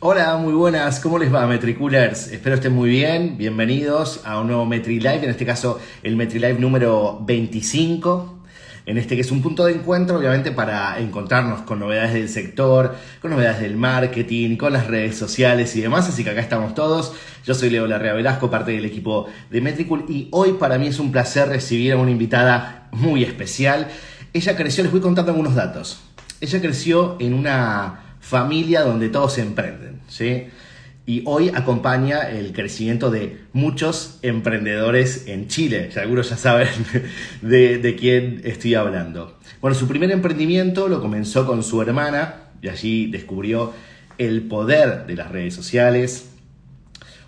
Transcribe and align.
Hola, 0.00 0.36
muy 0.36 0.52
buenas, 0.52 1.00
¿cómo 1.00 1.18
les 1.18 1.32
va 1.32 1.46
Metricoolers? 1.46 2.30
Espero 2.30 2.56
estén 2.56 2.74
muy 2.74 2.90
bien, 2.90 3.38
bienvenidos 3.38 4.20
a 4.26 4.38
un 4.38 4.48
nuevo 4.48 4.66
MetriLive, 4.66 5.24
en 5.24 5.30
este 5.30 5.46
caso 5.46 5.80
el 6.02 6.16
MetriLive 6.16 6.58
número 6.58 7.18
25, 7.24 8.40
en 8.84 8.98
este 8.98 9.14
que 9.14 9.22
es 9.22 9.30
un 9.30 9.40
punto 9.40 9.64
de 9.64 9.72
encuentro 9.72 10.18
obviamente 10.18 10.52
para 10.52 11.00
encontrarnos 11.00 11.62
con 11.62 11.78
novedades 11.78 12.12
del 12.12 12.28
sector, 12.28 12.94
con 13.22 13.30
novedades 13.30 13.60
del 13.60 13.78
marketing, 13.78 14.58
con 14.58 14.74
las 14.74 14.86
redes 14.86 15.16
sociales 15.16 15.74
y 15.76 15.80
demás, 15.80 16.06
así 16.10 16.22
que 16.22 16.28
acá 16.28 16.42
estamos 16.42 16.74
todos. 16.74 17.14
Yo 17.46 17.54
soy 17.54 17.70
Leo 17.70 17.86
Larrea 17.86 18.12
Velasco, 18.12 18.50
parte 18.50 18.72
del 18.72 18.84
equipo 18.84 19.28
de 19.50 19.62
Metricool 19.62 20.04
y 20.10 20.28
hoy 20.30 20.52
para 20.52 20.76
mí 20.76 20.88
es 20.88 20.98
un 20.98 21.10
placer 21.10 21.48
recibir 21.48 21.94
a 21.94 21.96
una 21.96 22.10
invitada 22.10 22.90
muy 22.92 23.24
especial. 23.24 23.88
Ella 24.34 24.56
creció, 24.56 24.82
les 24.82 24.92
voy 24.92 25.00
contando 25.00 25.30
algunos 25.30 25.54
datos. 25.54 26.02
Ella 26.42 26.60
creció 26.60 27.16
en 27.18 27.32
una 27.32 28.05
familia 28.26 28.82
donde 28.82 29.08
todos 29.08 29.38
emprenden, 29.38 30.00
¿sí? 30.08 30.48
Y 31.06 31.22
hoy 31.26 31.52
acompaña 31.54 32.28
el 32.28 32.52
crecimiento 32.52 33.12
de 33.12 33.38
muchos 33.52 34.18
emprendedores 34.22 35.28
en 35.28 35.46
Chile. 35.46 35.90
Algunos 35.96 36.30
ya 36.30 36.36
saben 36.36 36.68
de, 37.42 37.96
quién 37.96 38.40
estoy 38.42 38.74
hablando. 38.74 39.38
Bueno, 39.60 39.76
su 39.76 39.86
primer 39.86 40.10
emprendimiento 40.10 40.88
lo 40.88 41.00
comenzó 41.00 41.46
con 41.46 41.62
su 41.62 41.80
hermana 41.80 42.48
y 42.60 42.68
allí 42.68 43.06
descubrió 43.06 43.72
el 44.18 44.42
poder 44.42 45.06
de 45.06 45.14
las 45.14 45.30
redes 45.30 45.54
sociales. 45.54 46.28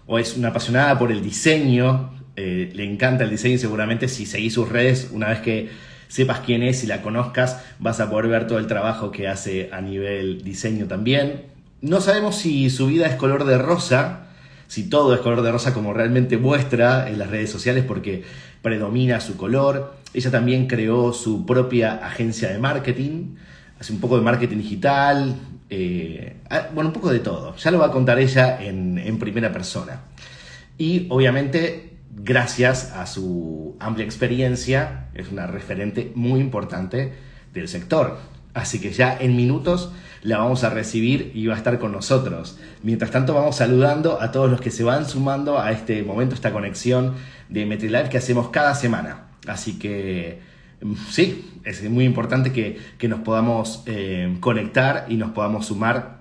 O 0.07 0.19
es 0.19 0.37
una 0.37 0.49
apasionada 0.49 0.99
por 0.99 1.13
el 1.13 1.23
diseño, 1.23 2.11
eh, 2.35 2.73
le 2.75 2.83
encanta 2.83 3.23
el 3.23 3.31
diseño 3.31 3.59
seguramente 3.59 4.09
si 4.09 4.27
seguís 4.27 4.55
sus 4.55 4.69
redes, 4.69 5.11
una 5.13 5.29
vez 5.29 5.41
que 5.41 5.69
sepas 6.09 6.41
quién 6.41 6.63
es 6.63 6.83
y 6.83 6.87
la 6.87 7.03
conozcas, 7.03 7.63
vas 7.79 8.01
a 8.01 8.11
poder 8.11 8.29
ver 8.29 8.47
todo 8.47 8.59
el 8.59 8.67
trabajo 8.67 9.11
que 9.11 9.29
hace 9.29 9.71
a 9.73 9.81
nivel 9.81 10.43
diseño 10.43 10.87
también. 10.87 11.43
No 11.81 12.01
sabemos 12.01 12.37
si 12.37 12.71
su 12.71 12.89
vida 12.89 13.07
es 13.07 13.15
color 13.15 13.45
de 13.45 13.59
rosa, 13.59 14.27
si 14.67 14.89
todo 14.89 15.15
es 15.15 15.21
color 15.21 15.43
de 15.43 15.53
rosa 15.53 15.73
como 15.73 15.95
realmente 15.95 16.37
muestra 16.37 17.09
en 17.09 17.19
las 17.19 17.31
redes 17.31 17.51
sociales 17.51 17.85
porque 17.87 18.25
predomina 18.63 19.21
su 19.21 19.37
color. 19.37 19.95
Ella 20.13 20.31
también 20.31 20.67
creó 20.67 21.13
su 21.13 21.47
propia 21.47 22.05
agencia 22.07 22.49
de 22.49 22.59
marketing, 22.59 23.37
hace 23.79 23.93
un 23.93 24.01
poco 24.01 24.17
de 24.17 24.25
marketing 24.25 24.57
digital, 24.57 25.37
eh, 25.71 26.37
ah, 26.51 26.69
bueno, 26.75 26.89
un 26.89 26.95
poco 26.95 27.11
de 27.11 27.21
todo. 27.21 27.55
Ya 27.57 27.71
lo 27.71 27.79
va 27.79 27.87
a 27.87 27.91
contar 27.91 28.19
ella 28.19 28.63
en, 28.63 28.99
en 28.99 29.19
primera 29.19 29.53
persona. 29.53 30.01
Y 30.77 31.07
obviamente 31.11 31.88
gracias 32.23 32.93
a 32.93 33.07
su 33.07 33.77
amplia 33.81 34.05
experiencia, 34.05 35.09
es 35.15 35.31
una 35.31 35.47
referente 35.47 36.13
muy 36.15 36.41
importante 36.41 37.13
del 37.55 37.69
sector. 37.69 38.19
Así 38.55 38.81
que 38.81 38.93
ya 38.93 39.17
en 39.19 39.37
minutos 39.37 39.93
la 40.23 40.39
vamos 40.39 40.65
a 40.65 40.71
recibir 40.71 41.31
y 41.35 41.47
va 41.47 41.55
a 41.55 41.59
estar 41.59 41.79
con 41.79 41.93
nosotros. 41.93 42.59
Mientras 42.83 43.11
tanto 43.11 43.35
vamos 43.35 43.57
saludando 43.57 44.21
a 44.21 44.33
todos 44.33 44.51
los 44.51 44.61
que 44.61 44.71
se 44.71 44.83
van 44.83 45.09
sumando 45.09 45.61
a 45.61 45.71
este 45.71 46.03
momento, 46.03 46.35
esta 46.35 46.53
conexión 46.53 47.15
de 47.49 47.67
MetriLive 47.67 48.09
que 48.09 48.19
hacemos 48.19 48.49
cada 48.49 48.75
semana. 48.75 49.29
Así 49.47 49.79
que 49.79 50.41
mm, 50.83 50.95
sí, 51.11 51.61
es 51.65 51.89
muy 51.89 52.05
importante 52.05 52.53
que, 52.53 52.79
que 52.99 53.07
nos 53.07 53.21
podamos 53.21 53.85
eh, 53.87 54.37
conectar 54.41 55.07
y 55.09 55.17
nos 55.17 55.31
podamos 55.31 55.67
sumar 55.67 56.19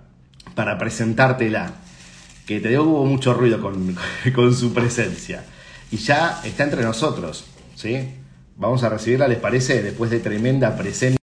para 0.54 0.78
presentártela. 0.78 1.72
Que 2.45 2.59
te 2.59 2.70
dio 2.70 2.84
hubo 2.84 3.06
mucho 3.06 3.34
ruido 3.34 3.59
con, 3.59 3.95
con 4.36 4.54
su 4.54 4.73
presencia 4.73 5.44
y 5.91 5.97
ya 5.97 6.41
está 6.43 6.63
entre 6.63 6.83
nosotros, 6.83 7.45
¿sí? 7.75 8.13
Vamos 8.55 8.83
a 8.83 8.89
recibirla, 8.89 9.27
¿les 9.27 9.39
parece? 9.39 9.81
Después 9.81 10.09
de 10.09 10.19
tremenda 10.19 10.75
presencia. 10.75 11.17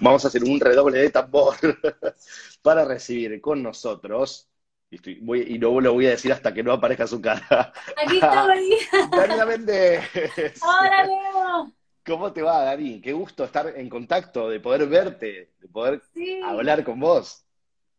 Vamos 0.00 0.24
a 0.24 0.28
hacer 0.28 0.44
un 0.44 0.60
redoble 0.60 0.98
de 0.98 1.10
tambor 1.10 1.54
para 2.62 2.84
recibir 2.84 3.40
con 3.40 3.62
nosotros, 3.62 4.48
y, 4.90 5.58
no 5.58 5.80
lo 5.80 5.94
voy 5.94 6.06
a 6.06 6.10
decir 6.10 6.32
hasta 6.32 6.52
que 6.52 6.62
no 6.62 6.72
aparezca 6.72 7.06
su 7.06 7.20
cara. 7.20 7.72
Aquí 7.96 8.20
estoy. 8.20 8.76
Dani 9.10 9.46
Méndez. 9.46 10.04
Hola, 10.62 11.04
Leo. 11.04 11.72
¿Cómo 12.04 12.32
te 12.32 12.42
va, 12.42 12.64
Dani? 12.64 13.00
Qué 13.00 13.12
gusto 13.12 13.44
estar 13.44 13.72
en 13.74 13.88
contacto, 13.88 14.50
de 14.50 14.60
poder 14.60 14.86
verte, 14.88 15.52
de 15.58 15.68
poder 15.68 16.02
hablar 16.44 16.84
con 16.84 17.00
vos. 17.00 17.44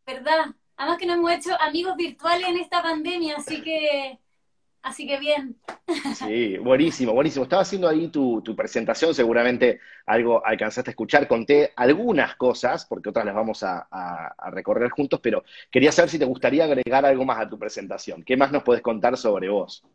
¿Verdad? 0.05 0.53
Además 0.75 0.97
que 0.99 1.05
nos 1.05 1.15
hemos 1.15 1.31
hecho 1.31 1.59
amigos 1.59 1.95
virtuales 1.95 2.47
en 2.47 2.57
esta 2.57 2.83
pandemia, 2.83 3.37
así 3.37 3.61
que 3.61 4.19
Así 4.83 5.07
que 5.07 5.17
bien. 5.17 5.55
Sí, 6.13 6.57
buenísimo, 6.57 7.13
buenísimo. 7.13 7.43
Estaba 7.43 7.61
haciendo 7.61 7.87
ahí 7.87 8.09
tu, 8.09 8.43
presentación, 8.55 9.15
seguramente 9.15 9.79
algo 10.05 10.45
alcanzaste 10.45 10.89
a 10.89 10.91
escuchar. 10.91 11.25
Conté 11.25 11.71
algunas 11.77 12.35
cosas, 12.35 12.85
porque 12.85 13.09
otras 13.09 13.25
las 13.25 13.33
vamos 13.33 13.63
a, 13.63 13.87
recorrer 14.51 14.89
juntos, 14.91 15.21
pero 15.23 15.45
quería 15.71 15.93
saber 15.93 16.09
si 16.09 16.19
te 16.19 16.25
gustaría 16.25 16.65
agregar 16.65 17.05
algo 17.05 17.23
más 17.23 17.39
a 17.39 17.49
tu 17.49 17.57
presentación. 17.57 18.23
¿Qué 18.23 18.35
más 18.35 18.51
nos 18.51 18.63
puedes 18.63 18.83
contar 18.83 19.15
sobre 19.15 19.47
vos? 19.47 19.85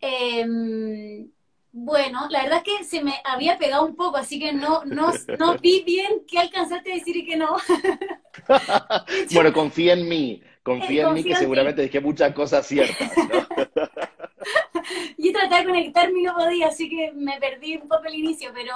Em, 0.00 1.28
bueno, 1.70 2.28
la 2.30 2.44
verdad 2.44 2.62
es 2.64 2.78
que 2.78 2.84
se 2.84 3.04
me 3.04 3.20
había 3.24 3.58
pegado 3.58 3.84
un 3.84 3.94
poco, 3.94 4.16
así 4.16 4.38
que 4.38 4.54
no, 4.54 4.84
no, 4.86 5.12
no 5.38 5.58
vi 5.58 5.82
bien 5.84 6.22
qué 6.26 6.38
alcanzaste 6.38 6.92
a 6.92 6.94
decir 6.94 7.14
y 7.14 7.26
qué 7.26 7.36
no. 7.36 7.58
bueno, 9.34 9.52
confía 9.52 9.92
en 9.92 10.08
mí. 10.08 10.42
Confía 10.68 11.08
en 11.08 11.14
mí 11.14 11.24
que 11.24 11.34
seguramente 11.34 11.80
dije 11.80 12.00
muchas 12.00 12.34
cosas 12.34 12.66
ciertas. 12.66 13.10
Yo 15.16 15.32
traté 15.32 15.56
de 15.56 15.64
conectarme 15.64 16.20
y 16.20 16.24
no 16.24 16.34
podía, 16.34 16.68
así 16.68 16.90
que 16.90 17.12
me 17.12 17.40
perdí 17.40 17.76
un 17.76 17.88
poco 17.88 18.04
el 18.04 18.16
inicio, 18.16 18.50
pero, 18.52 18.74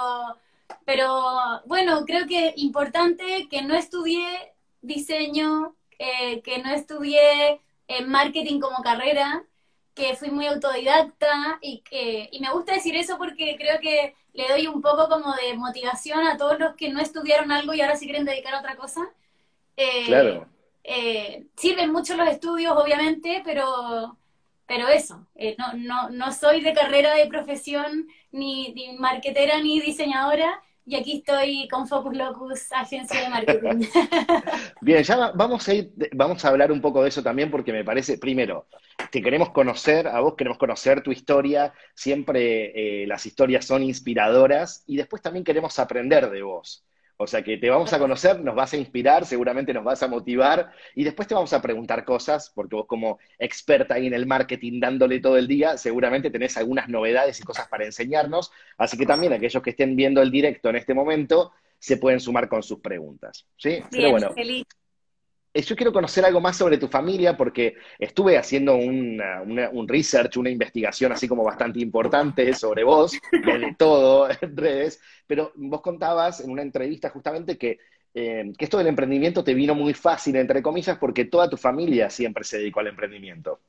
pero 0.85 1.61
bueno, 1.65 2.03
creo 2.05 2.25
que 2.25 2.53
importante 2.57 3.47
que 3.47 3.61
no 3.61 3.75
estudié 3.75 4.25
diseño, 4.81 5.75
eh, 5.99 6.41
que 6.41 6.63
no 6.63 6.71
estudié 6.71 7.61
eh, 7.87 8.05
marketing 8.05 8.59
como 8.59 8.81
carrera, 8.81 9.43
que 9.93 10.15
fui 10.15 10.31
muy 10.31 10.47
autodidacta 10.47 11.59
y 11.61 11.81
que 11.81 12.27
y 12.31 12.39
me 12.39 12.51
gusta 12.51 12.73
decir 12.73 12.95
eso 12.95 13.19
porque 13.19 13.55
creo 13.55 13.79
que 13.79 14.15
le 14.33 14.47
doy 14.47 14.65
un 14.65 14.81
poco 14.81 15.09
como 15.09 15.35
de 15.35 15.53
motivación 15.55 16.25
a 16.25 16.37
todos 16.37 16.59
los 16.59 16.75
que 16.75 16.89
no 16.89 16.99
estudiaron 16.99 17.51
algo 17.51 17.75
y 17.75 17.81
ahora 17.81 17.95
sí 17.95 18.05
quieren 18.05 18.25
dedicar 18.25 18.55
a 18.55 18.61
otra 18.61 18.75
cosa. 18.75 19.01
Eh, 19.77 20.05
claro. 20.07 20.47
Eh, 20.83 21.45
sirven 21.55 21.91
mucho 21.91 22.15
los 22.15 22.27
estudios, 22.27 22.73
obviamente, 22.75 23.41
pero, 23.45 24.17
pero 24.67 24.87
eso, 24.89 25.27
eh, 25.35 25.55
no, 25.57 25.73
no, 25.73 26.09
no 26.09 26.31
soy 26.33 26.61
de 26.61 26.73
carrera 26.73 27.15
de 27.15 27.27
profesión, 27.27 28.07
ni, 28.31 28.73
ni 28.73 28.97
marketera, 28.97 29.61
ni 29.61 29.79
diseñadora, 29.79 30.61
y 30.85 30.95
aquí 30.95 31.17
estoy 31.19 31.67
con 31.69 31.87
Focus 31.87 32.15
Locus, 32.15 32.71
agencia 32.73 33.21
de 33.21 33.29
marketing. 33.29 33.87
Bien, 34.81 35.01
ya 35.03 35.31
vamos 35.31 35.67
a 35.67 35.73
ir, 35.73 35.93
vamos 36.11 36.43
a 36.43 36.49
hablar 36.49 36.71
un 36.71 36.81
poco 36.81 37.01
de 37.01 37.09
eso 37.09 37.23
también 37.23 37.49
porque 37.49 37.71
me 37.71 37.85
parece, 37.85 38.17
primero, 38.17 38.67
te 39.09 39.21
queremos 39.21 39.51
conocer, 39.51 40.07
a 40.07 40.19
vos 40.19 40.35
queremos 40.35 40.57
conocer 40.57 41.01
tu 41.01 41.11
historia, 41.11 41.73
siempre 41.95 43.03
eh, 43.03 43.07
las 43.07 43.25
historias 43.25 43.65
son 43.65 43.83
inspiradoras 43.83 44.83
y 44.85 44.97
después 44.97 45.21
también 45.21 45.45
queremos 45.45 45.79
aprender 45.79 46.29
de 46.29 46.41
vos. 46.41 46.85
O 47.23 47.27
sea 47.27 47.43
que 47.43 47.57
te 47.57 47.69
vamos 47.69 47.91
a 47.93 47.99
conocer, 47.99 48.39
nos 48.41 48.53
vas 48.53 48.73
a 48.73 48.77
inspirar, 48.77 49.25
seguramente 49.25 49.73
nos 49.73 49.83
vas 49.83 50.03
a 50.03 50.07
motivar 50.07 50.71
y 50.93 51.03
después 51.03 51.27
te 51.27 51.33
vamos 51.33 51.53
a 51.53 51.61
preguntar 51.61 52.05
cosas, 52.05 52.51
porque 52.53 52.75
vos 52.75 52.85
como 52.85 53.19
experta 53.39 53.95
ahí 53.95 54.07
en 54.07 54.13
el 54.13 54.25
marketing 54.25 54.79
dándole 54.79 55.19
todo 55.19 55.37
el 55.37 55.47
día, 55.47 55.77
seguramente 55.77 56.29
tenés 56.29 56.57
algunas 56.57 56.89
novedades 56.89 57.39
y 57.39 57.43
cosas 57.43 57.67
para 57.67 57.85
enseñarnos. 57.85 58.51
Así 58.77 58.97
que 58.97 59.05
también 59.05 59.33
aquellos 59.33 59.63
que 59.63 59.71
estén 59.71 59.95
viendo 59.95 60.21
el 60.21 60.31
directo 60.31 60.69
en 60.69 60.75
este 60.75 60.93
momento 60.93 61.51
se 61.79 61.97
pueden 61.97 62.19
sumar 62.19 62.47
con 62.47 62.61
sus 62.61 62.79
preguntas. 62.79 63.45
¿sí? 63.57 63.79
Pero 63.89 64.11
bueno, 64.11 64.33
feliz. 64.33 64.65
Eh, 65.53 65.61
yo 65.61 65.75
quiero 65.75 65.93
conocer 65.93 66.25
algo 66.25 66.41
más 66.41 66.57
sobre 66.57 66.79
tu 66.79 66.87
familia 66.87 67.37
porque 67.37 67.75
estuve 67.99 68.37
haciendo 68.37 68.75
un 68.75 69.21
research, 69.87 70.37
una 70.37 70.49
investigación 70.49 71.11
así 71.11 71.27
como 71.27 71.43
bastante 71.43 71.79
importante 71.79 72.53
sobre 72.55 72.83
vos, 72.83 73.11
de 73.31 73.75
todo 73.77 74.29
en 74.41 74.57
redes, 74.57 74.99
pero 75.27 75.51
vos 75.55 75.81
contabas 75.81 76.39
en 76.41 76.49
una 76.49 76.63
entrevista 76.63 77.11
justamente 77.11 77.57
que, 77.57 77.77
eh, 78.15 78.51
que 78.57 78.65
esto 78.65 78.79
del 78.79 78.87
emprendimiento 78.87 79.43
te 79.43 79.53
vino 79.53 79.75
muy 79.75 79.93
fácil, 79.93 80.35
entre 80.37 80.63
comillas, 80.63 80.97
porque 80.97 81.25
toda 81.25 81.47
tu 81.49 81.57
familia 81.57 82.09
siempre 82.09 82.43
se 82.43 82.57
dedicó 82.57 82.79
al 82.79 82.87
emprendimiento. 82.87 83.59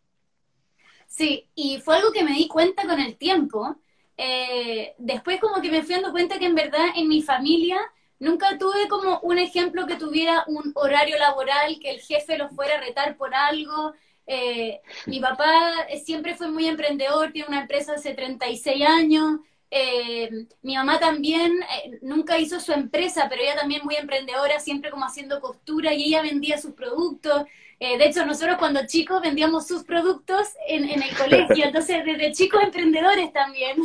Sí, 1.06 1.46
y 1.54 1.78
fue 1.80 1.96
algo 1.96 2.12
que 2.12 2.24
me 2.24 2.32
di 2.32 2.48
cuenta 2.48 2.86
con 2.86 2.98
el 2.98 3.16
tiempo. 3.16 3.76
Eh, 4.16 4.94
después 4.96 5.38
como 5.38 5.60
que 5.60 5.70
me 5.70 5.82
fui 5.82 5.96
dando 5.96 6.12
cuenta 6.12 6.38
que 6.38 6.46
en 6.46 6.54
verdad 6.54 6.86
en 6.96 7.08
mi 7.08 7.20
familia 7.20 7.76
Nunca 8.18 8.58
tuve 8.58 8.88
como 8.88 9.20
un 9.20 9.38
ejemplo 9.38 9.86
que 9.86 9.96
tuviera 9.96 10.44
un 10.46 10.72
horario 10.74 11.18
laboral, 11.18 11.78
que 11.80 11.90
el 11.90 12.00
jefe 12.00 12.38
lo 12.38 12.48
fuera 12.50 12.76
a 12.76 12.80
retar 12.80 13.16
por 13.16 13.34
algo. 13.34 13.94
Eh, 14.26 14.80
mi 15.06 15.20
papá 15.20 15.72
siempre 16.04 16.34
fue 16.34 16.50
muy 16.50 16.66
emprendedor, 16.66 17.32
tiene 17.32 17.48
una 17.48 17.60
empresa 17.62 17.94
hace 17.94 18.14
36 18.14 18.86
años. 18.86 19.40
Eh, 19.70 20.30
mi 20.62 20.76
mamá 20.76 21.00
también 21.00 21.52
eh, 21.62 21.98
nunca 22.02 22.38
hizo 22.38 22.60
su 22.60 22.72
empresa, 22.72 23.26
pero 23.28 23.42
ella 23.42 23.56
también 23.56 23.82
muy 23.84 23.96
emprendedora, 23.96 24.60
siempre 24.60 24.90
como 24.90 25.04
haciendo 25.04 25.40
costura 25.40 25.92
y 25.92 26.04
ella 26.04 26.22
vendía 26.22 26.58
sus 26.58 26.74
productos. 26.74 27.44
Eh, 27.84 27.98
de 27.98 28.06
hecho, 28.06 28.24
nosotros 28.24 28.56
cuando 28.56 28.86
chicos 28.86 29.20
vendíamos 29.20 29.66
sus 29.66 29.84
productos 29.84 30.48
en, 30.66 30.88
el 30.88 31.14
colegio, 31.18 31.64
entonces 31.66 32.02
desde 32.02 32.32
chicos 32.32 32.62
emprendedores 32.62 33.30
también. 33.30 33.76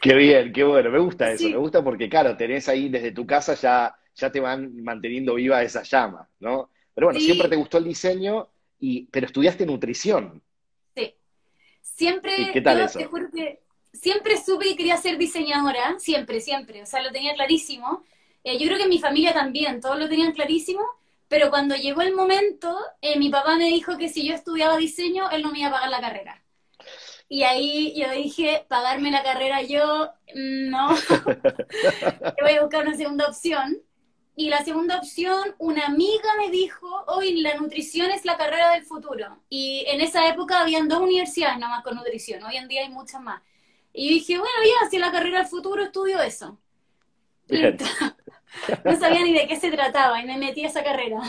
Qué 0.00 0.14
bien, 0.14 0.52
qué 0.52 0.62
bueno, 0.62 0.90
me 0.90 1.00
gusta 1.00 1.32
eso, 1.32 1.48
me 1.48 1.56
gusta 1.56 1.82
porque 1.82 2.08
claro, 2.08 2.36
tenés 2.36 2.68
ahí 2.68 2.88
desde 2.88 3.10
tu 3.10 3.26
casa 3.26 3.54
ya, 3.54 3.96
ya 4.14 4.30
te 4.30 4.38
van 4.38 4.80
manteniendo 4.84 5.34
viva 5.34 5.60
esa 5.60 5.82
llama, 5.82 6.28
¿no? 6.38 6.70
Pero 6.94 7.08
bueno, 7.08 7.18
siempre 7.18 7.48
te 7.48 7.56
gustó 7.56 7.78
el 7.78 7.84
diseño, 7.84 8.48
y, 8.78 9.06
pero 9.06 9.26
estudiaste 9.26 9.66
nutrición. 9.66 10.40
Sí. 10.94 11.12
Siempre, 11.80 12.52
¿qué 12.52 12.60
tal 12.60 12.80
eso? 12.80 13.00
siempre 13.92 14.36
supe 14.36 14.66
que 14.66 14.76
quería 14.76 14.96
ser 14.98 15.18
diseñadora, 15.18 15.98
siempre, 15.98 16.40
siempre, 16.40 16.80
o 16.80 16.86
sea, 16.86 17.02
lo 17.02 17.10
tenía 17.10 17.34
clarísimo. 17.34 18.04
Eh, 18.44 18.56
yo 18.56 18.66
creo 18.66 18.78
que 18.78 18.84
en 18.84 18.90
mi 18.90 19.00
familia 19.00 19.34
también, 19.34 19.80
todos 19.80 19.98
lo 19.98 20.08
tenían 20.08 20.30
clarísimo, 20.30 20.82
pero 21.30 21.48
cuando 21.48 21.76
llegó 21.76 22.02
el 22.02 22.12
momento, 22.12 22.76
eh, 23.00 23.16
mi 23.16 23.30
papá 23.30 23.54
me 23.54 23.66
dijo 23.66 23.96
que 23.96 24.08
si 24.08 24.26
yo 24.26 24.34
estudiaba 24.34 24.76
diseño, 24.76 25.30
él 25.30 25.42
no 25.42 25.52
me 25.52 25.60
iba 25.60 25.68
a 25.68 25.70
pagar 25.70 25.88
la 25.88 26.00
carrera. 26.00 26.42
Y 27.28 27.44
ahí 27.44 27.94
yo 27.96 28.10
dije, 28.10 28.66
pagarme 28.68 29.12
la 29.12 29.22
carrera 29.22 29.62
yo, 29.62 30.10
no, 30.34 30.88
voy 32.42 32.52
a 32.52 32.62
buscar 32.62 32.84
una 32.84 32.96
segunda 32.96 33.28
opción. 33.28 33.78
Y 34.34 34.48
la 34.48 34.64
segunda 34.64 34.98
opción, 34.98 35.54
una 35.58 35.86
amiga 35.86 36.30
me 36.36 36.50
dijo, 36.50 37.04
hoy 37.06 37.40
la 37.40 37.54
nutrición 37.54 38.10
es 38.10 38.24
la 38.24 38.36
carrera 38.36 38.72
del 38.72 38.82
futuro. 38.82 39.44
Y 39.48 39.84
en 39.86 40.00
esa 40.00 40.26
época 40.26 40.60
habían 40.60 40.88
dos 40.88 41.00
universidades 41.00 41.58
nada 41.58 41.76
más 41.76 41.84
con 41.84 41.94
nutrición, 41.94 42.42
hoy 42.42 42.56
en 42.56 42.66
día 42.66 42.80
hay 42.80 42.88
muchas 42.88 43.22
más. 43.22 43.40
Y 43.92 44.08
yo 44.08 44.14
dije, 44.14 44.38
bueno, 44.38 44.54
ya, 44.64 44.90
si 44.90 44.98
la 44.98 45.12
carrera 45.12 45.38
del 45.38 45.46
futuro 45.46 45.84
estudio 45.84 46.20
eso. 46.20 46.58
No 48.84 48.96
sabía 48.98 49.22
ni 49.22 49.32
de 49.32 49.46
qué 49.46 49.56
se 49.56 49.70
trataba 49.70 50.20
y 50.20 50.26
me 50.26 50.36
metí 50.36 50.64
a 50.64 50.68
esa 50.68 50.82
carrera. 50.82 51.20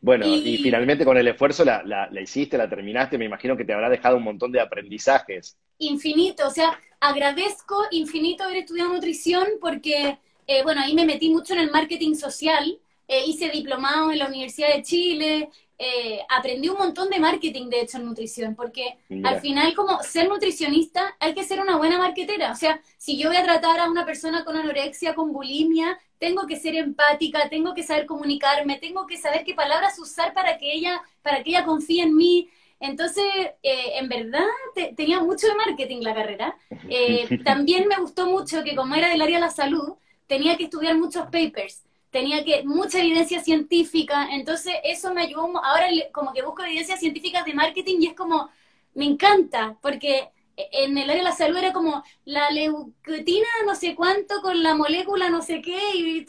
Bueno, 0.00 0.26
y, 0.26 0.58
finalmente 0.58 1.04
con 1.04 1.16
el 1.16 1.28
esfuerzo 1.28 1.64
la, 1.64 1.82
la, 1.82 2.20
hiciste, 2.20 2.58
la 2.58 2.68
terminaste, 2.68 3.18
me 3.18 3.24
imagino 3.24 3.56
que 3.56 3.64
te 3.64 3.72
habrá 3.72 3.88
dejado 3.88 4.16
un 4.16 4.22
montón 4.22 4.52
de 4.52 4.60
aprendizajes. 4.60 5.56
Infinito, 5.78 6.46
o 6.46 6.50
sea, 6.50 6.78
agradezco 7.00 7.76
infinito 7.90 8.44
haber 8.44 8.58
estudiado 8.58 8.92
nutrición 8.92 9.46
porque, 9.60 10.18
eh, 10.46 10.62
bueno, 10.62 10.82
ahí 10.82 10.94
me 10.94 11.06
metí 11.06 11.30
mucho 11.30 11.54
en 11.54 11.60
el 11.60 11.70
marketing 11.70 12.14
social, 12.14 12.78
eh, 13.08 13.22
hice 13.26 13.50
diplomado 13.50 14.12
en 14.12 14.18
la 14.18 14.26
Universidad 14.26 14.74
de 14.74 14.82
Chile, 14.82 15.48
eh, 15.76 16.20
aprendí 16.28 16.68
un 16.68 16.78
montón 16.78 17.10
de 17.10 17.18
marketing, 17.18 17.68
de 17.68 17.80
hecho, 17.80 17.98
en 17.98 18.06
nutrición, 18.06 18.54
porque 18.54 18.96
al 19.24 19.40
final, 19.40 19.74
como 19.74 20.02
ser 20.02 20.28
nutricionista, 20.28 21.16
hay 21.18 21.34
que 21.34 21.44
ser 21.44 21.60
una 21.60 21.76
buena 21.76 21.98
marketera. 21.98 22.52
O 22.52 22.54
sea, 22.54 22.80
si 22.96 23.18
yo 23.18 23.28
voy 23.28 23.36
a 23.36 23.42
tratar 23.42 23.80
a 23.80 23.90
una 23.90 24.06
persona 24.06 24.44
con 24.44 24.56
anorexia, 24.56 25.14
con 25.14 25.32
bulimia, 25.32 25.98
tengo 26.24 26.46
que 26.46 26.56
ser 26.56 26.74
empática, 26.74 27.50
tengo 27.50 27.74
que 27.74 27.82
saber 27.82 28.06
comunicarme, 28.06 28.78
tengo 28.78 29.06
que 29.06 29.18
saber 29.18 29.44
qué 29.44 29.52
palabras 29.52 29.98
usar 29.98 30.32
para 30.32 30.56
que 30.56 30.72
ella, 30.72 31.02
para 31.20 31.42
que 31.42 31.50
ella 31.50 31.66
confíe 31.66 32.02
en 32.02 32.16
mí. 32.16 32.48
Entonces, 32.80 33.24
eh, 33.62 33.98
en 33.98 34.08
verdad, 34.08 34.46
tenía 34.96 35.20
mucho 35.20 35.48
de 35.48 35.54
marketing 35.54 36.00
la 36.00 36.14
carrera. 36.14 36.56
Eh, 36.88 37.28
también 37.44 37.88
me 37.88 37.96
gustó 37.96 38.26
mucho 38.26 38.64
que 38.64 38.74
como 38.74 38.94
era 38.94 39.10
del 39.10 39.20
área 39.20 39.36
de 39.36 39.44
la 39.44 39.50
salud, 39.50 39.96
tenía 40.26 40.56
que 40.56 40.64
estudiar 40.64 40.96
muchos 40.96 41.24
papers 41.26 41.82
tenía 42.10 42.44
que 42.44 42.62
mucha 42.62 43.00
evidencia 43.00 43.42
científica, 43.42 44.28
entonces 44.30 44.72
eso 44.84 45.12
me 45.12 45.22
ayudó, 45.22 45.60
ahora 45.64 45.88
como 46.12 46.32
que 46.32 46.42
busco 46.42 46.62
evidencias 46.62 47.00
científicas 47.00 47.44
de 47.44 47.54
marketing 47.54 47.96
y 47.98 48.06
es 48.06 48.14
como, 48.14 48.50
me 48.94 49.04
encanta, 49.04 49.76
porque 49.82 50.28
en 50.56 50.96
el 50.96 51.10
área 51.10 51.22
de 51.22 51.28
la 51.28 51.32
salud 51.32 51.56
era 51.56 51.72
como 51.72 52.02
la 52.24 52.50
leucotina 52.50 53.46
no 53.66 53.74
sé 53.74 53.94
cuánto 53.94 54.40
con 54.42 54.62
la 54.62 54.74
molécula 54.74 55.28
no 55.30 55.42
sé 55.42 55.60
qué, 55.60 55.78
y, 55.94 56.26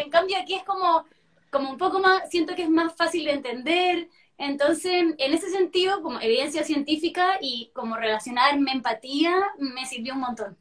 en 0.00 0.10
cambio 0.10 0.36
aquí 0.38 0.54
es 0.54 0.64
como, 0.64 1.04
como 1.50 1.70
un 1.70 1.78
poco 1.78 2.00
más, 2.00 2.30
siento 2.30 2.54
que 2.54 2.62
es 2.62 2.70
más 2.70 2.94
fácil 2.94 3.24
de 3.24 3.32
entender, 3.32 4.08
entonces 4.38 5.14
en 5.18 5.34
ese 5.34 5.50
sentido, 5.50 6.02
como 6.02 6.20
evidencia 6.20 6.62
científica 6.64 7.38
y 7.40 7.70
como 7.74 7.96
relacionarme 7.96 8.72
empatía, 8.72 9.34
me 9.58 9.86
sirvió 9.86 10.14
un 10.14 10.20
montón. 10.20 10.56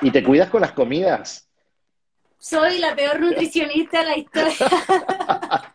¿Y 0.00 0.10
te 0.10 0.22
cuidas 0.22 0.48
con 0.48 0.62
las 0.62 0.72
comidas? 0.72 1.50
soy 2.40 2.78
la 2.78 2.96
peor 2.96 3.20
nutricionista 3.20 4.00
de 4.00 4.04
la 4.06 4.16
historia. 4.16 4.54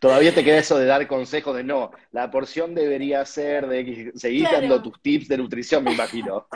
Todavía 0.00 0.34
te 0.34 0.44
queda 0.44 0.58
eso 0.58 0.78
de 0.78 0.86
dar 0.86 1.06
consejos 1.06 1.56
de 1.56 1.64
no, 1.64 1.90
la 2.12 2.30
porción 2.30 2.74
debería 2.74 3.24
ser 3.24 3.66
de 3.66 4.12
seguir 4.14 4.48
dando 4.50 4.82
tus 4.82 5.00
tips 5.00 5.28
de 5.28 5.38
nutrición, 5.38 5.84
me 5.84 5.92
imagino. 5.92 6.46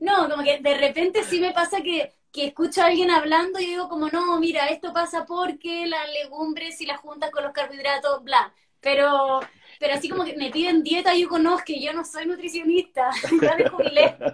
No, 0.00 0.28
como 0.28 0.42
que 0.42 0.58
de 0.58 0.76
repente 0.76 1.22
sí 1.24 1.40
me 1.40 1.52
pasa 1.52 1.80
que, 1.80 2.12
que 2.32 2.46
escucho 2.46 2.82
a 2.82 2.86
alguien 2.86 3.10
hablando 3.10 3.60
y 3.60 3.66
digo 3.66 3.88
como, 3.88 4.08
no, 4.08 4.38
mira, 4.38 4.66
esto 4.66 4.92
pasa 4.92 5.24
porque 5.24 5.86
las 5.86 6.08
legumbres 6.22 6.76
si 6.76 6.86
las 6.86 7.00
juntas 7.00 7.30
con 7.30 7.44
los 7.44 7.52
carbohidratos, 7.52 8.22
bla. 8.22 8.52
Pero, 8.80 9.40
pero 9.80 9.94
así 9.94 10.08
como 10.08 10.24
que 10.24 10.36
me 10.36 10.50
piden 10.50 10.82
dieta 10.82 11.14
y 11.14 11.22
yo 11.22 11.28
conozco 11.28 11.64
que 11.66 11.80
yo 11.80 11.92
no 11.92 12.04
soy 12.04 12.26
nutricionista, 12.26 13.10
ya 13.42 13.56
me 13.56 13.68
jubilé. 13.68 14.16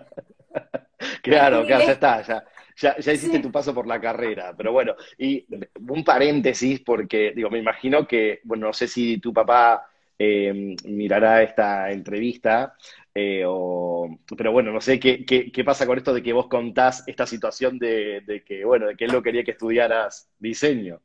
Claro, 1.22 1.66
claro, 1.66 1.84
ya 1.84 1.92
está, 1.92 2.22
ya, 2.22 2.44
ya, 2.76 2.98
ya 2.98 3.12
hiciste 3.12 3.38
tu 3.38 3.52
paso 3.52 3.74
por 3.74 3.86
la 3.86 4.00
carrera, 4.00 4.54
pero 4.56 4.72
bueno, 4.72 4.94
y 5.18 5.46
un 5.88 6.04
paréntesis, 6.04 6.80
porque 6.80 7.32
digo, 7.34 7.50
me 7.50 7.58
imagino 7.58 8.06
que, 8.06 8.40
bueno, 8.44 8.66
no 8.66 8.72
sé 8.72 8.88
si 8.88 9.18
tu 9.18 9.32
papá 9.32 9.86
eh, 10.18 10.76
mirará 10.84 11.42
esta 11.42 11.90
entrevista, 11.90 12.76
eh, 13.14 13.44
o, 13.46 14.18
pero 14.36 14.52
bueno, 14.52 14.72
no 14.72 14.80
sé 14.80 14.98
qué, 14.98 15.24
qué, 15.24 15.64
pasa 15.64 15.86
con 15.86 15.98
esto 15.98 16.12
de 16.12 16.22
que 16.22 16.32
vos 16.32 16.48
contás 16.48 17.04
esta 17.06 17.26
situación 17.26 17.78
de, 17.78 18.42
que, 18.46 18.64
bueno, 18.64 18.86
de 18.86 18.96
que 18.96 19.04
él 19.04 19.12
no 19.12 19.22
quería 19.22 19.44
que 19.44 19.52
estudiaras 19.52 20.28
diseño. 20.38 21.00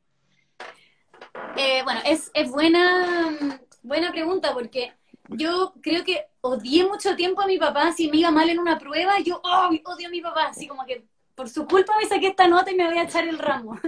Eh, 1.56 1.82
bueno, 1.84 2.00
es, 2.04 2.30
es 2.34 2.50
buena, 2.50 3.60
buena 3.82 4.10
pregunta 4.10 4.52
porque 4.52 4.92
yo 5.28 5.74
creo 5.80 6.04
que 6.04 6.26
odié 6.40 6.84
mucho 6.84 7.14
tiempo 7.14 7.40
a 7.42 7.46
mi 7.46 7.58
papá. 7.58 7.92
Si 7.92 8.10
me 8.10 8.18
iba 8.18 8.30
mal 8.30 8.50
en 8.50 8.58
una 8.58 8.78
prueba, 8.78 9.20
yo 9.20 9.40
oh, 9.44 9.68
odio 9.84 10.08
a 10.08 10.10
mi 10.10 10.20
papá. 10.20 10.48
Así 10.48 10.66
como 10.66 10.84
que 10.84 11.04
por 11.40 11.48
su 11.48 11.66
culpa 11.66 11.94
me 11.98 12.06
saqué 12.06 12.26
esta 12.26 12.46
nota 12.48 12.70
y 12.70 12.74
me 12.74 12.86
voy 12.86 12.98
a 12.98 13.04
echar 13.04 13.26
el 13.26 13.38
ramo. 13.38 13.80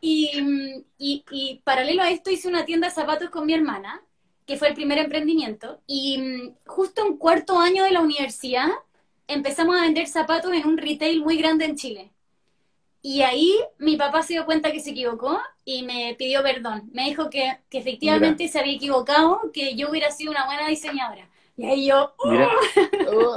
y, 0.00 0.28
y, 0.98 1.60
paralelo 1.62 2.02
a 2.02 2.10
esto 2.10 2.32
hice 2.32 2.48
una 2.48 2.64
tienda 2.64 2.88
de 2.88 2.94
zapatos 2.94 3.30
con 3.30 3.46
mi 3.46 3.54
hermana, 3.54 4.02
que 4.44 4.56
fue 4.56 4.66
el 4.66 4.74
primer 4.74 4.98
emprendimiento. 4.98 5.80
Y 5.86 6.18
mm, 6.18 6.54
justo 6.66 7.06
en 7.06 7.16
cuarto 7.16 7.60
año 7.60 7.84
de 7.84 7.92
la 7.92 8.00
universidad 8.00 8.66
empezamos 9.28 9.78
a 9.78 9.82
vender 9.82 10.08
zapatos 10.08 10.52
en 10.52 10.66
un 10.66 10.78
retail 10.78 11.20
muy 11.20 11.36
grande 11.36 11.64
en 11.64 11.76
Chile. 11.76 12.10
Y 13.02 13.22
ahí 13.22 13.56
mi 13.78 13.96
papá 13.96 14.24
se 14.24 14.32
dio 14.32 14.44
cuenta 14.44 14.72
que 14.72 14.80
se 14.80 14.90
equivocó 14.90 15.40
y 15.64 15.84
me 15.84 16.16
pidió 16.18 16.42
perdón. 16.42 16.90
Me 16.92 17.04
dijo 17.04 17.30
que, 17.30 17.56
que 17.70 17.78
efectivamente 17.78 18.48
se 18.48 18.58
había 18.58 18.74
equivocado, 18.74 19.52
que 19.52 19.76
yo 19.76 19.90
hubiera 19.90 20.10
sido 20.10 20.32
una 20.32 20.44
buena 20.46 20.66
diseñadora. 20.66 21.28
Y 21.58 21.66
ahí 21.66 21.86
yo... 21.88 22.14
¡oh! 22.18 23.36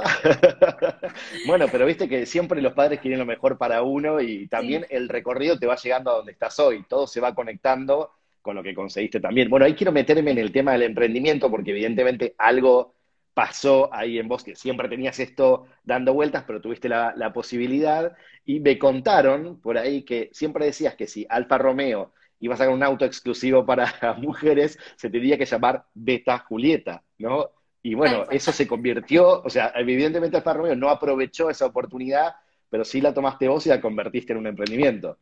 bueno, 1.48 1.66
pero 1.70 1.84
viste 1.84 2.08
que 2.08 2.24
siempre 2.24 2.62
los 2.62 2.72
padres 2.72 3.00
quieren 3.00 3.18
lo 3.18 3.26
mejor 3.26 3.58
para 3.58 3.82
uno 3.82 4.20
y 4.20 4.46
también 4.46 4.86
el 4.90 5.08
recorrido 5.08 5.58
te 5.58 5.66
va 5.66 5.74
llegando 5.74 6.12
a 6.12 6.16
donde 6.18 6.30
estás 6.30 6.58
hoy. 6.60 6.84
Todo 6.88 7.08
se 7.08 7.20
va 7.20 7.34
conectando 7.34 8.12
con 8.40 8.54
lo 8.54 8.62
que 8.62 8.76
conseguiste 8.76 9.18
también. 9.18 9.50
Bueno, 9.50 9.66
ahí 9.66 9.74
quiero 9.74 9.90
meterme 9.90 10.30
en 10.30 10.38
el 10.38 10.52
tema 10.52 10.72
del 10.72 10.82
emprendimiento 10.82 11.50
porque 11.50 11.72
evidentemente 11.72 12.36
algo 12.38 12.94
pasó 13.34 13.92
ahí 13.92 14.20
en 14.20 14.28
vos, 14.28 14.44
que 14.44 14.54
siempre 14.54 14.88
tenías 14.88 15.18
esto 15.18 15.66
dando 15.82 16.14
vueltas, 16.14 16.44
pero 16.46 16.60
tuviste 16.60 16.88
la, 16.88 17.14
la, 17.16 17.32
posibilidad, 17.32 18.14
y 18.44 18.60
me 18.60 18.78
contaron 18.78 19.58
por 19.60 19.78
ahí 19.78 20.02
que 20.02 20.28
siempre 20.32 20.66
decías 20.66 20.94
que 20.94 21.08
si 21.08 21.26
Alfa 21.28 21.58
Romeo 21.58 22.12
iba 22.38 22.54
a 22.54 22.58
sacar 22.58 22.74
un 22.74 22.82
auto 22.82 23.04
exclusivo 23.04 23.64
para 23.64 23.86
mujeres, 24.18 24.78
se 24.96 25.10
tendría 25.10 25.38
que 25.38 25.46
llamar 25.46 25.86
Beta 25.94 26.38
Julieta, 26.40 27.02
¿no? 27.18 27.50
Y 27.82 27.94
bueno, 27.94 28.26
eso 28.30 28.52
se 28.52 28.68
convirtió, 28.68 29.42
o 29.42 29.50
sea, 29.50 29.72
evidentemente 29.74 30.36
Alfa 30.36 30.52
Romeo 30.52 30.76
no 30.76 30.88
aprovechó 30.88 31.50
esa 31.50 31.66
oportunidad, 31.66 32.36
pero 32.70 32.84
sí 32.84 33.00
la 33.00 33.12
tomaste 33.12 33.48
vos 33.48 33.66
y 33.66 33.70
la 33.70 33.80
convertiste 33.80 34.32
en 34.32 34.38
un 34.38 34.46
emprendimiento. 34.46 35.18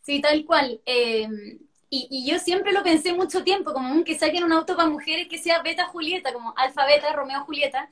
Sí, 0.00 0.20
tal 0.20 0.44
cual. 0.44 0.80
Em, 0.86 1.58
y, 1.90 2.30
yo 2.30 2.38
siempre 2.38 2.72
lo 2.72 2.84
pensé 2.84 3.12
mucho 3.12 3.42
tiempo, 3.42 3.72
como 3.72 4.04
que 4.04 4.16
saquen 4.16 4.44
un 4.44 4.52
auto 4.52 4.76
para 4.76 4.88
mujeres 4.88 5.26
que 5.28 5.38
sea 5.38 5.60
Beta 5.62 5.86
Julieta, 5.86 6.32
como 6.32 6.54
Alfa 6.56 6.86
Beta, 6.86 7.12
Romeo 7.12 7.44
Julieta. 7.44 7.90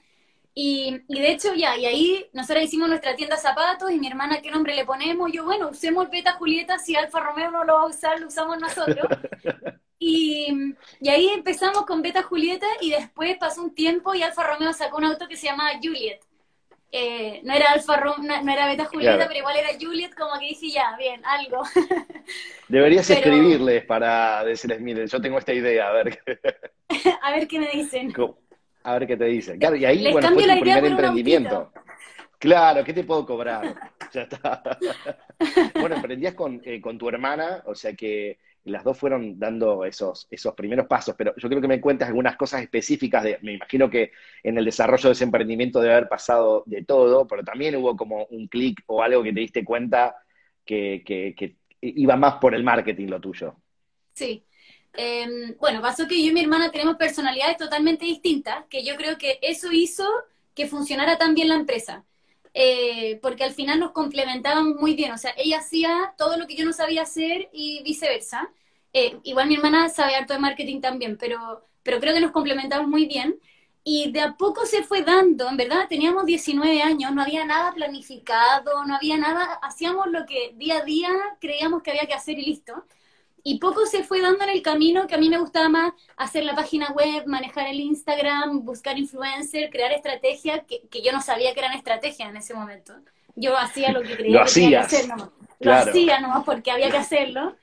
Y, 0.54 1.02
y, 1.08 1.20
de 1.20 1.32
hecho 1.32 1.52
ya, 1.54 1.76
y 1.76 1.84
ahí 1.86 2.30
nosotros 2.32 2.64
hicimos 2.64 2.88
nuestra 2.88 3.16
tienda 3.16 3.36
zapatos 3.36 3.90
y 3.90 3.98
mi 3.98 4.06
hermana, 4.06 4.40
¿qué 4.40 4.50
nombre 4.50 4.74
le 4.74 4.84
ponemos? 4.84 5.30
Yo, 5.32 5.44
bueno, 5.44 5.70
usemos 5.70 6.08
Beta 6.10 6.32
Julieta, 6.34 6.78
si 6.78 6.94
Alfa 6.94 7.20
Romeo 7.20 7.50
no 7.50 7.64
lo 7.64 7.74
va 7.74 7.82
a 7.82 7.86
usar, 7.86 8.20
lo 8.20 8.28
usamos 8.28 8.58
nosotros. 8.58 9.06
Y, 9.98 10.74
y, 11.00 11.08
ahí 11.08 11.28
empezamos 11.28 11.86
con 11.86 12.02
Beta 12.02 12.22
Julieta 12.22 12.66
y 12.80 12.90
después 12.90 13.36
pasó 13.38 13.62
un 13.62 13.74
tiempo 13.74 14.14
y 14.14 14.22
Alfa 14.22 14.44
Romeo 14.44 14.72
sacó 14.72 14.98
un 14.98 15.04
auto 15.04 15.26
que 15.26 15.36
se 15.36 15.46
llamaba 15.46 15.78
Juliet. 15.82 16.20
Eh, 16.92 17.40
no 17.44 17.52
era 17.52 17.72
Alfa 17.72 17.96
Romeo, 17.96 18.42
no, 18.42 18.52
era 18.52 18.68
Beta 18.68 18.84
Julieta, 18.84 19.26
pero 19.26 19.40
igual 19.40 19.56
era 19.56 19.68
Juliet, 19.80 20.14
como 20.14 20.38
que 20.38 20.46
dije 20.46 20.70
ya, 20.70 20.96
bien, 20.96 21.20
algo. 21.24 21.62
Deberías 22.68 23.08
escribirles 23.10 23.84
para 23.84 24.44
decirles, 24.44 24.80
miren, 24.80 25.06
yo 25.06 25.20
tengo 25.20 25.38
esta 25.38 25.52
idea, 25.52 25.88
a 25.88 25.92
ver. 25.92 26.20
a 27.22 27.32
ver 27.32 27.48
qué 27.48 27.58
me 27.58 27.70
dicen. 27.70 28.12
A 28.82 28.98
ver 28.98 29.06
qué 29.06 29.16
te 29.16 29.24
dicen. 29.24 29.58
Claro, 29.58 29.76
y 29.76 29.84
ahí, 29.84 30.12
bueno, 30.12 30.28
fue 30.28 30.42
tu 30.46 30.60
primer 30.60 30.84
emprendimiento. 30.84 31.72
Claro, 32.38 32.84
¿qué 32.84 32.92
te 32.92 33.04
puedo 33.04 33.26
cobrar? 33.26 33.74
ya 34.12 34.22
está. 34.22 34.62
bueno, 35.80 35.96
emprendías 35.96 36.34
con, 36.34 36.60
eh, 36.64 36.80
con 36.80 36.98
tu 36.98 37.08
hermana, 37.08 37.62
o 37.66 37.74
sea 37.74 37.94
que 37.94 38.38
las 38.66 38.82
dos 38.82 38.98
fueron 38.98 39.38
dando 39.38 39.84
esos, 39.84 40.26
esos 40.30 40.54
primeros 40.54 40.86
pasos, 40.86 41.14
pero 41.16 41.32
yo 41.36 41.48
creo 41.48 41.60
que 41.60 41.68
me 41.68 41.80
cuentas 41.80 42.08
algunas 42.08 42.36
cosas 42.36 42.62
específicas, 42.62 43.22
de, 43.22 43.38
me 43.42 43.54
imagino 43.54 43.88
que 43.88 44.12
en 44.42 44.58
el 44.58 44.64
desarrollo 44.64 45.08
de 45.08 45.12
ese 45.12 45.24
emprendimiento 45.24 45.80
debe 45.80 45.94
haber 45.94 46.08
pasado 46.08 46.64
de 46.66 46.84
todo, 46.84 47.26
pero 47.26 47.44
también 47.44 47.76
hubo 47.76 47.96
como 47.96 48.24
un 48.26 48.48
clic 48.48 48.82
o 48.86 49.02
algo 49.02 49.22
que 49.22 49.32
te 49.32 49.40
diste 49.40 49.64
cuenta 49.64 50.16
que, 50.64 51.56
iba 51.80 52.16
más 52.16 52.34
por 52.34 52.54
el 52.54 52.64
marketing 52.64 53.06
lo 53.06 53.20
tuyo. 53.20 53.54
Sí. 54.14 54.44
Em, 54.94 55.54
bueno, 55.60 55.80
pasó 55.80 56.08
que 56.08 56.20
yo 56.20 56.30
y 56.30 56.34
mi 56.34 56.40
hermana 56.40 56.70
tenemos 56.72 56.96
personalidades 56.96 57.58
totalmente 57.58 58.04
distintas, 58.04 58.64
que 58.68 58.82
yo 58.82 58.96
creo 58.96 59.16
que 59.16 59.38
eso 59.42 59.70
hizo 59.70 60.04
que 60.54 60.66
funcionara 60.66 61.18
tan 61.18 61.34
bien 61.34 61.48
la 61.48 61.54
empresa. 61.54 62.04
Eh, 62.58 63.18
porque 63.20 63.44
al 63.44 63.52
final 63.52 63.80
nos 63.80 63.92
complementaban 63.92 64.76
muy 64.76 64.94
bien. 64.94 65.12
O 65.12 65.18
sea, 65.18 65.34
ella 65.36 65.58
hacía 65.58 66.14
todo 66.16 66.38
lo 66.38 66.46
que 66.46 66.56
yo 66.56 66.64
no 66.64 66.72
sabía 66.72 67.02
hacer 67.02 67.50
y 67.52 67.82
viceversa. 67.82 68.50
Eh, 68.94 69.18
igual 69.24 69.48
mi 69.48 69.56
hermana 69.56 69.88
sabe 69.90 70.14
harto 70.14 70.32
de 70.32 70.38
marketing 70.40 70.80
también, 70.80 71.18
pero, 71.18 71.62
pero 71.82 72.00
creo 72.00 72.14
que 72.14 72.20
nos 72.20 72.32
complementamos 72.32 72.88
muy 72.88 73.06
bien. 73.06 73.38
Y 73.84 74.10
de 74.10 74.20
a 74.22 74.36
poco 74.36 74.64
se 74.66 74.82
fue 74.84 75.02
dando, 75.02 75.48
en 75.48 75.56
verdad, 75.58 75.86
teníamos 75.88 76.24
19 76.26 76.82
años, 76.82 77.12
no 77.12 77.22
había 77.22 77.44
nada 77.44 77.72
planificado, 77.72 78.84
no 78.86 78.96
había 78.96 79.16
nada, 79.18 79.60
hacíamos 79.62 80.08
lo 80.08 80.26
que 80.26 80.52
día 80.56 80.78
a 80.78 80.84
día 80.84 81.10
creíamos 81.40 81.82
que 81.82 81.90
había 81.92 82.06
que 82.06 82.14
hacer 82.14 82.38
y 82.38 82.46
listo. 82.46 82.86
Y 83.48 83.60
poco 83.60 83.86
se 83.86 84.02
fue 84.02 84.20
dando 84.20 84.42
en 84.42 84.50
el 84.50 84.60
camino 84.60 85.06
que 85.06 85.14
a 85.14 85.18
mí 85.18 85.30
me 85.30 85.38
gustaba 85.38 85.68
más 85.68 85.92
hacer 86.16 86.42
la 86.42 86.56
página 86.56 86.90
web, 86.90 87.28
manejar 87.28 87.68
el 87.68 87.78
Instagram, 87.78 88.64
buscar 88.64 88.98
influencer, 88.98 89.70
crear 89.70 89.92
estrategias, 89.92 90.62
que, 90.66 90.88
que 90.90 91.00
yo 91.00 91.12
no 91.12 91.22
sabía 91.22 91.54
que 91.54 91.60
eran 91.60 91.74
estrategias 91.74 92.28
en 92.28 92.36
ese 92.36 92.54
momento. 92.54 92.94
Yo 93.36 93.56
hacía 93.56 93.92
lo 93.92 94.02
que 94.02 94.16
creía 94.16 94.42
que 94.42 94.52
tenía 94.52 94.70
que 94.70 94.76
hacer 94.78 95.06
nomás. 95.06 95.28
Lo 95.60 95.72
hacía 95.72 96.18
nomás 96.18 96.42
porque 96.44 96.72
había 96.72 96.90
que 96.90 96.96
hacerlo. 96.96 97.54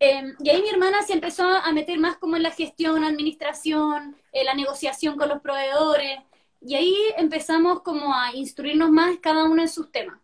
Em, 0.00 0.34
y 0.40 0.50
ahí 0.50 0.60
mi 0.62 0.70
hermana 0.70 1.00
se 1.02 1.12
empezó 1.12 1.46
a 1.46 1.70
meter 1.70 1.96
más 2.00 2.16
como 2.16 2.34
en 2.34 2.42
la 2.42 2.50
gestión, 2.50 3.04
administración, 3.04 4.16
en 4.32 4.44
la 4.44 4.54
negociación 4.54 5.16
con 5.16 5.28
los 5.28 5.40
proveedores. 5.40 6.18
Y 6.60 6.74
ahí 6.74 6.96
empezamos 7.16 7.82
como 7.82 8.12
a 8.12 8.34
instruirnos 8.34 8.90
más 8.90 9.16
cada 9.22 9.44
uno 9.44 9.62
en 9.62 9.68
sus 9.68 9.92
temas. 9.92 10.18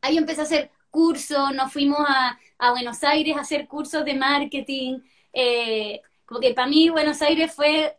Ahí 0.00 0.16
empecé 0.16 0.40
a 0.40 0.44
hacer 0.44 0.70
cursos, 0.90 1.52
nos 1.52 1.70
fuimos 1.70 2.00
a, 2.08 2.38
a 2.58 2.70
Buenos 2.72 3.02
Aires 3.04 3.36
a 3.36 3.40
hacer 3.40 3.66
cursos 3.66 4.04
de 4.04 4.14
marketing. 4.14 5.00
Eh, 5.32 6.00
como 6.26 6.40
que 6.40 6.54
para 6.54 6.68
mí 6.68 6.88
Buenos 6.90 7.22
Aires 7.22 7.52
fue 7.54 7.96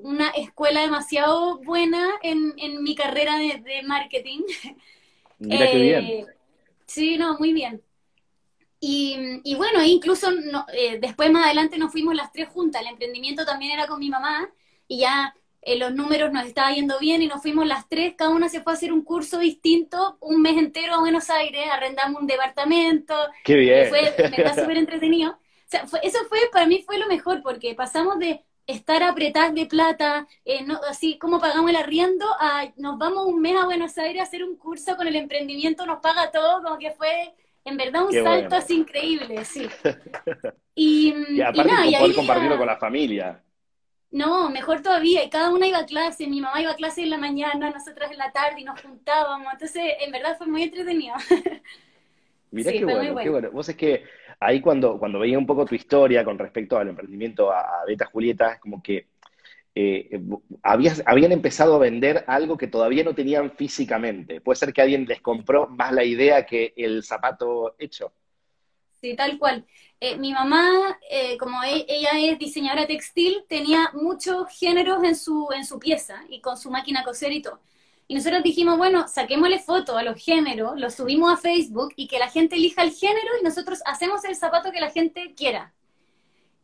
una 0.00 0.30
escuela 0.30 0.80
demasiado 0.80 1.58
buena 1.58 2.10
en, 2.22 2.52
en 2.58 2.82
mi 2.82 2.94
carrera 2.94 3.38
de, 3.38 3.82
marketing. 3.86 4.40
Mira 5.38 5.70
qué 5.70 5.78
bien. 5.78 6.04
Eh, 6.04 6.26
sí, 6.86 7.16
no, 7.16 7.38
muy 7.38 7.52
bien. 7.52 7.82
Y, 8.80 9.40
y 9.44 9.54
bueno, 9.54 9.82
incluso 9.84 10.28
eh, 10.72 10.98
después 11.00 11.30
más 11.30 11.46
adelante 11.46 11.78
nos 11.78 11.92
fuimos 11.92 12.16
las 12.16 12.32
tres 12.32 12.48
juntas. 12.48 12.82
El 12.82 12.88
emprendimiento 12.88 13.44
también 13.44 13.72
era 13.72 13.86
con 13.86 14.00
mi 14.00 14.10
mamá 14.10 14.50
y 14.88 14.98
ya 14.98 15.34
eh, 15.64 15.78
los 15.78 15.94
números 15.94 16.32
nos 16.32 16.44
estaba 16.44 16.72
yendo 16.72 16.98
bien 16.98 17.22
y 17.22 17.28
nos 17.28 17.40
fuimos 17.40 17.66
las 17.66 17.88
tres, 17.88 18.14
cada 18.16 18.30
una 18.30 18.48
se 18.48 18.60
fue 18.60 18.72
a 18.72 18.76
hacer 18.76 18.92
un 18.92 19.02
curso 19.02 19.38
distinto, 19.38 20.18
un 20.20 20.42
mes 20.42 20.58
entero 20.58 20.94
a 20.94 21.00
Buenos 21.00 21.30
Aires, 21.30 21.68
arrendamos 21.70 22.20
un 22.20 22.26
departamento. 22.26 23.14
Qué 23.44 23.54
bien. 23.54 23.88
Fue, 23.88 24.12
me 24.18 24.54
súper 24.54 24.76
entretenido. 24.76 25.30
O 25.32 25.38
sea, 25.66 25.84
eso 26.02 26.18
fue, 26.28 26.40
para 26.52 26.66
mí 26.66 26.82
fue 26.84 26.98
lo 26.98 27.06
mejor, 27.06 27.42
porque 27.42 27.74
pasamos 27.76 28.18
de 28.18 28.42
estar 28.66 29.02
apretadas 29.04 29.54
de 29.54 29.66
plata, 29.66 30.26
eh, 30.44 30.64
no, 30.64 30.80
así 30.88 31.16
como 31.18 31.40
pagamos 31.40 31.70
el 31.70 31.76
arriendo, 31.76 32.26
a 32.40 32.64
nos 32.76 32.98
vamos 32.98 33.26
un 33.26 33.40
mes 33.40 33.56
a 33.56 33.64
Buenos 33.64 33.96
Aires 33.98 34.20
a 34.20 34.24
hacer 34.24 34.42
un 34.44 34.56
curso 34.56 34.96
con 34.96 35.06
el 35.06 35.16
emprendimiento, 35.16 35.86
nos 35.86 36.00
paga 36.00 36.30
todo, 36.32 36.62
como 36.62 36.78
que 36.78 36.90
fue 36.90 37.34
en 37.64 37.76
verdad 37.76 38.04
un 38.04 38.12
salto 38.12 38.56
así 38.56 38.74
increíble, 38.74 39.44
sí. 39.44 39.68
Y, 40.74 41.14
y 41.36 41.42
aparte 41.42 41.70
y 41.86 41.94
poder 41.94 42.14
compartirlo 42.14 42.56
con 42.56 42.66
la 42.66 42.78
familia. 42.78 43.42
No, 44.12 44.50
mejor 44.50 44.82
todavía, 44.82 45.24
y 45.24 45.30
cada 45.30 45.50
una 45.50 45.66
iba 45.66 45.78
a 45.78 45.86
clase, 45.86 46.26
mi 46.26 46.42
mamá 46.42 46.60
iba 46.60 46.70
a 46.70 46.76
clase 46.76 47.02
en 47.02 47.08
la 47.08 47.16
mañana, 47.16 47.70
nosotras 47.70 48.12
en 48.12 48.18
la 48.18 48.30
tarde 48.30 48.60
y 48.60 48.64
nos 48.64 48.80
juntábamos, 48.80 49.50
entonces 49.50 49.82
en 50.00 50.12
verdad 50.12 50.36
fue 50.36 50.46
muy 50.46 50.62
entretenido. 50.64 51.14
Mira 52.50 52.70
qué 52.70 52.84
bueno, 52.84 53.16
qué 53.16 53.30
bueno. 53.30 53.50
Vos 53.50 53.70
es 53.70 53.76
que 53.76 54.04
ahí 54.38 54.60
cuando, 54.60 54.98
cuando 54.98 55.18
veía 55.18 55.38
un 55.38 55.46
poco 55.46 55.64
tu 55.64 55.74
historia 55.74 56.22
con 56.24 56.38
respecto 56.38 56.76
al 56.76 56.90
emprendimiento 56.90 57.50
a, 57.50 57.84
Beta 57.86 58.04
Julieta, 58.04 58.60
como 58.60 58.82
que 58.82 59.06
eh, 59.74 60.20
habías, 60.62 61.02
habían 61.06 61.32
empezado 61.32 61.76
a 61.76 61.78
vender 61.78 62.24
algo 62.26 62.58
que 62.58 62.66
todavía 62.66 63.04
no 63.04 63.14
tenían 63.14 63.52
físicamente. 63.52 64.42
Puede 64.42 64.56
ser 64.56 64.74
que 64.74 64.82
alguien 64.82 65.06
les 65.06 65.22
compró 65.22 65.68
más 65.68 65.90
la 65.92 66.04
idea 66.04 66.44
que 66.44 66.74
el 66.76 67.02
zapato 67.02 67.76
hecho. 67.78 68.12
Sí, 69.02 69.16
tal 69.16 69.36
cual. 69.38 69.66
Eh, 69.98 70.16
mi 70.16 70.32
mamá, 70.32 70.96
eh, 71.10 71.36
como 71.36 71.60
e, 71.64 71.84
ella 71.88 72.10
es 72.20 72.38
diseñadora 72.38 72.86
textil, 72.86 73.44
tenía 73.48 73.90
muchos 73.94 74.46
géneros 74.56 75.02
en 75.02 75.16
su, 75.16 75.48
en 75.52 75.64
su 75.64 75.80
pieza 75.80 76.22
y 76.28 76.40
con 76.40 76.56
su 76.56 76.70
máquina 76.70 77.02
coser 77.02 77.32
y 77.32 77.42
todo. 77.42 77.60
Y 78.06 78.14
nosotros 78.14 78.44
dijimos, 78.44 78.78
bueno, 78.78 79.08
saquémosle 79.08 79.58
fotos 79.58 79.96
a 79.96 80.04
los 80.04 80.22
géneros, 80.22 80.78
los 80.78 80.94
subimos 80.94 81.32
a 81.32 81.36
Facebook 81.36 81.92
y 81.96 82.06
que 82.06 82.20
la 82.20 82.28
gente 82.30 82.54
elija 82.56 82.82
el 82.84 82.92
género 82.92 83.30
y 83.40 83.44
nosotros 83.44 83.80
hacemos 83.86 84.24
el 84.24 84.36
zapato 84.36 84.70
que 84.70 84.80
la 84.80 84.90
gente 84.90 85.34
quiera. 85.34 85.74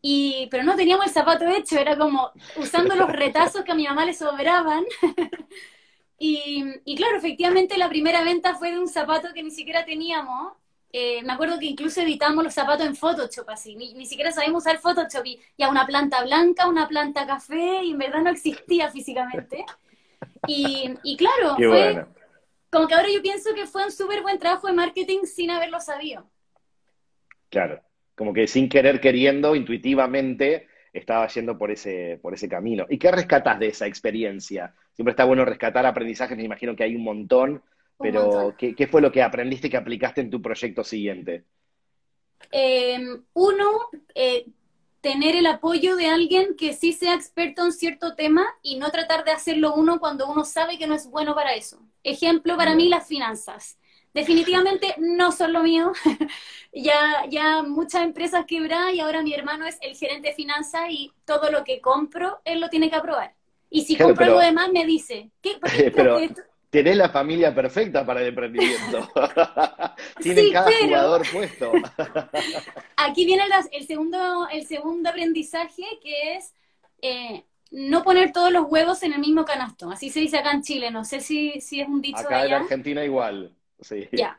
Y, 0.01 0.47
pero 0.51 0.63
no 0.63 0.77
teníamos 0.77 1.07
el 1.07 1.13
zapato 1.13 1.47
hecho, 1.49 1.77
era 1.79 1.99
como 1.99 2.31
usando 2.57 2.95
los 2.95 3.11
retazos 3.11 3.65
que 3.65 3.73
a 3.73 3.75
mi 3.75 3.85
mamá 3.87 4.05
le 4.05 4.15
sobraban. 4.15 4.85
y, 6.19 6.65
y 6.85 6.97
claro, 6.97 7.17
efectivamente 7.17 7.77
la 7.79 7.89
primera 7.89 8.23
venta 8.23 8.55
fue 8.55 8.71
de 8.73 8.79
un 8.79 8.89
zapato 8.89 9.29
que 9.35 9.43
ni 9.43 9.51
siquiera 9.51 9.85
teníamos 9.85 10.53
eh, 10.93 11.23
me 11.23 11.33
acuerdo 11.33 11.59
que 11.59 11.67
incluso 11.67 12.01
editamos 12.01 12.43
los 12.43 12.55
zapatos 12.55 12.87
en 12.87 12.97
Photoshop 12.97 13.49
así, 13.51 13.77
ni, 13.77 14.07
siquiera 14.07 14.33
sabíamos 14.33 14.65
usar 14.65 14.79
Photoshop 14.79 15.25
y 15.27 15.41
ya 15.57 15.69
una 15.69 15.87
planta 15.87 16.23
blanca, 16.25 16.69
una 16.69 16.89
planta 16.89 17.27
café 17.27 17.83
y 17.85 17.93
en 17.93 17.99
verdad 17.99 18.23
no 18.23 18.31
existía 18.31 18.91
físicamente. 18.91 19.65
Y, 20.47 20.95
y 21.03 21.17
claro, 21.17 21.57
fue 21.57 22.07
como 22.71 22.87
que 22.87 22.95
ahora 22.95 23.09
yo 23.13 23.23
pienso 23.23 23.55
que 23.55 23.67
fue 23.67 23.85
un 23.85 23.91
súper 23.91 24.23
buen 24.23 24.39
trabajo 24.39 24.67
de 24.67 24.75
marketing 24.75 25.25
sin 25.25 25.51
haberlo 25.51 25.81
sabido. 25.81 26.29
Claro, 27.49 27.81
como 28.15 28.33
que 28.33 28.47
sin 28.47 28.69
querer 28.69 29.01
queriendo, 29.01 29.57
intuitivamente, 29.57 30.69
estaba 30.93 31.27
yendo 31.29 31.57
por 31.57 31.71
ese, 31.71 32.19
por 32.21 32.35
ese 32.35 32.49
camino. 32.49 32.87
¿Y 32.89 32.99
qué 32.99 33.11
rescatas 33.11 33.59
de 33.59 33.69
esa 33.69 33.87
experiencia? 33.87 34.75
Siempre 34.93 35.13
está 35.13 35.25
bueno 35.25 35.45
rescatar 35.45 35.87
aprendizajes, 35.87 36.37
me 36.37 36.45
imagino 36.45 36.77
que 36.77 36.85
hay 36.85 36.95
un 36.95 37.05
montón, 37.05 37.63
pero, 37.99 38.55
¿qué, 38.57 38.87
fue 38.87 39.01
lo 39.01 39.11
que 39.11 39.23
aprendiste 39.23 39.69
que 39.69 39.77
aplicaste 39.77 40.21
en 40.21 40.31
tu 40.31 40.41
proyecto 40.41 40.85
siguiente? 40.85 41.45
Em, 42.51 43.23
uno, 43.35 43.89
eh, 44.15 44.47
tener 45.01 45.37
el 45.37 45.47
apoyo 45.47 45.97
de 45.97 46.07
alguien 46.07 46.57
que 46.57 46.73
sí 46.73 46.93
sea 46.93 47.15
experto 47.15 47.65
en 47.65 47.73
cierto 47.73 48.15
tema 48.15 48.47
y 48.63 48.79
no 48.79 48.91
tratar 48.91 49.25
de 49.25 49.33
hacerlo 49.33 49.75
uno 49.75 50.01
cuando 50.01 50.31
uno 50.31 50.45
sabe 50.45 50.79
que 50.79 50.87
no 50.87 50.95
es 50.95 51.09
bueno 51.09 51.35
para 51.35 51.55
eso. 51.55 51.81
Ejemplo 52.05 52.57
para 52.57 52.75
mí, 52.75 52.89
las 52.89 53.07
finanzas. 53.07 53.79
Definitivamente 54.15 54.95
no 54.99 55.33
son 55.33 55.53
lo 55.53 55.63
mío. 55.63 55.93
ya, 56.73 57.27
ya 57.29 57.63
muchas 57.63 58.03
empresas 58.03 58.45
quebradas 58.47 58.95
y 58.95 59.01
ahora 59.01 59.23
mi 59.23 59.35
hermano 59.35 59.67
es 59.67 59.79
el 59.81 59.97
gerente 59.97 60.29
de 60.29 60.35
finanzas 60.35 60.83
y 60.91 61.13
todo 61.25 61.51
lo 61.51 61.65
que 61.65 61.81
compro, 61.81 62.41
él 62.45 62.61
lo 62.61 62.69
tiene 62.69 62.91
que 62.91 62.97
aprobar. 62.97 63.35
Y 63.71 63.85
si 63.85 63.97
compro 63.97 64.25
algo 64.25 64.41
de 64.41 64.53
más, 64.53 64.73
me 64.73 64.87
dice, 64.87 65.31
¿qué? 65.43 65.59
pero, 65.95 66.19
tenés 66.71 66.97
la 66.97 67.09
familia 67.09 67.55
perfecta 67.55 68.05
para 68.05 68.21
el 68.21 68.29
emprendimiento. 68.29 69.09
Tienen 70.21 70.53
cada 70.53 70.71
jugador 70.81 71.27
puesto. 71.31 71.73
Aquí 72.97 73.25
viene 73.25 73.45
el, 73.73 73.87
segundo, 73.87 74.49
el 74.51 74.67
segundo 74.67 75.09
aprendizaje 75.09 75.85
que 76.03 76.37
es 76.37 76.55
eh, 77.01 77.45
no 77.71 78.03
poner 78.03 78.33
todos 78.33 78.53
los 78.53 78.67
huevos 78.69 79.03
en 79.03 79.15
el 79.15 79.21
mismo 79.21 79.45
canasto. 79.45 79.91
Así 79.91 80.11
se 80.11 80.21
dice 80.21 80.39
acá 80.39 80.53
en 80.53 80.63
Chile. 80.63 80.91
No 80.91 81.05
sé 81.05 81.21
si, 81.21 81.61
si 81.61 81.81
es 81.81 81.89
un 81.89 82.01
dicho 82.01 82.19
acá 82.19 82.45
en 82.45 82.55
Argentina 82.55 83.05
igual. 83.05 83.55
Sí. 83.81 84.09
Ya. 84.13 84.39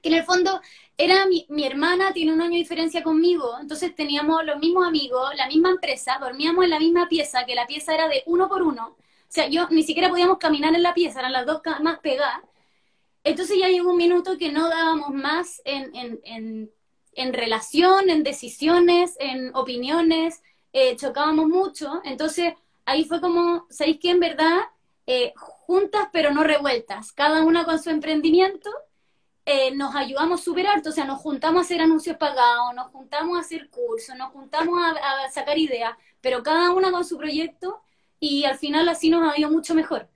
Que 0.00 0.08
en 0.08 0.14
el 0.14 0.24
fondo 0.24 0.60
era 0.96 1.26
mi, 1.26 1.44
mi, 1.48 1.64
hermana, 1.64 2.12
tiene 2.12 2.32
un 2.32 2.40
año 2.40 2.52
de 2.52 2.58
diferencia 2.58 3.02
conmigo, 3.02 3.56
entonces 3.60 3.94
teníamos 3.96 4.44
los 4.44 4.58
mismos 4.60 4.86
amigos, 4.86 5.30
la 5.36 5.48
misma 5.48 5.70
empresa, 5.70 6.18
dormíamos 6.20 6.64
en 6.64 6.70
la 6.70 6.78
misma 6.78 7.08
pieza, 7.08 7.44
que 7.44 7.56
la 7.56 7.66
pieza 7.66 7.94
era 7.94 8.06
de 8.06 8.22
uno 8.26 8.48
por 8.48 8.62
uno 8.62 8.96
sea, 9.30 9.48
yo 9.48 9.68
ni 9.70 9.82
siquiera 9.82 10.08
podíamos 10.08 10.38
caminar 10.38 10.74
en 10.74 10.82
la 10.82 10.94
pieza, 10.94 11.20
eran 11.20 11.32
las 11.32 11.46
dos 11.46 11.60
más 11.80 11.98
pegadas. 12.00 12.40
Entonces 13.24 13.58
ya 13.58 13.68
llegó 13.68 13.90
un 13.90 13.96
minuto 13.98 14.38
que 14.38 14.50
no 14.52 14.68
dábamos 14.68 15.10
más 15.10 15.60
en, 15.64 15.94
en, 16.24 16.70
en, 17.12 17.32
relación, 17.34 18.10
en 18.10 18.22
decisiones, 18.22 19.16
en 19.18 19.54
opiniones, 19.54 20.42
eh, 20.72 20.96
chocábamos 20.96 21.46
mucho. 21.48 22.00
Entonces 22.04 22.54
ahí 22.86 23.04
fue 23.04 23.20
como, 23.20 23.66
¿sabéis 23.70 23.98
qué? 24.00 24.10
En 24.10 24.20
verdad, 24.20 24.60
eh, 25.06 25.32
juntas 25.36 26.08
pero 26.12 26.32
no 26.32 26.44
revueltas, 26.44 27.12
cada 27.12 27.42
una 27.42 27.64
con 27.64 27.78
su 27.78 27.90
emprendimiento, 27.90 28.70
eh, 29.44 29.70
nos 29.74 29.94
ayudamos 29.94 30.42
súper 30.42 30.66
harto, 30.66 30.90
o 30.90 30.92
sea, 30.92 31.04
nos 31.04 31.20
juntamos 31.20 31.60
a 31.60 31.64
hacer 31.64 31.80
anuncios 31.80 32.16
pagados, 32.18 32.74
nos 32.74 32.88
juntamos 32.88 33.36
a 33.36 33.40
hacer 33.40 33.70
cursos, 33.70 34.14
nos 34.16 34.30
juntamos 34.32 34.78
a, 34.82 35.24
a 35.24 35.30
sacar 35.30 35.58
ideas, 35.58 35.94
pero 36.20 36.42
cada 36.42 36.72
una 36.72 36.90
con 36.90 37.04
su 37.04 37.16
proyecto 37.16 37.82
y 38.20 38.44
al 38.44 38.56
final 38.56 38.88
así 38.88 39.10
nos 39.10 39.32
ha 39.32 39.38
ido 39.38 39.50
mucho 39.50 39.74
mejor, 39.74 40.08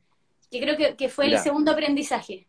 que 0.51 0.61
creo 0.61 0.97
que, 0.97 1.09
fue 1.09 1.27
el 1.27 1.39
segundo 1.39 1.73
aprendizaje. 1.73 2.47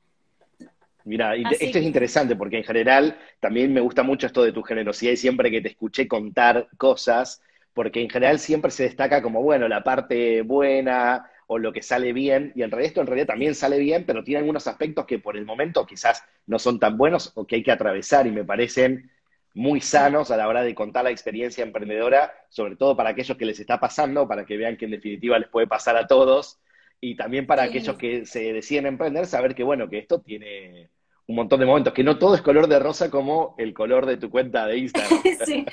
Mira, 1.05 1.36
esto 1.36 1.79
es 1.79 1.83
interesante 1.83 2.36
porque 2.36 2.57
en 2.57 2.63
general 2.63 3.17
también 3.39 3.74
me 3.74 3.81
gusta 3.81 4.03
mucho 4.03 4.27
esto 4.27 4.43
de 4.43 4.53
tu 4.53 4.63
generosidad 4.63 5.12
y 5.12 5.17
siempre 5.17 5.51
que 5.51 5.62
te 5.62 5.69
escuché 5.69 6.07
contar 6.07 6.69
cosas, 6.77 7.41
porque 7.74 8.01
en 8.01 8.10
general 8.10 8.39
siempre 8.39 8.72
se 8.72 8.83
destaca 8.83 9.22
como, 9.22 9.41
bueno, 9.41 9.67
la 9.67 9.83
parte 9.83 10.41
buena 10.43 11.29
o 11.48 11.57
lo 11.57 11.74
que 11.74 11.81
sale 11.81 12.13
bien, 12.13 12.53
y 12.55 12.62
en 12.62 12.72
realidad 12.72 12.88
esto 12.88 13.01
en 13.01 13.07
realidad 13.07 13.27
también 13.27 13.53
sale 13.53 13.77
bien, 13.77 14.05
pero 14.05 14.24
tiene 14.24 14.39
algunos 14.39 14.65
aspectos 14.65 15.05
que 15.05 15.19
por 15.19 15.36
el 15.36 15.45
momento 15.45 15.86
quizás 15.86 16.24
no 16.48 16.57
son 16.57 16.79
tan 16.79 16.98
buenos 16.98 17.31
o 17.36 17.45
que 17.45 17.57
hay 17.57 17.63
que 17.63 17.72
atravesar 17.72 18.25
y 18.25 18.31
me 18.31 18.45
parecen 18.45 19.12
muy 19.53 19.81
sanos 19.81 20.31
a 20.31 20.38
la 20.38 20.48
hora 20.48 20.63
de 20.63 20.74
contar 20.74 21.03
la 21.03 21.12
experiencia 21.12 21.63
emprendedora, 21.63 22.33
sobre 22.50 22.75
todo 22.75 22.95
para 22.95 23.12
aquellos 23.12 23.38
que 23.38 23.45
les 23.45 23.60
está 23.60 23.79
pasando, 23.79 24.27
para 24.27 24.45
que 24.45 24.57
vean 24.57 24.77
que 24.77 24.86
en 24.86 24.91
definitiva 24.91 25.38
les 25.38 25.50
puede 25.50 25.67
pasar 25.67 25.95
a 25.95 26.07
todos, 26.07 26.60
y 27.00 27.15
también 27.15 27.45
para 27.45 27.63
aquellos 27.63 27.98
que 27.98 28.25
se 28.25 28.53
deciden 28.53 28.88
emprender, 28.88 29.25
saber 29.25 29.53
que 29.53 29.63
bueno, 29.63 29.89
que 29.89 30.00
esto 30.00 30.22
tiene 30.22 30.89
un 31.27 31.36
montón 31.36 31.60
de 31.60 31.65
momentos, 31.65 31.93
que 31.93 32.03
no 32.03 32.17
todo 32.17 32.36
es 32.36 32.41
color 32.41 32.67
de 32.67 32.79
rosa 32.79 33.10
como 33.10 33.55
el 33.57 33.74
color 33.74 34.05
de 34.05 34.17
tu 34.17 34.29
cuenta 34.29 34.65
de 34.65 34.77
Instagram. 34.77 35.22
sí, 35.45 35.65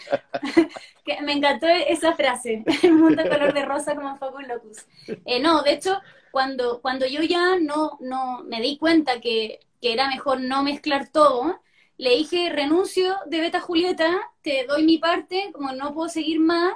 me 1.25 1.33
encantó 1.33 1.67
esa 1.67 2.15
frase, 2.15 2.65
el 2.83 2.93
mundo 2.93 3.23
color 3.23 3.53
de 3.53 3.65
rosa 3.65 3.95
como 3.95 4.17
Focus 4.17 4.47
Locus. 4.47 4.87
Eh, 5.25 5.41
no, 5.41 5.63
de 5.63 5.73
hecho, 5.73 6.01
cuando, 6.31 6.81
cuando 6.81 7.07
yo 7.07 7.23
ya 7.23 7.59
no, 7.59 7.97
no 8.01 8.45
me 8.45 8.61
di 8.61 8.79
cuenta 8.79 9.21
que, 9.21 9.61
que 9.81 9.93
era 9.93 10.09
mejor 10.09 10.41
no 10.41 10.63
mezclar 10.63 11.11
todo, 11.11 11.61
le 12.01 12.17
dije, 12.17 12.49
renuncio 12.49 13.15
de 13.27 13.43
Beta 13.43 13.61
Julieta, 13.61 14.33
te 14.41 14.65
doy 14.65 14.85
mi 14.85 14.97
parte, 14.97 15.51
como 15.53 15.71
no 15.73 15.93
puedo 15.93 16.09
seguir 16.09 16.41
más, 16.41 16.73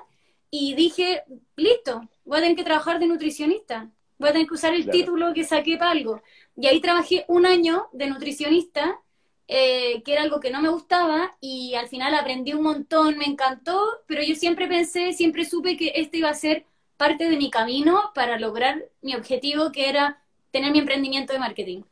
y 0.51 0.75
dije, 0.75 1.23
listo, 1.57 2.07
voy 2.27 2.39
a 2.39 2.43
tener 2.43 2.57
que 2.57 2.63
trabajar 2.63 2.99
de 2.99 3.07
nutricionista, 3.07 3.91
voy 4.19 4.29
a 4.29 4.33
tener 4.33 4.47
que 4.47 4.53
usar 4.53 4.75
el 4.75 4.91
título 4.91 5.33
que 5.33 5.45
saqué 5.45 5.79
para 5.79 5.93
algo. 5.93 6.21
Y 6.55 6.67
ahí 6.67 6.79
trabajé 6.79 7.25
un 7.27 7.47
año 7.47 7.87
de 7.95 8.09
nutricionista, 8.09 9.01
eh, 9.49 10.03
que 10.05 10.13
era 10.13 10.21
algo 10.21 10.41
que 10.41 10.51
no 10.51 10.61
me 10.61 10.69
gustaba, 10.69 11.35
y 11.41 11.73
al 11.73 11.89
final 11.89 12.15
aprendí 12.15 12.53
un 12.53 12.63
montón, 12.63 13.17
me 13.17 13.25
encantó, 13.25 13.83
pero 14.07 14.23
yo 14.23 14.35
siempre 14.35 14.69
pensé, 14.69 15.15
siempre 15.15 15.47
supe 15.47 15.79
que 15.79 15.93
este 15.95 16.19
iba 16.19 16.29
a 16.29 16.35
ser 16.35 16.67
parte 16.99 17.31
de 17.31 17.39
mi 17.39 17.51
camino 17.51 18.13
para 18.15 18.39
lograr 18.39 18.91
mi 19.01 19.15
objetivo, 19.15 19.73
que 19.73 19.89
era 19.89 20.23
tener 20.51 20.71
mi 20.71 20.81
emprendimiento 20.81 21.33
de 21.33 21.39
marketing. 21.39 21.83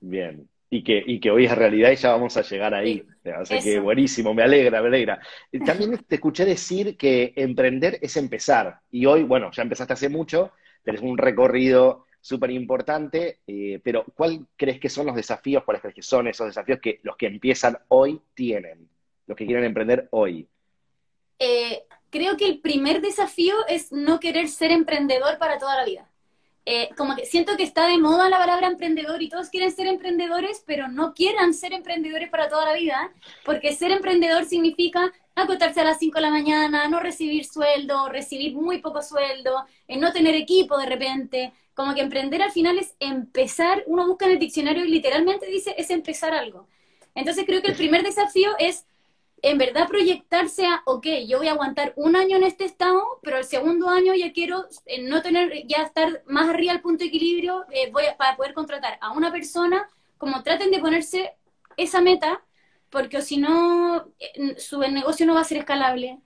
Bien, 0.00 0.48
y 0.68 0.82
que, 0.82 1.02
y 1.06 1.20
que 1.20 1.30
hoy 1.30 1.46
es 1.46 1.56
realidad 1.56 1.90
y 1.90 1.96
ya 1.96 2.12
vamos 2.12 2.36
a 2.36 2.42
llegar 2.42 2.74
ahí. 2.74 3.04
Así 3.36 3.58
que 3.60 3.80
buenísimo, 3.80 4.34
me 4.34 4.42
alegra, 4.42 4.80
me 4.82 4.88
alegra. 4.88 5.20
También 5.64 5.98
te 6.06 6.16
escuché 6.16 6.44
decir 6.44 6.96
que 6.96 7.32
emprender 7.36 7.98
es 8.02 8.16
empezar. 8.16 8.80
Y 8.90 9.06
hoy, 9.06 9.22
bueno, 9.22 9.50
ya 9.52 9.62
empezaste 9.62 9.92
hace 9.92 10.08
mucho, 10.08 10.52
tenés 10.82 11.00
un 11.00 11.18
recorrido 11.18 12.06
súper 12.20 12.50
importante, 12.50 13.38
eh, 13.46 13.80
pero 13.84 14.04
¿cuál 14.14 14.46
crees 14.56 14.80
que 14.80 14.88
son 14.88 15.06
los 15.06 15.14
desafíos, 15.14 15.62
cuáles 15.62 15.80
crees 15.80 15.94
que 15.94 16.02
son 16.02 16.26
esos 16.26 16.48
desafíos 16.48 16.80
que 16.80 16.98
los 17.04 17.16
que 17.16 17.26
empiezan 17.26 17.78
hoy 17.88 18.20
tienen, 18.34 18.88
los 19.26 19.36
que 19.36 19.46
quieren 19.46 19.64
emprender 19.64 20.08
hoy? 20.10 20.48
Eh, 21.38 21.84
creo 22.10 22.36
que 22.36 22.46
el 22.46 22.60
primer 22.60 23.00
desafío 23.00 23.54
es 23.68 23.92
no 23.92 24.18
querer 24.18 24.48
ser 24.48 24.72
emprendedor 24.72 25.38
para 25.38 25.58
toda 25.58 25.76
la 25.76 25.84
vida. 25.84 26.08
Eh, 26.68 26.90
como 26.96 27.14
que 27.14 27.26
siento 27.26 27.56
que 27.56 27.62
está 27.62 27.86
de 27.86 27.96
moda 27.96 28.28
la 28.28 28.38
palabra 28.38 28.66
emprendedor 28.66 29.22
y 29.22 29.28
todos 29.28 29.50
quieren 29.50 29.70
ser 29.70 29.86
emprendedores, 29.86 30.64
pero 30.66 30.88
no 30.88 31.14
quieran 31.14 31.54
ser 31.54 31.72
emprendedores 31.72 32.28
para 32.28 32.48
toda 32.48 32.64
la 32.64 32.74
vida, 32.74 33.12
porque 33.44 33.72
ser 33.72 33.92
emprendedor 33.92 34.44
significa 34.46 35.12
acotarse 35.36 35.80
a 35.80 35.84
las 35.84 35.98
5 36.00 36.16
de 36.16 36.22
la 36.22 36.30
mañana, 36.30 36.88
no 36.88 36.98
recibir 36.98 37.44
sueldo, 37.44 38.08
recibir 38.08 38.54
muy 38.54 38.78
poco 38.78 39.00
sueldo, 39.00 39.64
eh, 39.86 39.96
no 39.96 40.12
tener 40.12 40.34
equipo 40.34 40.76
de 40.76 40.86
repente. 40.86 41.52
Como 41.74 41.94
que 41.94 42.00
emprender 42.00 42.42
al 42.42 42.50
final 42.50 42.78
es 42.78 42.96
empezar, 42.98 43.84
uno 43.86 44.06
busca 44.06 44.24
en 44.24 44.32
el 44.32 44.38
diccionario 44.40 44.84
y 44.84 44.90
literalmente 44.90 45.46
dice 45.46 45.74
es 45.78 45.90
empezar 45.90 46.34
algo. 46.34 46.66
Entonces 47.14 47.44
creo 47.46 47.62
que 47.62 47.68
el 47.68 47.76
primer 47.76 48.02
desafío 48.02 48.50
es 48.58 48.86
en 49.46 49.58
verdad 49.58 49.86
proyectarse 49.86 50.66
a, 50.66 50.82
ok, 50.86 51.06
yo 51.28 51.38
voy 51.38 51.46
a 51.46 51.52
aguantar 51.52 51.92
un 51.94 52.16
año 52.16 52.36
en 52.36 52.42
este 52.42 52.64
estado, 52.64 53.00
pero 53.22 53.38
el 53.38 53.44
segundo 53.44 53.88
año 53.88 54.12
ya 54.12 54.32
quiero 54.32 54.66
eh, 54.86 55.02
no 55.02 55.22
tener, 55.22 55.64
ya 55.68 55.84
estar 55.84 56.24
más 56.26 56.48
arriba 56.48 56.72
al 56.72 56.80
punto 56.80 57.04
de 57.04 57.10
equilibrio, 57.10 57.64
eh, 57.70 57.88
voy 57.92 58.02
para 58.18 58.36
poder 58.36 58.54
contratar 58.54 58.98
a 59.00 59.12
una 59.12 59.30
persona, 59.30 59.88
como 60.18 60.42
traten 60.42 60.72
de 60.72 60.80
ponerse 60.80 61.36
esa 61.76 62.00
meta, 62.00 62.42
porque 62.90 63.22
si 63.22 63.36
no, 63.36 64.08
eh, 64.18 64.58
su 64.58 64.80
negocio 64.80 65.26
no 65.26 65.34
va 65.34 65.42
a 65.42 65.44
ser 65.44 65.58
escalable, 65.58 66.18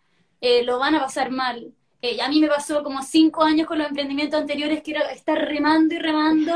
lo 0.65 0.79
van 0.79 0.95
a 0.95 1.01
pasar 1.01 1.31
mal. 1.31 1.75
a 2.23 2.29
mí 2.31 2.41
me 2.41 2.49
pasó 2.49 2.83
como 2.83 3.03
cinco 3.03 3.43
años 3.43 3.67
con 3.67 3.77
los 3.77 3.89
emprendimientos 3.89 4.41
anteriores 4.41 4.83
que 4.83 4.93
era 4.93 5.13
estar 5.13 5.37
remando 5.37 5.95
y 5.95 5.99
remando 5.99 6.55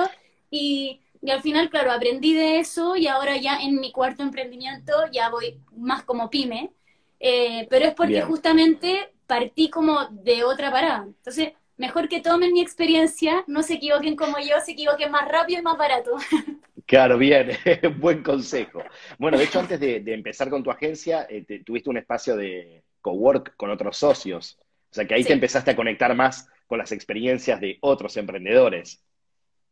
y 0.51 1.04
y 1.25 1.31
al 1.31 1.41
final, 1.41 1.71
claro, 1.71 1.91
aprendí 1.91 2.35
de 2.35 2.59
eso 2.59 2.97
y 2.97 3.07
ahora 3.07 3.39
ya 3.39 3.57
en 3.57 3.81
mi 3.81 3.93
cuarto 3.93 4.23
emprendimiento 4.23 4.93
ya 5.11 5.31
voy 5.31 5.59
más 5.75 6.03
como 6.03 6.29
pyme, 6.29 6.71
eh, 7.19 7.67
pero 7.71 7.87
es 7.87 7.95
porque 7.95 8.21
justamente 8.21 9.11
partí 9.27 9.71
como 9.71 10.05
de 10.11 10.45
otra 10.45 10.71
parada. 10.71 11.05
Entonces, 11.05 11.55
mejor 11.79 12.11
que 12.11 12.21
tomen 12.21 12.53
mi 12.53 12.61
experiencia, 12.61 13.43
no 13.47 13.63
se 13.63 13.75
equivoquen 13.75 14.17
como 14.17 14.39
yo, 14.39 14.57
se 14.63 14.73
equivoquen 14.73 15.11
más 15.11 15.27
rápido 15.27 15.61
y 15.61 15.63
más 15.63 15.79
barato. 15.79 16.13
Claro, 16.87 17.17
bien, 17.17 17.53
buen 17.99 18.23
consejo. 18.23 18.83
Bueno, 19.17 19.39
de 19.39 19.45
hecho, 19.45 19.59
antes 19.59 19.81
de, 19.81 20.03
empezar 20.07 20.51
con 20.51 20.63
tu 20.63 20.71
agencia, 20.71 21.27
eh, 21.31 21.63
tuviste 21.65 21.89
un 21.89 21.97
espacio 21.97 22.37
de 22.37 22.83
cowork 23.01 23.57
con 23.57 23.71
otros 23.71 23.97
socios. 23.97 24.59
O 24.91 24.95
sea, 24.95 25.07
que 25.07 25.15
ahí 25.15 25.25
te 25.25 25.33
empezaste 25.33 25.71
a 25.71 25.77
conectar 25.77 26.15
más 26.15 26.47
con 26.67 26.77
las 26.77 26.93
experiencias 26.93 27.59
de 27.59 27.79
otros 27.81 28.19
emprendedores. 28.19 29.03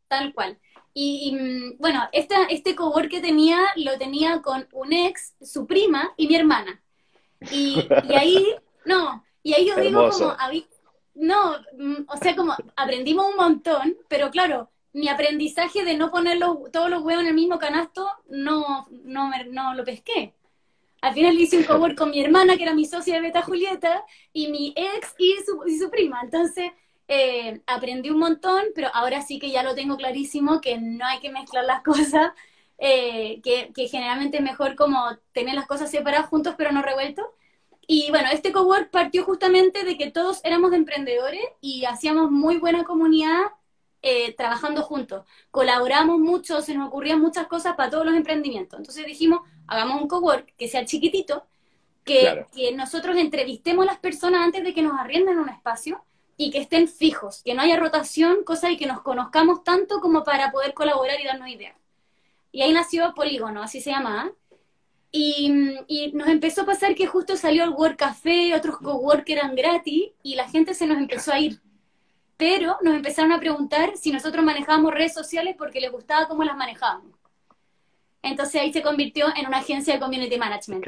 Tal 0.08 0.32
cual. 0.32 0.58
Y, 0.94 1.32
mm, 1.32 1.78
bueno, 1.78 2.08
esta, 2.12 2.44
este 2.44 2.74
cowork 2.74 3.08
que 3.08 3.20
tenía 3.20 3.58
lo 3.76 3.98
tenía 3.98 4.42
con 4.42 4.68
un 4.72 4.92
ex, 4.92 5.34
su 5.40 5.66
prima 5.66 6.12
y 6.16 6.28
mi 6.28 6.36
hermana. 6.36 6.82
Y, 7.50 7.88
ahí, 8.14 8.54
no, 8.84 9.24
y 9.42 9.54
ahí 9.54 9.66
yo 9.66 9.76
digo 9.76 10.10
como, 10.10 10.36
no, 11.14 11.56
mm, 11.76 12.04
o 12.08 12.16
sea, 12.16 12.36
como 12.36 12.54
aprendimos 12.76 13.26
un 13.26 13.36
montón, 13.36 13.96
pero 14.08 14.30
claro, 14.30 14.70
mi 14.92 15.08
aprendizaje 15.08 15.84
de 15.84 15.96
no 15.96 16.10
poner 16.10 16.38
todos 16.38 16.90
los 16.90 17.02
huevos 17.02 17.22
en 17.22 17.28
el 17.28 17.34
mismo 17.34 17.58
canasto, 17.58 18.06
no, 18.28 18.86
no, 18.90 19.30
no 19.50 19.74
lo 19.74 19.84
pesqué. 19.84 20.34
Al 21.00 21.14
final 21.14 21.34
hice 21.34 21.58
un 21.58 21.64
cowork 21.64 21.96
con 21.96 22.10
mi 22.10 22.20
hermana, 22.20 22.56
que 22.56 22.62
era 22.62 22.74
mi 22.74 22.84
socia 22.84 23.14
de 23.14 23.22
Beta 23.22 23.42
Julieta, 23.42 24.04
y 24.32 24.48
mi 24.48 24.72
ex 24.76 25.14
y 25.18 25.34
su, 25.44 25.66
y 25.66 25.76
su 25.76 25.90
prima. 25.90 26.20
Entonces, 26.22 26.70
eh, 27.14 27.60
aprendí 27.66 28.08
un 28.08 28.20
montón, 28.20 28.64
pero 28.74 28.88
ahora 28.94 29.20
sí 29.20 29.38
que 29.38 29.50
ya 29.50 29.62
lo 29.62 29.74
tengo 29.74 29.98
clarísimo, 29.98 30.62
que 30.62 30.78
no 30.78 31.04
hay 31.04 31.20
que 31.20 31.30
mezclar 31.30 31.62
las 31.66 31.82
cosas, 31.84 32.32
eh, 32.78 33.42
que, 33.42 33.88
generalmente 33.88 34.38
es 34.38 34.42
mejor 34.42 34.76
como 34.76 34.98
tener 35.32 35.54
las 35.54 35.66
cosas 35.66 35.90
separadas 35.90 36.30
juntos 36.30 36.54
pero 36.56 36.72
no 36.72 36.80
revueltos. 36.80 37.26
Y 37.86 38.08
bueno, 38.08 38.30
este 38.32 38.50
cowork 38.50 38.90
partió 38.90 39.24
justamente 39.24 39.84
de 39.84 39.98
que 39.98 40.10
todos 40.10 40.40
éramos 40.42 40.72
emprendedores 40.72 41.42
y 41.60 41.84
hacíamos 41.84 42.30
muy 42.30 42.56
buena 42.56 42.84
comunidad 42.84 43.42
eh, 44.00 44.34
trabajando 44.34 44.82
juntos. 44.82 45.26
Colaboramos 45.50 46.18
mucho, 46.18 46.62
se 46.62 46.74
nos 46.74 46.88
ocurrían 46.88 47.20
muchas 47.20 47.46
cosas 47.46 47.74
para 47.76 47.90
todos 47.90 48.06
los 48.06 48.14
emprendimientos. 48.14 48.78
Entonces 48.78 49.04
dijimos, 49.04 49.40
hagamos 49.66 50.00
un 50.00 50.08
cowork 50.08 50.54
que 50.56 50.66
sea 50.66 50.86
chiquitito, 50.86 51.44
que, 52.04 52.46
que 52.54 52.72
nosotros 52.72 53.18
entrevistemos 53.18 53.82
a 53.82 53.92
las 53.92 53.98
personas 53.98 54.40
antes 54.40 54.64
de 54.64 54.72
que 54.72 54.80
nos 54.80 54.98
arrienden 54.98 55.38
un 55.38 55.50
espacio 55.50 56.02
y 56.36 56.50
que 56.50 56.58
estén 56.58 56.88
fijos, 56.88 57.42
que 57.44 57.54
no 57.54 57.62
haya 57.62 57.76
rotación, 57.76 58.44
cosa 58.44 58.70
y 58.70 58.76
que 58.76 58.86
nos 58.86 59.02
conozcamos 59.02 59.62
tanto 59.64 60.00
como 60.00 60.24
para 60.24 60.50
poder 60.50 60.74
colaborar 60.74 61.20
y 61.20 61.24
darnos 61.24 61.48
ideas. 61.48 61.76
Y 62.50 62.62
ahí 62.62 62.72
nació 62.72 63.14
Polígono, 63.14 63.62
así 63.62 63.80
se 63.80 63.90
llama. 63.90 64.32
Y, 65.10 65.76
y, 65.88 66.12
nos 66.12 66.28
empezó 66.28 66.62
a 66.62 66.66
pasar 66.66 66.94
que 66.94 67.06
justo 67.06 67.36
salió 67.36 67.64
el 67.64 67.70
Work 67.70 67.96
Café, 67.96 68.54
otros 68.54 68.78
cowork 68.78 69.28
eran 69.28 69.54
gratis 69.54 70.10
y 70.22 70.36
la 70.36 70.48
gente 70.48 70.72
se 70.74 70.86
nos 70.86 70.98
empezó 70.98 71.32
a 71.32 71.38
ir. 71.38 71.60
Pero 72.38 72.78
nos 72.82 72.94
empezaron 72.94 73.32
a 73.32 73.38
preguntar 73.38 73.96
si 73.96 74.10
nosotros 74.10 74.44
manejábamos 74.44 74.92
redes 74.92 75.12
sociales 75.12 75.54
porque 75.56 75.80
les 75.80 75.92
gustaba 75.92 76.28
cómo 76.28 76.44
las 76.44 76.56
manejábamos. 76.56 77.12
Entonces 78.22 78.60
ahí 78.60 78.72
se 78.72 78.82
convirtió 78.82 79.26
en 79.36 79.46
una 79.46 79.58
agencia 79.58 79.94
de 79.94 80.00
community 80.00 80.38
management. 80.38 80.84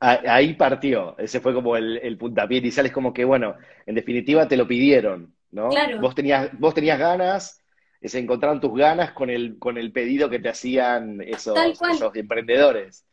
Ahí 0.00 0.54
partió, 0.54 1.16
ese 1.18 1.40
fue 1.40 1.52
como 1.52 1.76
el, 1.76 1.98
el, 1.98 2.16
puntapié 2.16 2.58
inicial, 2.58 2.86
es 2.86 2.92
como 2.92 3.12
que, 3.12 3.24
bueno, 3.24 3.56
en 3.84 3.96
definitiva 3.96 4.46
te 4.46 4.56
lo 4.56 4.68
pidieron, 4.68 5.34
¿no? 5.50 5.70
Vos 6.00 6.14
tenías, 6.14 6.50
vos 6.56 6.72
tenías 6.72 7.00
ganas, 7.00 7.64
se 8.00 8.18
encontraron 8.20 8.60
tus 8.60 8.78
ganas 8.78 9.10
con 9.10 9.28
el, 9.28 9.58
con 9.58 9.76
el 9.76 9.90
pedido 9.90 10.30
que 10.30 10.38
te 10.38 10.50
hacían 10.50 11.20
esos, 11.20 11.58
esos 11.92 12.14
emprendedores. 12.14 13.04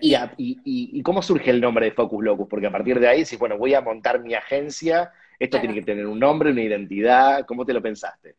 y, 0.00 0.16
y, 0.36 1.02
cómo 1.02 1.22
surge 1.22 1.50
el 1.50 1.60
nombre 1.60 1.86
de 1.86 1.92
Focus 1.92 2.24
Locus? 2.24 2.48
Porque 2.48 2.66
a 2.66 2.72
partir 2.72 2.98
de 2.98 3.06
ahí 3.06 3.20
decís, 3.20 3.38
bueno, 3.38 3.56
voy 3.56 3.74
a 3.74 3.80
montar 3.80 4.20
mi 4.20 4.34
agencia, 4.34 5.12
esto 5.38 5.60
tiene 5.60 5.74
que 5.74 5.82
tener 5.82 6.08
un 6.08 6.18
nombre, 6.18 6.50
una 6.50 6.62
identidad, 6.62 7.46
¿cómo 7.46 7.64
te 7.64 7.72
lo 7.72 7.80
pensaste? 7.80 8.34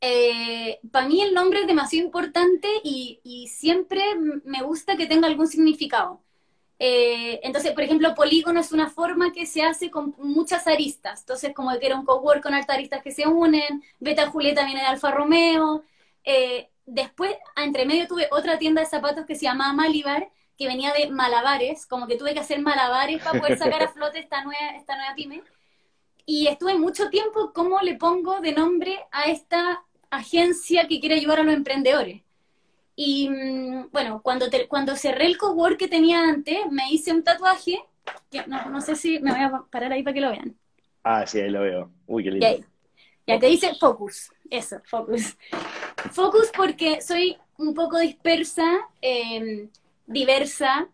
Eh, 0.00 0.78
para 0.90 1.06
mí 1.06 1.20
el 1.20 1.34
nombre 1.34 1.60
es 1.60 1.66
demasiado 1.66 2.06
importante 2.06 2.68
y, 2.82 3.20
y 3.22 3.48
siempre 3.48 4.00
me 4.44 4.62
gusta 4.62 4.96
que 4.96 5.06
tenga 5.06 5.26
algún 5.26 5.46
significado. 5.46 6.22
Eh, 6.78 7.40
entonces, 7.42 7.72
por 7.72 7.82
ejemplo, 7.82 8.14
polígono 8.14 8.60
es 8.60 8.70
una 8.72 8.88
forma 8.88 9.32
que 9.32 9.46
se 9.46 9.62
hace 9.62 9.90
con 9.90 10.14
muchas 10.18 10.66
aristas. 10.66 11.20
Entonces, 11.20 11.52
como 11.54 11.76
que 11.78 11.86
era 11.86 11.96
un 11.96 12.04
cowork 12.04 12.42
con 12.42 12.54
altas 12.54 12.76
aristas 12.76 13.02
que 13.02 13.12
se 13.12 13.26
unen, 13.26 13.82
Beta 13.98 14.28
Julieta 14.30 14.64
viene 14.64 14.80
de 14.80 14.86
Alfa 14.86 15.10
Romeo. 15.10 15.82
Eh, 16.24 16.70
después, 16.86 17.34
entre 17.56 17.84
medio 17.84 18.06
tuve 18.06 18.28
otra 18.30 18.58
tienda 18.58 18.80
de 18.80 18.86
zapatos 18.86 19.26
que 19.26 19.34
se 19.34 19.42
llamaba 19.42 19.72
Malibar, 19.72 20.30
que 20.56 20.66
venía 20.66 20.92
de 20.92 21.10
malabares, 21.10 21.86
como 21.86 22.06
que 22.06 22.16
tuve 22.16 22.34
que 22.34 22.40
hacer 22.40 22.60
malabares 22.60 23.22
para 23.22 23.40
poder 23.40 23.58
sacar 23.58 23.82
a 23.82 23.88
flote 23.92 24.18
esta 24.18 24.42
nueva, 24.44 24.76
esta 24.76 24.96
nueva 24.96 25.14
pyme. 25.14 25.42
Y 26.26 26.46
estuve 26.46 26.76
mucho 26.78 27.08
tiempo, 27.10 27.52
¿cómo 27.54 27.80
le 27.80 27.94
pongo 27.94 28.40
de 28.40 28.52
nombre 28.52 29.00
a 29.10 29.24
esta 29.30 29.84
agencia 30.10 30.86
que 30.86 31.00
quiere 31.00 31.16
ayudar 31.16 31.40
a 31.40 31.42
los 31.42 31.54
emprendedores? 31.54 32.22
Y 33.00 33.28
mm, 33.28 33.90
bueno, 33.92 34.20
cuando, 34.24 34.46
cuando 34.66 34.96
cerré 34.96 35.26
el 35.26 35.38
cowork 35.38 35.76
que 35.76 35.86
tenía 35.86 36.20
antes, 36.20 36.58
me 36.68 36.90
hice 36.90 37.12
un 37.12 37.22
tatuaje, 37.22 37.80
que 38.28 38.44
no, 38.48 38.70
no 38.70 38.80
sé 38.80 38.96
si 38.96 39.20
me 39.20 39.30
voy 39.30 39.40
a 39.40 39.62
parar 39.70 39.92
ahí 39.92 40.02
para 40.02 40.14
que 40.14 40.20
lo 40.20 40.30
vean. 40.30 40.56
Ah, 41.04 41.24
sí, 41.24 41.38
ahí 41.38 41.48
lo 41.48 41.60
veo. 41.60 41.92
Uy, 42.08 42.24
qué 42.24 42.32
lindo. 42.32 42.66
Ya 43.24 43.38
te 43.38 43.46
dice 43.46 43.72
focus, 43.78 44.32
eso, 44.50 44.80
focus. 44.84 45.36
Focus 46.10 46.50
porque 46.56 47.00
soy 47.00 47.36
un 47.56 47.72
poco 47.72 48.00
dispersa, 48.00 48.68
em, 49.00 49.70
diversa, 50.08 50.88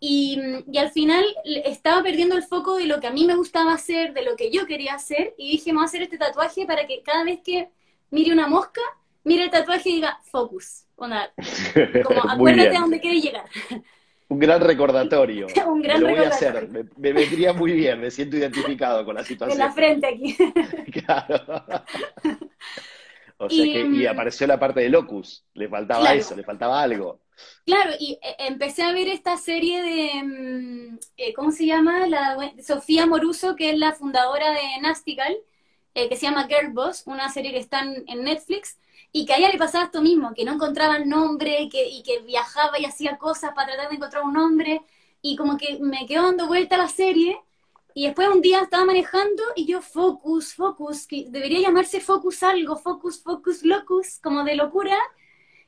y, 0.00 0.40
y, 0.66 0.78
al 0.78 0.90
final 0.90 1.24
estaba 1.46 2.02
perdiendo 2.02 2.34
el 2.34 2.42
foco 2.42 2.78
de 2.78 2.86
lo 2.86 2.98
que 2.98 3.06
a 3.06 3.12
mí 3.12 3.26
me 3.26 3.36
gustaba 3.36 3.74
hacer, 3.74 4.12
de 4.12 4.24
lo 4.24 4.34
que 4.34 4.50
yo 4.50 4.66
quería 4.66 4.94
hacer, 4.94 5.34
y 5.38 5.52
dije, 5.52 5.70
vamos 5.70 5.82
a 5.82 5.90
hacer 5.90 6.02
este 6.02 6.18
tatuaje 6.18 6.66
para 6.66 6.84
que 6.88 7.00
cada 7.04 7.22
vez 7.22 7.38
que 7.44 7.70
mire 8.10 8.32
una 8.32 8.48
mosca, 8.48 8.80
mire 9.22 9.44
el 9.44 9.50
tatuaje 9.50 9.90
y 9.90 9.94
diga 9.94 10.18
focus. 10.24 10.83
como 10.96 12.30
acuérdate 12.30 12.76
a 12.76 12.80
dónde 12.80 13.00
quieres 13.00 13.22
llegar. 13.22 13.44
Un 14.28 14.38
gran 14.38 14.60
recordatorio. 14.60 15.46
Un 15.66 15.82
gran 15.82 16.00
lo 16.00 16.08
voy 16.08 16.18
a 16.18 16.28
hacer. 16.28 16.68
Me, 16.68 16.84
me, 16.96 17.12
vendría 17.12 17.52
muy 17.52 17.72
bien, 17.72 18.00
me 18.00 18.10
siento 18.10 18.36
identificado 18.36 19.04
con 19.04 19.14
la 19.14 19.24
situación. 19.24 19.60
En 19.60 19.66
la 19.66 19.72
frente 19.72 20.06
aquí. 20.06 20.36
claro. 21.00 21.62
O 23.36 23.50
sea 23.50 23.64
y, 23.64 23.72
que, 23.72 23.80
y 23.80 24.06
apareció 24.06 24.46
la 24.46 24.58
parte 24.58 24.80
de 24.80 24.88
Locus, 24.88 25.44
le 25.54 25.68
faltaba 25.68 26.14
eso, 26.14 26.36
le 26.36 26.44
faltaba 26.44 26.80
algo. 26.80 27.20
Claro, 27.66 27.90
y 27.98 28.12
eh, 28.22 28.36
empecé 28.38 28.82
a 28.82 28.92
ver 28.92 29.08
esta 29.08 29.36
serie 29.36 29.82
de, 29.82 30.22
mm, 30.22 30.98
eh, 31.16 31.34
¿cómo 31.34 31.50
se 31.50 31.66
llama? 31.66 32.06
La, 32.06 32.36
Sofía 32.62 33.06
Moruso, 33.06 33.56
que 33.56 33.70
es 33.70 33.78
la 33.78 33.92
fundadora 33.92 34.52
de 34.52 34.80
Nastical, 34.80 35.36
eh, 35.94 36.08
que 36.08 36.16
se 36.16 36.26
llama 36.26 36.46
Girl 36.46 36.72
Boss, 36.72 37.02
una 37.06 37.28
serie 37.28 37.50
que 37.50 37.58
está 37.58 37.82
en 37.82 38.24
Netflix, 38.24 38.78
y 39.16 39.24
que 39.26 39.32
a 39.32 39.36
ella 39.36 39.48
le 39.48 39.58
pasaba 39.58 39.84
esto 39.84 40.02
mismo, 40.02 40.34
que 40.34 40.44
no 40.44 40.54
encontraba 40.54 40.96
el 40.96 41.08
nombre 41.08 41.68
que, 41.70 41.88
y 41.88 42.02
que 42.02 42.18
viajaba 42.18 42.80
y 42.80 42.84
hacía 42.84 43.16
cosas 43.16 43.52
para 43.54 43.68
tratar 43.68 43.88
de 43.88 43.94
encontrar 43.94 44.24
un 44.24 44.32
nombre, 44.32 44.82
y 45.22 45.36
como 45.36 45.56
que 45.56 45.78
me 45.78 46.04
quedó 46.04 46.24
dando 46.24 46.48
vuelta 46.48 46.76
la 46.76 46.88
serie, 46.88 47.40
y 47.94 48.06
después 48.06 48.26
un 48.28 48.40
día 48.40 48.62
estaba 48.62 48.84
manejando 48.84 49.44
y 49.54 49.66
yo, 49.66 49.80
Focus, 49.82 50.54
Focus, 50.54 51.06
que 51.06 51.26
debería 51.28 51.60
llamarse 51.60 52.00
Focus 52.00 52.42
algo, 52.42 52.74
Focus, 52.74 53.22
Focus, 53.22 53.62
Locus, 53.62 54.18
como 54.20 54.42
de 54.42 54.56
locura, 54.56 54.96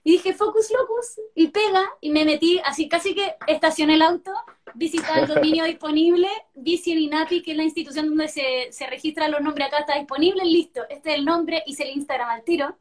y 0.02 0.10
dije 0.10 0.34
Focus 0.34 0.72
Locus, 0.72 1.20
y 1.36 1.46
pega, 1.46 1.84
y 2.00 2.10
me 2.10 2.24
metí, 2.24 2.60
así 2.64 2.88
casi 2.88 3.14
que 3.14 3.36
estacioné 3.46 3.94
el 3.94 4.02
auto, 4.02 4.32
visité 4.74 5.20
el 5.20 5.28
dominio 5.28 5.64
disponible, 5.66 6.28
Bici 6.52 6.90
en 6.90 6.98
INAPI, 6.98 7.42
que 7.44 7.52
es 7.52 7.56
la 7.56 7.62
institución 7.62 8.08
donde 8.08 8.26
se, 8.26 8.72
se 8.72 8.88
registran 8.88 9.30
los 9.30 9.40
nombres 9.40 9.68
acá, 9.68 9.78
está 9.78 9.96
disponible, 9.96 10.44
listo, 10.44 10.82
este 10.90 11.12
es 11.12 11.18
el 11.18 11.24
nombre, 11.24 11.62
hice 11.64 11.84
el 11.84 11.90
Instagram 11.90 12.30
al 12.30 12.42
tiro, 12.42 12.76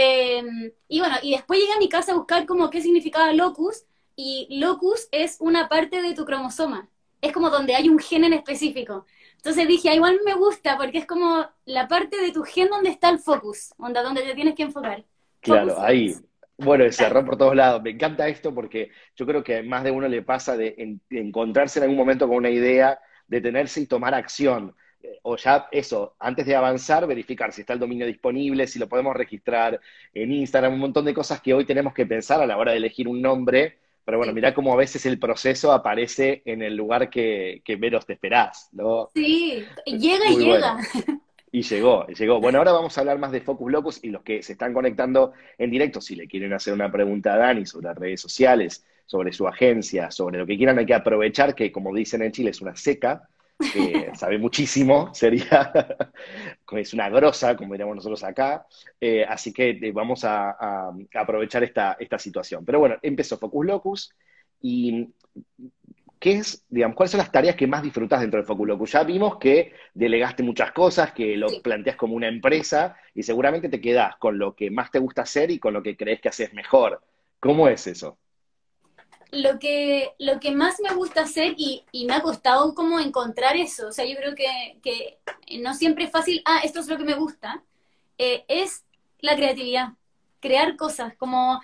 Em, 0.00 0.70
y 0.86 1.00
bueno, 1.00 1.16
y 1.22 1.32
después 1.32 1.58
llegué 1.58 1.72
a 1.72 1.78
mi 1.78 1.88
casa 1.88 2.12
a 2.12 2.14
buscar 2.14 2.46
como 2.46 2.70
qué 2.70 2.80
significaba 2.80 3.32
locus, 3.32 3.84
y 4.14 4.46
locus 4.60 5.08
es 5.10 5.38
una 5.40 5.68
parte 5.68 6.02
de 6.02 6.14
tu 6.14 6.24
cromosoma, 6.24 6.88
es 7.20 7.32
como 7.32 7.50
donde 7.50 7.74
hay 7.74 7.88
un 7.88 7.98
gen 7.98 8.22
en 8.22 8.32
específico. 8.32 9.06
Entonces 9.36 9.66
dije, 9.66 9.90
ah, 9.90 9.96
igual 9.96 10.20
me 10.24 10.34
gusta 10.34 10.76
porque 10.76 10.98
es 10.98 11.06
como 11.06 11.44
la 11.64 11.88
parte 11.88 12.16
de 12.16 12.30
tu 12.30 12.44
gen 12.44 12.68
donde 12.68 12.90
está 12.90 13.08
el 13.08 13.18
focus, 13.18 13.70
donde, 13.76 14.00
donde 14.02 14.22
te 14.22 14.34
tienes 14.36 14.54
que 14.54 14.62
enfocar. 14.62 15.04
Claro, 15.40 15.80
ahí. 15.80 16.14
Bueno, 16.56 16.84
se 16.84 16.92
cerró 16.92 17.24
por 17.24 17.36
todos 17.36 17.56
lados. 17.56 17.82
Me 17.82 17.90
encanta 17.90 18.28
esto 18.28 18.54
porque 18.54 18.92
yo 19.16 19.26
creo 19.26 19.42
que 19.42 19.64
más 19.64 19.82
de 19.82 19.90
uno 19.90 20.06
le 20.06 20.22
pasa 20.22 20.56
de 20.56 20.96
encontrarse 21.10 21.80
en 21.80 21.84
algún 21.84 21.98
momento 21.98 22.28
con 22.28 22.36
una 22.36 22.50
idea, 22.50 23.00
detenerse 23.26 23.80
y 23.80 23.86
tomar 23.86 24.14
acción 24.14 24.76
o 25.22 25.36
ya 25.36 25.68
eso, 25.70 26.14
antes 26.18 26.46
de 26.46 26.56
avanzar, 26.56 27.06
verificar 27.06 27.52
si 27.52 27.62
está 27.62 27.72
el 27.72 27.78
dominio 27.78 28.06
disponible, 28.06 28.66
si 28.66 28.78
lo 28.78 28.88
podemos 28.88 29.14
registrar 29.16 29.80
en 30.14 30.32
Instagram, 30.32 30.74
un 30.74 30.80
montón 30.80 31.04
de 31.04 31.14
cosas 31.14 31.40
que 31.40 31.54
hoy 31.54 31.64
tenemos 31.64 31.94
que 31.94 32.06
pensar 32.06 32.40
a 32.40 32.46
la 32.46 32.56
hora 32.56 32.72
de 32.72 32.78
elegir 32.78 33.08
un 33.08 33.20
nombre. 33.20 33.78
Pero 34.04 34.18
bueno, 34.18 34.32
mira 34.32 34.54
cómo 34.54 34.72
a 34.72 34.76
veces 34.76 35.04
el 35.04 35.18
proceso 35.18 35.70
aparece 35.70 36.42
en 36.46 36.62
el 36.62 36.74
lugar 36.74 37.10
que, 37.10 37.62
menos 37.78 38.06
te 38.06 38.14
esperás, 38.14 38.70
¿no? 38.72 39.10
Sí, 39.14 39.64
llega 39.84 40.30
y 40.30 40.36
llega. 40.36 40.78
Y 41.50 41.62
llegó, 41.62 42.06
llegó. 42.06 42.40
Bueno, 42.40 42.58
ahora 42.58 42.72
vamos 42.72 42.96
a 42.96 43.00
hablar 43.00 43.18
más 43.18 43.32
de 43.32 43.40
Focus 43.40 43.72
Locus 43.72 44.04
y 44.04 44.10
los 44.10 44.22
que 44.22 44.42
se 44.42 44.52
están 44.52 44.74
conectando 44.74 45.32
en 45.56 45.70
directo, 45.70 46.00
si 46.00 46.14
le 46.14 46.26
quieren 46.26 46.52
hacer 46.52 46.74
una 46.74 46.92
pregunta 46.92 47.34
a 47.34 47.38
Dani 47.38 47.64
sobre 47.64 47.86
las 47.86 47.96
redes 47.96 48.20
sociales, 48.20 48.84
sobre 49.06 49.32
su 49.32 49.48
agencia, 49.48 50.10
sobre 50.10 50.38
lo 50.38 50.46
que 50.46 50.56
quieran, 50.56 50.78
hay 50.78 50.86
que 50.86 50.94
aprovechar 50.94 51.54
que, 51.54 51.72
como 51.72 51.94
dicen 51.94 52.22
en 52.22 52.32
Chile, 52.32 52.50
es 52.50 52.60
una 52.60 52.76
seca 52.76 53.28
que 53.58 54.10
sabe 54.14 54.38
muchísimo, 54.38 55.12
sería, 55.14 55.72
es 56.72 56.94
una 56.94 57.08
grosa, 57.08 57.56
como 57.56 57.74
diríamos 57.74 57.96
nosotros 57.96 58.22
acá, 58.24 58.66
eh, 59.00 59.24
así 59.28 59.52
que 59.52 59.70
eh, 59.70 59.92
vamos 59.92 60.24
a, 60.24 60.90
aprovechar 61.14 61.64
esta, 61.64 61.96
esta 61.98 62.18
situación. 62.18 62.64
Pero 62.64 62.78
bueno, 62.80 62.96
empezó 63.02 63.36
Focus 63.38 63.66
Locus 63.66 64.14
y 64.60 65.08
¿qué 66.18 66.32
es, 66.32 66.64
digamos, 66.68 66.96
cuáles 66.96 67.12
son 67.12 67.18
las 67.18 67.32
tareas 67.32 67.56
que 67.56 67.66
más 67.66 67.82
disfrutas 67.82 68.20
dentro 68.20 68.40
de 68.40 68.46
Focus 68.46 68.68
Locus? 68.68 68.92
Ya 68.92 69.02
vimos 69.04 69.38
que 69.38 69.72
delegaste 69.94 70.42
muchas 70.42 70.72
cosas, 70.72 71.12
que 71.12 71.36
lo 71.36 71.48
planteas 71.62 71.96
como 71.96 72.14
una 72.14 72.28
empresa 72.28 72.96
y 73.14 73.22
seguramente 73.22 73.68
te 73.68 73.80
quedas 73.80 74.16
con 74.16 74.38
lo 74.38 74.54
que 74.54 74.70
más 74.70 74.90
te 74.90 74.98
gusta 74.98 75.22
hacer 75.22 75.50
y 75.50 75.58
con 75.58 75.74
lo 75.74 75.82
que 75.82 75.96
crees 75.96 76.20
que 76.20 76.28
haces 76.28 76.52
mejor. 76.54 77.02
¿Cómo 77.40 77.68
es 77.68 77.86
eso? 77.86 78.18
Lo 79.30 79.58
que, 79.58 80.14
lo 80.18 80.40
que 80.40 80.52
más 80.52 80.80
me 80.80 80.94
gusta 80.94 81.22
hacer 81.22 81.54
y, 81.56 81.84
me 82.06 82.14
ha 82.14 82.22
costado 82.22 82.74
como 82.74 82.98
encontrar 83.00 83.56
eso, 83.56 83.88
o 83.88 83.92
sea, 83.92 84.04
yo 84.04 84.16
creo 84.16 84.34
que, 84.34 85.18
no 85.60 85.74
siempre 85.74 86.04
es 86.04 86.10
fácil, 86.10 86.42
ah, 86.44 86.60
esto 86.64 86.80
es 86.80 86.88
lo 86.88 86.96
que 86.96 87.04
me 87.04 87.14
gusta, 87.14 87.62
eh, 88.16 88.44
es 88.48 88.84
la 89.20 89.36
creatividad, 89.36 89.90
crear 90.40 90.76
cosas, 90.76 91.14
como 91.16 91.60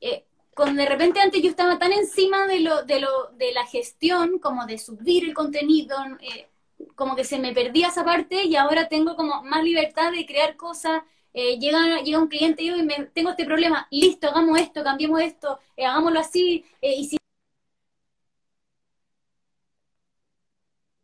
eh, 0.00 0.24
de 0.56 0.86
repente 0.86 1.20
antes 1.20 1.42
yo 1.42 1.50
estaba 1.50 1.78
tan 1.78 1.92
encima 1.92 2.46
de, 2.46 2.60
lo, 2.60 2.82
de, 2.82 3.00
lo, 3.00 3.30
de 3.36 3.52
la 3.52 3.66
gestión, 3.66 4.38
como 4.38 4.66
de 4.66 4.78
subir 4.78 5.24
el 5.24 5.34
contenido, 5.34 5.96
eh, 6.20 6.48
como 6.94 7.14
que 7.14 7.24
se 7.24 7.38
me 7.38 7.52
perdía 7.52 7.88
esa 7.88 8.04
parte 8.04 8.44
y 8.44 8.56
ahora 8.56 8.88
tengo 8.88 9.16
como 9.16 9.42
más 9.42 9.62
libertad 9.62 10.12
de 10.12 10.26
crear 10.26 10.56
cosas, 10.56 11.02
eh, 11.36 11.58
llega, 11.58 12.00
llega 12.00 12.18
un 12.18 12.28
cliente 12.28 12.62
y 12.62 12.68
yo 12.68 12.76
me, 12.82 12.94
tengo 13.12 13.28
este 13.28 13.44
problema, 13.44 13.86
listo, 13.90 14.28
hagamos 14.28 14.58
esto, 14.58 14.82
cambiemos 14.82 15.20
esto, 15.20 15.60
eh, 15.76 15.84
hagámoslo 15.84 16.18
así, 16.18 16.64
eh, 16.80 16.94
y 16.96 17.04
si 17.04 17.18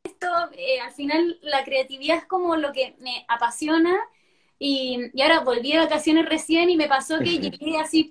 esto, 0.05 0.27
al 0.35 0.93
final 0.93 1.39
la 1.43 1.65
creatividad 1.65 2.17
es 2.17 2.25
como 2.25 2.57
lo 2.57 2.73
que 2.73 2.97
me 3.01 3.27
apasiona, 3.29 3.95
y, 4.59 5.11
ahora 5.21 5.41
volví 5.41 5.73
de 5.73 5.81
vacaciones 5.81 6.27
recién 6.27 6.71
y 6.71 6.79
me 6.79 6.89
pasó 6.89 7.19
que 7.19 7.39
llegué 7.39 7.79
así, 7.79 8.11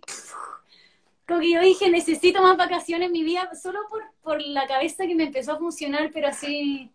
como 1.27 1.39
que 1.39 1.53
yo 1.53 1.61
dije, 1.61 1.89
necesito 1.89 2.43
más 2.43 2.55
vacaciones 2.55 3.07
en 3.07 3.13
mi 3.13 3.23
vida, 3.23 3.49
solo 3.59 3.79
por, 3.89 4.03
por 4.21 4.39
la 4.43 4.67
cabeza 4.67 5.07
que 5.07 5.15
me 5.15 5.23
empezó 5.23 5.53
a 5.53 5.57
funcionar, 5.57 6.11
pero 6.13 6.27
así 6.27 6.91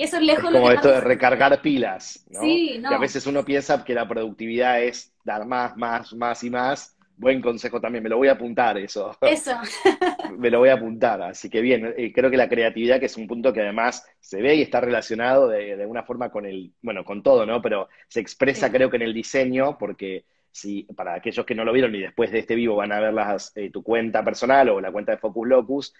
y 0.00 0.04
eso 0.04 0.16
es 0.16 0.22
lejos 0.22 0.46
es 0.46 0.50
como 0.52 0.70
esto 0.70 0.88
de 0.88 1.00
recargar 1.02 1.60
pilas, 1.60 2.24
¿no? 2.30 2.40
Sí, 2.40 2.78
no. 2.80 2.88
a 2.88 2.98
veces 2.98 3.26
uno 3.26 3.44
piensa 3.44 3.84
que 3.84 3.92
la 3.92 4.08
productividad 4.08 4.82
es 4.82 5.12
dar 5.24 5.44
más, 5.44 5.76
más, 5.76 6.14
más 6.14 6.42
y 6.42 6.48
más. 6.48 6.96
Buen 7.18 7.42
consejo 7.42 7.82
también, 7.82 8.02
me 8.02 8.08
lo 8.08 8.16
voy 8.16 8.28
a 8.28 8.32
apuntar 8.32 8.78
eso. 8.78 9.14
Eso. 9.20 9.52
me 10.38 10.48
lo 10.48 10.60
voy 10.60 10.70
a 10.70 10.74
apuntar, 10.76 11.20
así 11.20 11.50
que 11.50 11.60
bien, 11.60 11.92
eh, 11.98 12.14
creo 12.14 12.30
que 12.30 12.38
la 12.38 12.48
creatividad, 12.48 12.98
que 12.98 13.04
es 13.04 13.16
un 13.18 13.26
punto 13.26 13.52
que 13.52 13.60
además 13.60 14.06
se 14.20 14.40
ve 14.40 14.54
y 14.54 14.62
está 14.62 14.80
relacionado 14.80 15.48
de, 15.48 15.76
de 15.76 15.84
una 15.84 16.02
forma 16.02 16.30
con 16.30 16.46
el, 16.46 16.72
bueno, 16.80 17.04
con 17.04 17.22
todo, 17.22 17.44
¿no? 17.44 17.60
Pero 17.60 17.90
se 18.08 18.20
expresa 18.20 18.72
creo 18.72 18.88
que 18.88 18.96
en 18.96 19.02
el 19.02 19.12
diseño, 19.12 19.76
porque 19.76 20.24
si 20.52 20.82
para 20.96 21.14
aquellos 21.14 21.46
que 21.46 21.54
no 21.54 21.64
lo 21.64 21.72
vieron 21.72 21.94
y 21.94 22.00
después 22.00 22.30
de 22.32 22.40
este 22.40 22.54
vivo 22.54 22.76
van 22.76 22.92
a 22.92 23.00
ver 23.00 23.14
las, 23.14 23.56
eh, 23.56 23.70
tu 23.70 23.82
cuenta 23.82 24.24
personal 24.24 24.68
o 24.70 24.80
la 24.80 24.90
cuenta 24.90 25.12
de 25.12 25.18
Focus 25.18 25.48
Locus, 25.48 25.94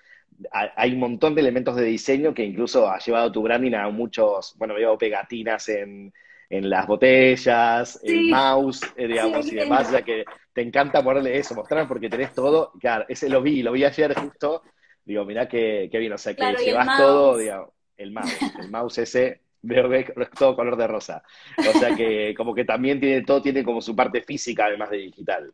hay 0.52 0.92
un 0.92 1.00
montón 1.00 1.34
de 1.34 1.40
elementos 1.40 1.76
de 1.76 1.84
diseño 1.84 2.32
que 2.32 2.44
incluso 2.44 2.90
ha 2.90 2.98
llevado 2.98 3.30
tu 3.30 3.42
branding 3.42 3.74
a 3.74 3.88
muchos, 3.90 4.54
bueno, 4.56 4.74
veo 4.74 4.96
pegatinas 4.96 5.68
en, 5.68 6.12
las 6.48 6.86
botellas, 6.88 8.00
el 8.02 8.28
mouse, 8.28 8.80
eh, 8.96 9.06
digamos, 9.06 9.46
y 9.52 9.54
demás, 9.54 9.92
ya 9.92 10.02
que 10.02 10.24
te 10.52 10.62
encanta 10.62 11.00
ponerle 11.00 11.38
eso, 11.38 11.54
mostrar 11.54 11.86
porque 11.86 12.08
tenés 12.08 12.32
todo, 12.32 12.72
claro, 12.80 13.04
ese 13.08 13.28
lo 13.28 13.40
vi, 13.40 13.62
lo 13.62 13.70
vi 13.70 13.84
ayer 13.84 14.12
justo, 14.14 14.62
digo, 15.04 15.24
mirá 15.24 15.48
qué, 15.48 15.88
qué 15.92 15.98
bien, 15.98 16.12
o 16.12 16.18
sea, 16.18 16.34
que 16.34 16.42
llevas 16.64 16.96
todo, 16.96 17.38
digamos, 17.38 17.70
el 17.96 18.10
mouse, 18.10 18.36
el 18.60 18.70
mouse 18.70 18.98
ese, 18.98 19.42
veo 19.62 19.88
que 19.88 20.12
es 20.16 20.30
todo 20.30 20.56
color 20.56 20.76
de 20.76 20.86
rosa, 20.86 21.22
o 21.58 21.78
sea 21.78 21.94
que 21.94 22.34
como 22.36 22.54
que 22.54 22.64
también 22.64 23.00
tiene, 23.00 23.22
todo 23.22 23.42
tiene 23.42 23.62
como 23.64 23.80
su 23.80 23.94
parte 23.94 24.22
física 24.22 24.66
además 24.66 24.90
de 24.90 24.98
digital. 24.98 25.52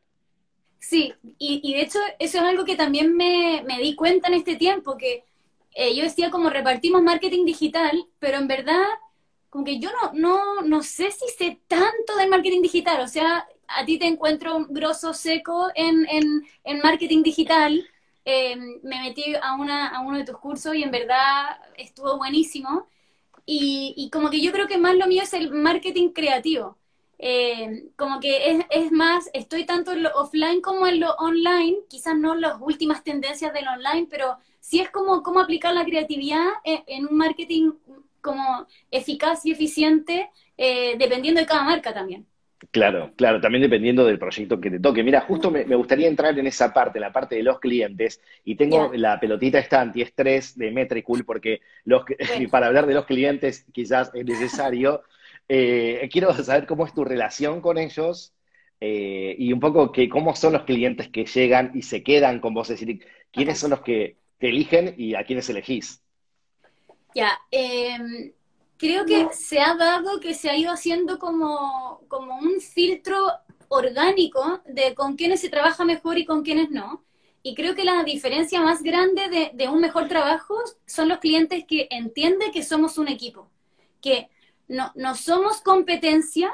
Sí, 0.79 1.13
y, 1.39 1.75
de 1.75 1.81
hecho 1.81 1.99
eso 2.19 2.39
es 2.39 2.45
algo 2.45 2.65
que 2.65 2.77
también 2.77 3.17
me, 3.17 3.65
di 3.81 3.95
cuenta 3.97 4.29
en 4.29 4.35
este 4.35 4.57
tiempo, 4.57 4.97
que 4.97 5.25
eh, 5.75 5.97
yo 5.97 6.05
decía 6.05 6.31
como 6.31 6.51
repartimos 6.51 7.03
marketing 7.03 7.45
digital, 7.45 8.07
pero 8.19 8.39
en 8.39 8.47
verdad 8.47 8.85
como 9.51 9.65
que 9.65 9.79
yo 9.79 9.91
no, 9.91 10.13
no, 10.13 10.63
no 10.63 10.83
sé 10.83 11.11
si 11.11 11.27
sé 11.37 11.61
tanto 11.67 12.17
del 12.19 12.29
marketing 12.29 12.63
digital, 12.63 13.01
o 13.01 13.09
sea, 13.09 13.47
a 13.69 13.85
ti 13.85 13.99
te 13.99 14.07
encuentro 14.07 14.57
un 14.57 14.67
grosso 14.69 15.13
seco 15.15 15.71
en, 15.75 16.07
en, 16.65 16.79
marketing 16.81 17.23
digital, 17.23 17.85
em, 18.25 18.81
me 18.83 19.01
metí 19.01 19.35
a, 19.41 19.55
una, 19.55 19.89
a 19.89 20.01
uno 20.01 20.19
de 20.19 20.25
tus 20.25 20.39
cursos 20.39 20.75
y 20.75 20.83
en 20.83 20.91
verdad 20.91 21.59
estuvo 21.77 22.17
buenísimo, 22.19 22.87
y, 23.47 23.95
y 23.97 24.11
como 24.11 24.31
que 24.31 24.41
yo 24.43 24.53
creo 24.53 24.67
que 24.67 24.79
más 24.79 24.97
lo 24.97 25.07
mío 25.07 25.23
es 25.23 25.33
el 25.35 25.53
marketing 25.53 26.11
creativo. 26.11 26.79
eh, 27.19 27.91
como 27.97 28.21
que 28.21 28.51
es, 28.51 28.67
es, 28.71 28.93
más, 28.93 29.31
estoy 29.33 29.65
tanto 29.67 29.93
en 29.93 30.03
lo 30.03 30.11
offline 30.17 30.61
como 30.61 30.87
en 30.87 31.01
lo 31.01 31.13
online, 31.17 31.79
quizás 31.89 32.17
no 32.17 32.35
las 32.35 32.57
últimas 32.61 33.03
tendencias 33.05 33.53
del 33.55 33.69
online, 33.69 34.07
pero 34.11 34.39
sí 34.61 34.81
es 34.81 34.91
como 34.91 35.23
cómo 35.23 35.41
aplicar 35.41 35.75
la 35.75 35.85
creatividad 35.85 36.47
en, 36.65 37.07
un 37.07 37.17
marketing 37.17 37.73
como 38.21 38.67
eficaz 38.91 39.47
y 39.47 39.53
eficiente, 39.53 40.31
eh, 40.59 40.97
dependiendo 40.99 41.41
de 41.41 41.47
cada 41.47 41.65
marca 41.65 41.95
también. 41.95 42.27
Claro, 42.71 43.13
claro, 43.17 43.41
también 43.41 43.63
dependiendo 43.63 44.05
del 44.07 44.19
proyecto 44.19 44.59
que 44.59 44.71
te 44.71 44.81
toque. 44.81 45.03
Mira, 45.03 45.21
justo 45.21 45.51
me, 45.51 45.65
gustaría 45.65 46.09
entrar 46.09 46.39
en 46.39 46.47
esa 46.47 46.73
parte, 46.73 46.99
la 46.99 47.13
parte 47.13 47.37
de 47.37 47.43
los 47.43 47.61
clientes, 47.61 48.21
y 48.45 48.55
tengo 48.57 48.93
la 48.95 49.21
pelotita 49.21 49.59
esta 49.59 49.81
antiestrés 49.81 50.57
de 50.57 50.71
Metricool, 50.71 51.25
porque 51.25 51.61
los, 51.85 52.05
para 52.51 52.67
hablar 52.67 52.87
de 52.87 52.95
los 52.95 53.05
clientes 53.05 53.67
quizás 53.73 54.11
es 54.15 54.25
necesario. 54.25 55.03
Eh, 55.49 56.09
quiero 56.11 56.35
saber 56.35 56.67
cómo 56.67 56.87
es 56.87 56.93
tu 56.93 57.05
relación 57.05 57.61
con 57.61 57.79
ellos 57.79 58.35
eh, 58.81 59.37
y 59.39 59.53
un 59.53 59.61
poco 59.61 59.93
que, 59.93 60.09
cómo 60.09 60.35
son 60.35 60.55
los 60.55 60.65
clientes 60.65 61.09
que 61.09 61.25
llegan 61.25 61.71
y 61.73 61.83
se 61.83 62.03
quedan 62.03 62.41
con 62.41 62.53
vos, 62.53 62.69
es 62.71 62.81
decir, 62.81 63.07
quiénes 63.31 63.59
son 63.59 63.71
los 63.71 63.81
que 63.83 64.17
te 64.39 64.49
eligen 64.49 64.95
y 64.97 65.15
a 65.15 65.25
quiénes 65.25 65.49
elegís. 65.49 66.03
Ya, 67.15 67.39
em, 67.51 68.33
creo 68.77 69.05
que 69.05 69.29
se 69.33 69.61
ha 69.61 69.75
dado 69.75 70.21
que 70.21 70.35
se 70.35 70.51
ha 70.51 70.57
ido 70.57 70.73
haciendo 70.73 71.19
como, 71.19 72.03
como 72.09 72.39
un 72.39 72.61
filtro 72.61 73.17
orgánico 73.69 74.61
de 74.67 74.95
con 74.95 75.17
quiénes 75.17 75.41
se 75.41 75.49
trabaja 75.49 75.85
mejor 75.85 76.19
y 76.19 76.25
con 76.25 76.43
quiénes 76.43 76.71
no. 76.71 77.05
Y 77.43 77.55
creo 77.55 77.75
que 77.75 77.85
la 77.85 78.03
diferencia 78.03 78.61
más 78.61 78.83
grande 78.83 79.29
de, 79.29 79.51
de 79.55 79.69
un 79.69 79.81
mejor 79.81 80.09
trabajo 80.09 80.57
son 80.85 81.09
los 81.09 81.19
clientes 81.19 81.65
que 81.67 81.87
entienden 81.91 82.51
que 82.51 82.65
somos 82.65 82.99
un 82.99 83.09
equipo, 83.09 83.49
que 84.01 84.29
no, 84.69 84.93
no 84.97 85.15
somos 85.15 85.61
competencia, 85.61 86.53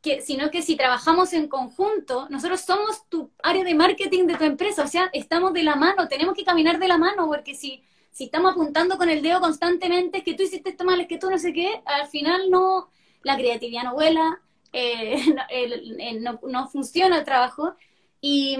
que, 0.00 0.22
sino 0.22 0.50
que 0.50 0.62
si 0.62 0.76
trabajamos 0.76 1.34
en 1.34 1.48
conjunto, 1.48 2.26
nosotros 2.30 2.62
somos 2.62 3.06
tu 3.08 3.30
área 3.42 3.64
de 3.64 3.74
marketing 3.74 4.26
de 4.26 4.36
tu 4.36 4.44
empresa, 4.44 4.84
o 4.84 4.88
sea, 4.88 5.10
estamos 5.12 5.52
de 5.52 5.62
la 5.62 5.76
mano, 5.76 6.08
tenemos 6.08 6.34
que 6.34 6.44
caminar 6.44 6.78
de 6.78 6.88
la 6.88 6.96
mano, 6.96 7.26
porque 7.26 7.54
si, 7.54 7.82
si 8.10 8.24
estamos 8.24 8.52
apuntando 8.52 8.98
con 8.98 9.08
el 9.08 9.22
dedo 9.22 9.40
constantemente, 9.40 10.18
es 10.18 10.24
que 10.24 10.34
tú 10.34 10.42
hiciste 10.42 10.70
esto 10.70 10.84
mal, 10.84 11.00
es 11.00 11.08
que 11.08 11.18
tú 11.18 11.30
no 11.30 11.38
sé 11.38 11.52
qué, 11.52 11.82
al 11.84 12.08
final 12.08 12.50
no, 12.50 12.90
la 13.22 13.36
creatividad 13.36 13.84
no 13.84 13.94
vuela, 13.94 14.40
eh, 14.72 15.16
no, 16.20 16.40
no, 16.42 16.68
funciona 16.68 17.18
el 17.18 17.24
trabajo, 17.24 17.74
y, 18.20 18.56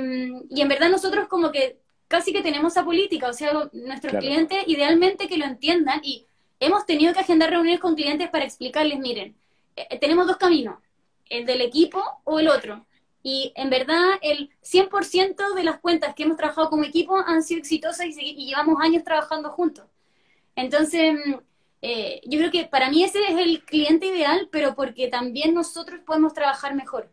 y, 0.49 0.61
en 0.61 0.69
verdad 0.69 0.89
nosotros 0.89 1.29
como 1.29 1.53
que 1.53 1.79
casi 2.09 2.33
que 2.33 2.43
tenemos 2.43 2.73
esa 2.73 2.85
política, 2.85 3.29
o 3.29 3.33
sea, 3.33 3.69
nuestros 3.73 4.15
clientes 4.15 4.59
idealmente 4.67 5.29
que 5.29 5.37
lo 5.37 5.45
entiendan, 5.45 6.01
y 6.03 6.27
hemos 6.59 6.87
tenido 6.87 7.13
que 7.13 7.21
agendar 7.21 7.51
reuniones 7.51 7.81
con 7.81 7.95
clientes 7.95 8.31
para 8.31 8.45
explicarles, 8.45 8.99
miren, 8.99 9.37
eh, 9.77 9.99
tenemos 9.99 10.27
dos 10.27 10.37
caminos, 10.37 10.79
el 11.29 11.47
del 11.47 11.61
equipo 11.61 12.03
o 12.25 12.41
el 12.41 12.49
otro. 12.49 12.87
Y 13.23 13.53
en 13.55 13.69
verdad 13.69 14.13
el 14.23 14.51
100% 14.63 15.55
de 15.55 15.65
las 15.65 15.79
cuentas 15.81 16.15
que 16.15 16.23
hemos 16.23 16.37
trabajado 16.37 16.71
como 16.71 16.85
equipo 16.85 17.17
han 17.19 17.43
sido 17.43 17.61
exitosas 17.61 18.07
y, 18.07 18.47
llevamos 18.47 18.81
años 18.81 19.05
trabajando 19.05 19.51
juntos. 19.51 19.85
Entonces, 20.57 21.15
mm, 21.15 21.35
eh, 21.83 22.21
yo 22.25 22.39
creo 22.39 22.51
que 22.51 22.65
para 22.65 22.91
mí 22.91 23.05
ese 23.05 23.21
es 23.29 23.39
el 23.39 23.63
cliente 23.65 24.07
ideal, 24.07 24.49
pero 24.51 24.75
porque 24.75 25.09
también 25.09 25.55
nosotros 25.55 26.01
podemos 26.05 26.33
trabajar 26.33 26.75
mejor. 26.75 27.11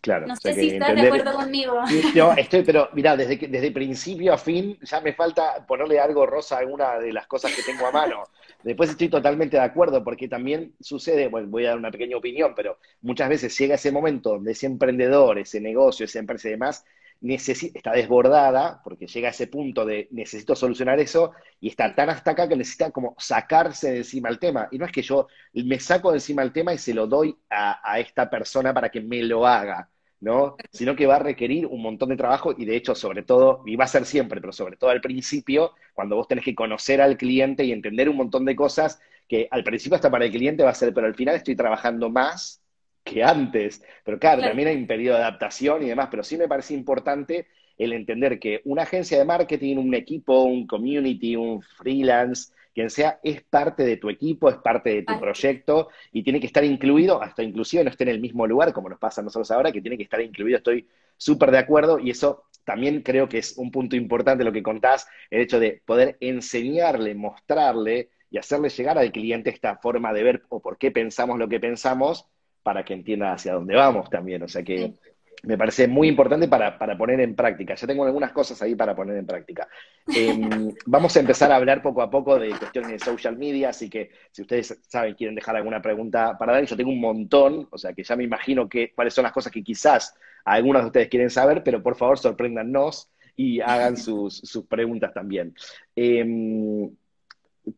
Claro. 0.00 0.26
No 0.26 0.36
sé 0.36 0.54
si 0.54 0.68
estás 0.70 0.94
de 0.94 1.02
acuerdo 1.02 1.32
conmigo. 1.32 1.80
Yo 2.14 2.32
estoy, 2.36 2.62
pero 2.62 2.88
mira, 2.92 3.16
desde, 3.16 3.36
desde 3.36 3.70
principio 3.70 4.32
a 4.32 4.38
fin 4.38 4.78
ya 4.82 5.00
me 5.00 5.12
falta 5.12 5.64
ponerle 5.66 6.00
algo 6.00 6.24
rosa 6.24 6.56
a 6.56 6.58
alguna 6.60 6.98
de 6.98 7.12
las 7.12 7.26
cosas 7.26 7.54
que 7.54 7.62
tengo 7.62 7.86
a 7.86 7.90
mano. 7.90 8.24
Después 8.62 8.90
estoy 8.90 9.08
totalmente 9.08 9.56
de 9.56 9.62
acuerdo 9.62 10.04
porque 10.04 10.28
también 10.28 10.74
sucede, 10.80 11.28
bueno, 11.28 11.48
voy 11.48 11.64
a 11.64 11.70
dar 11.70 11.78
una 11.78 11.90
pequeña 11.90 12.16
opinión, 12.16 12.52
pero 12.54 12.78
muchas 13.02 13.28
veces 13.28 13.56
llega 13.58 13.76
ese 13.76 13.92
momento 13.92 14.30
donde 14.30 14.52
ese 14.52 14.66
emprendedor, 14.66 15.38
ese 15.38 15.60
negocio, 15.60 16.04
esa 16.04 16.18
empresa 16.18 16.48
y 16.48 16.52
demás 16.52 16.84
está 17.22 17.92
desbordada 17.92 18.80
porque 18.82 19.06
llega 19.06 19.28
a 19.28 19.30
ese 19.30 19.46
punto 19.46 19.84
de 19.84 20.08
necesito 20.10 20.56
solucionar 20.56 20.98
eso 21.00 21.32
y 21.60 21.68
está 21.68 21.94
tan 21.94 22.08
hasta 22.10 22.30
acá 22.30 22.48
que 22.48 22.56
necesita 22.56 22.90
como 22.90 23.14
sacarse 23.18 23.90
de 23.90 23.96
encima 23.98 24.28
el 24.28 24.38
tema. 24.38 24.68
Y 24.70 24.78
no 24.78 24.86
es 24.86 24.92
que 24.92 25.02
yo 25.02 25.28
me 25.52 25.78
saco 25.78 26.10
de 26.10 26.16
encima 26.16 26.42
el 26.42 26.52
tema 26.52 26.72
y 26.72 26.78
se 26.78 26.94
lo 26.94 27.06
doy 27.06 27.36
a, 27.50 27.98
esta 27.98 28.30
persona 28.30 28.72
para 28.72 28.88
que 28.88 29.00
me 29.00 29.22
lo 29.22 29.46
haga, 29.46 29.88
¿no? 30.20 30.56
Sino 30.70 30.94
que 30.94 31.06
va 31.06 31.16
a 31.16 31.20
requerir 31.20 31.66
un 31.66 31.82
montón 31.82 32.10
de 32.10 32.16
trabajo 32.16 32.54
y 32.56 32.64
de 32.64 32.76
hecho, 32.76 32.94
sobre 32.94 33.22
todo, 33.22 33.62
y 33.66 33.76
va 33.76 33.84
a 33.84 33.88
ser 33.88 34.04
siempre, 34.04 34.40
pero 34.40 34.52
sobre 34.52 34.76
todo 34.76 34.90
al 34.90 35.00
principio, 35.00 35.72
cuando 35.94 36.16
vos 36.16 36.28
tenés 36.28 36.44
que 36.44 36.54
conocer 36.54 37.00
al 37.00 37.16
cliente 37.16 37.64
y 37.64 37.72
entender 37.72 38.08
un 38.08 38.16
montón 38.16 38.44
de 38.44 38.54
cosas 38.54 39.00
que 39.26 39.48
al 39.50 39.64
principio 39.64 39.96
hasta 39.96 40.10
para 40.10 40.26
el 40.26 40.30
cliente 40.30 40.64
va 40.64 40.70
a 40.70 40.74
ser, 40.74 40.92
pero 40.92 41.06
al 41.06 41.14
final 41.14 41.36
estoy 41.36 41.56
trabajando 41.56 42.10
más 42.10 42.62
que 43.04 43.22
antes. 43.22 43.82
Pero 44.04 44.18
claro, 44.18 44.42
también 44.42 44.68
hay 44.68 44.76
un 44.76 44.86
periodo 44.86 45.16
de 45.16 45.22
adaptación 45.22 45.82
y 45.82 45.88
demás, 45.88 46.08
pero 46.10 46.22
sí 46.22 46.36
me 46.36 46.48
parece 46.48 46.74
importante 46.74 47.46
el 47.78 47.92
entender 47.94 48.38
que 48.38 48.60
una 48.64 48.82
agencia 48.82 49.18
de 49.18 49.24
marketing, 49.24 49.78
un 49.78 49.94
equipo, 49.94 50.42
un 50.42 50.66
community, 50.66 51.34
un 51.36 51.62
freelance, 51.62 52.52
quien 52.80 52.90
sea, 52.90 53.20
es 53.22 53.42
parte 53.42 53.84
de 53.84 53.98
tu 53.98 54.08
equipo, 54.08 54.48
es 54.48 54.56
parte 54.56 54.88
de 54.90 55.02
tu 55.02 55.20
proyecto 55.20 55.88
y 56.12 56.22
tiene 56.22 56.40
que 56.40 56.46
estar 56.46 56.64
incluido, 56.64 57.22
hasta 57.22 57.42
inclusive 57.42 57.84
no 57.84 57.90
esté 57.90 58.04
en 58.04 58.10
el 58.10 58.20
mismo 58.20 58.46
lugar 58.46 58.72
como 58.72 58.88
nos 58.88 58.98
pasa 58.98 59.20
a 59.20 59.24
nosotros 59.24 59.50
ahora, 59.50 59.70
que 59.70 59.82
tiene 59.82 59.98
que 59.98 60.04
estar 60.04 60.20
incluido, 60.20 60.56
estoy 60.56 60.88
súper 61.16 61.50
de 61.50 61.58
acuerdo 61.58 61.98
y 61.98 62.08
eso 62.08 62.44
también 62.64 63.02
creo 63.02 63.28
que 63.28 63.36
es 63.36 63.58
un 63.58 63.70
punto 63.70 63.96
importante 63.96 64.44
lo 64.44 64.52
que 64.52 64.62
contás, 64.62 65.06
el 65.28 65.42
hecho 65.42 65.60
de 65.60 65.82
poder 65.84 66.16
enseñarle, 66.20 67.14
mostrarle 67.14 68.08
y 68.30 68.38
hacerle 68.38 68.70
llegar 68.70 68.96
al 68.96 69.12
cliente 69.12 69.50
esta 69.50 69.76
forma 69.76 70.14
de 70.14 70.22
ver 70.22 70.42
o 70.48 70.60
por 70.60 70.78
qué 70.78 70.90
pensamos 70.90 71.38
lo 71.38 71.48
que 71.48 71.60
pensamos, 71.60 72.26
para 72.62 72.84
que 72.84 72.94
entienda 72.94 73.32
hacia 73.32 73.54
dónde 73.54 73.74
vamos 73.74 74.08
también. 74.08 74.42
O 74.42 74.48
sea 74.48 74.62
que 74.62 74.94
me 75.42 75.56
parece 75.56 75.88
muy 75.88 76.08
importante 76.08 76.48
para, 76.48 76.76
poner 76.98 77.20
en 77.20 77.34
práctica. 77.34 77.74
Ya 77.74 77.86
tengo 77.86 78.04
algunas 78.04 78.32
cosas 78.32 78.60
ahí 78.62 78.74
para 78.74 78.94
poner 78.94 79.16
en 79.16 79.26
práctica. 79.26 79.68
Em, 80.14 80.70
vamos 80.86 81.16
a 81.16 81.20
empezar 81.20 81.50
a 81.50 81.56
hablar 81.56 81.82
poco 81.82 82.02
a 82.02 82.10
poco 82.10 82.38
de 82.38 82.50
cuestiones 82.50 82.90
de 82.90 82.98
social 82.98 83.36
media, 83.36 83.70
así 83.70 83.88
que 83.88 84.10
si 84.30 84.42
ustedes 84.42 84.78
saben, 84.86 85.14
quieren 85.14 85.34
dejar 85.34 85.56
alguna 85.56 85.80
pregunta 85.80 86.36
para 86.38 86.52
dar, 86.52 86.64
yo 86.64 86.76
tengo 86.76 86.90
un 86.90 87.00
montón, 87.00 87.68
o 87.70 87.78
sea 87.78 87.92
que 87.92 88.04
ya 88.04 88.16
me 88.16 88.24
imagino 88.24 88.68
que, 88.68 88.92
cuáles 88.92 89.14
son 89.14 89.24
las 89.24 89.32
cosas 89.32 89.52
que 89.52 89.62
quizás 89.62 90.14
algunos 90.44 90.82
de 90.82 90.86
ustedes 90.86 91.08
quieren 91.08 91.30
saber, 91.30 91.62
pero 91.62 91.82
por 91.82 91.96
favor 91.96 92.18
sorpréndanos 92.18 93.10
y 93.36 93.60
hagan 93.60 93.96
sus, 93.96 94.42
preguntas 94.68 95.14
también. 95.14 95.54
Em, 95.96 96.90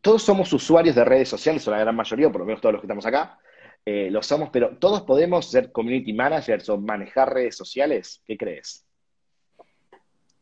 todos 0.01 0.23
somos 0.23 0.51
usuarios 0.51 0.95
de 0.95 1.05
redes 1.05 1.29
sociales, 1.29 1.65
o 1.67 1.71
la 1.71 1.79
gran 1.79 1.95
mayoría, 1.95 2.29
por 2.29 2.41
lo 2.41 2.45
menos 2.45 2.61
todos 2.61 2.73
los 2.73 2.81
que 2.81 2.87
estamos 2.87 3.05
acá. 3.05 3.37
Eh, 3.85 4.09
lo 4.09 4.23
somos, 4.23 4.49
pero 4.49 4.77
¿todos 4.77 5.01
podemos 5.01 5.49
ser 5.51 5.71
community 5.71 6.13
managers 6.13 6.69
o 6.69 6.77
manejar 6.77 7.33
redes 7.33 7.57
sociales? 7.57 8.21
¿Qué 8.25 8.37
crees? 8.37 8.85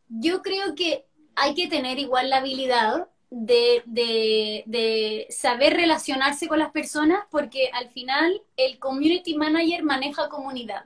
Yo 0.09 0.41
creo 0.41 0.75
que 0.75 1.05
hay 1.35 1.55
que 1.55 1.67
tener 1.67 1.97
igual 1.97 2.29
la 2.29 2.37
habilidad 2.37 3.07
de, 3.31 5.25
saber 5.29 5.73
relacionarse 5.73 6.47
con 6.47 6.59
las 6.59 6.71
personas 6.71 7.23
porque 7.31 7.69
al 7.73 7.89
final 7.89 8.41
el 8.57 8.77
community 8.77 9.35
manager 9.35 9.83
maneja 9.83 10.29
comunidad. 10.29 10.85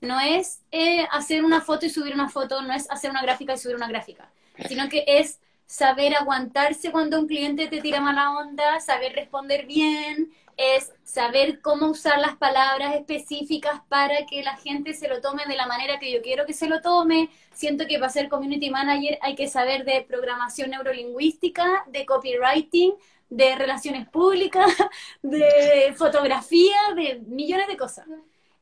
No 0.00 0.20
es 0.20 0.62
eh, 0.70 1.06
hacer 1.10 1.44
una 1.44 1.60
foto 1.60 1.86
y 1.86 1.90
subir 1.90 2.14
una 2.14 2.28
foto, 2.28 2.62
no 2.62 2.72
es 2.72 2.90
hacer 2.90 3.10
una 3.10 3.22
gráfica 3.22 3.54
y 3.54 3.58
subir 3.58 3.76
una 3.76 3.88
gráfica, 3.88 4.30
sino 4.68 4.88
que 4.88 5.04
es 5.06 5.40
saber 5.66 6.14
aguantarse 6.14 6.90
cuando 6.90 7.18
un 7.18 7.26
cliente 7.26 7.66
te 7.68 7.80
tira 7.80 8.00
mala 8.00 8.36
onda, 8.36 8.80
saber 8.80 9.12
responder 9.14 9.66
bien, 9.66 10.32
es 10.56 10.92
saber 11.10 11.60
cómo 11.60 11.88
usar 11.88 12.20
las 12.20 12.36
palabras 12.36 12.94
específicas 12.94 13.80
para 13.88 14.26
que 14.26 14.42
la 14.44 14.56
gente 14.56 14.94
se 14.94 15.08
lo 15.08 15.20
tome 15.20 15.44
de 15.46 15.56
la 15.56 15.66
manera 15.66 15.98
que 15.98 16.12
yo 16.12 16.22
quiero 16.22 16.46
que 16.46 16.52
se 16.52 16.68
lo 16.68 16.80
tome. 16.80 17.30
Siento 17.52 17.86
que 17.88 17.98
para 17.98 18.12
ser 18.12 18.28
community 18.28 18.70
manager 18.70 19.18
hay 19.20 19.34
que 19.34 19.48
saber 19.48 19.84
de 19.84 20.02
programación 20.06 20.70
neurolingüística, 20.70 21.84
de 21.88 22.06
copywriting, 22.06 22.92
de 23.28 23.56
relaciones 23.56 24.08
públicas, 24.08 24.72
de 25.22 25.92
fotografía, 25.96 26.78
de 26.94 27.20
millones 27.26 27.66
de 27.66 27.76
cosas. 27.76 28.06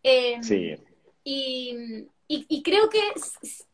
Em, 0.03 0.43
sí. 0.43 0.75
Y, 1.25 2.09
y, 2.29 2.63
creo 2.63 2.89
que 2.89 3.01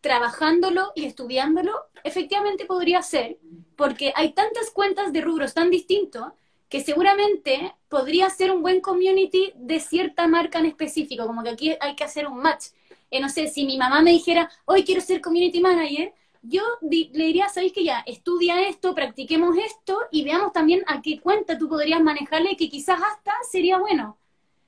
trabajándolo 0.00 0.90
y 0.96 1.04
estudiándolo, 1.04 1.72
efectivamente 2.02 2.64
podría 2.64 3.02
ser, 3.02 3.38
porque 3.76 4.12
hay 4.16 4.32
tantas 4.32 4.70
cuentas 4.70 5.12
de 5.12 5.20
rubros 5.20 5.54
tan 5.54 5.70
distintos 5.70 6.32
que 6.74 6.80
seguramente 6.80 7.72
podría 7.88 8.28
ser 8.30 8.50
un 8.50 8.60
buen 8.60 8.80
community 8.80 9.52
de 9.54 9.78
cierta 9.78 10.26
marca 10.26 10.58
en 10.58 10.66
específico, 10.66 11.24
como 11.24 11.44
que 11.44 11.50
aquí 11.50 11.76
hay 11.80 11.94
que 11.94 12.02
hacer 12.02 12.26
un 12.26 12.38
match. 12.38 12.64
Eh, 13.12 13.20
no 13.20 13.28
sé, 13.28 13.46
si 13.46 13.64
mi 13.64 13.78
mamá 13.78 14.02
me 14.02 14.10
dijera, 14.10 14.50
hoy 14.64 14.82
quiero 14.82 15.00
ser 15.00 15.20
community 15.20 15.60
manager, 15.60 16.12
yo 16.42 16.62
le 16.82 17.26
diría, 17.26 17.48
¿sabéis 17.48 17.72
que 17.72 17.84
ya? 17.84 18.02
Estudia 18.06 18.66
esto, 18.66 18.92
practiquemos 18.92 19.56
esto 19.56 20.00
y 20.10 20.24
veamos 20.24 20.52
también 20.52 20.82
a 20.88 21.00
qué 21.00 21.20
cuenta 21.20 21.56
tú 21.56 21.68
podrías 21.68 22.02
manejarle 22.02 22.56
que 22.56 22.68
quizás 22.68 22.98
hasta 23.00 23.32
sería 23.48 23.78
bueno. 23.78 24.18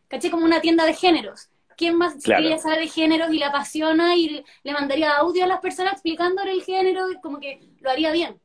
¿Caché? 0.07 0.31
Como 0.31 0.45
una 0.45 0.61
tienda 0.61 0.85
de 0.85 0.95
géneros. 0.95 1.49
¿Quién 1.77 1.97
más 1.97 2.23
quería 2.23 2.57
saber 2.59 2.79
de 2.79 2.87
géneros 2.87 3.33
y 3.33 3.41
la 3.41 3.49
apasiona 3.49 4.15
y 4.15 4.45
le 4.63 4.73
mandaría 4.73 5.17
audio 5.17 5.43
a 5.43 5.49
las 5.49 5.59
personas 5.59 5.95
explicándole 5.95 6.53
el 6.53 6.63
género 6.63 7.09
como 7.21 7.41
que 7.41 7.59
lo 7.81 7.91
haría 7.91 8.13
bien? 8.13 8.39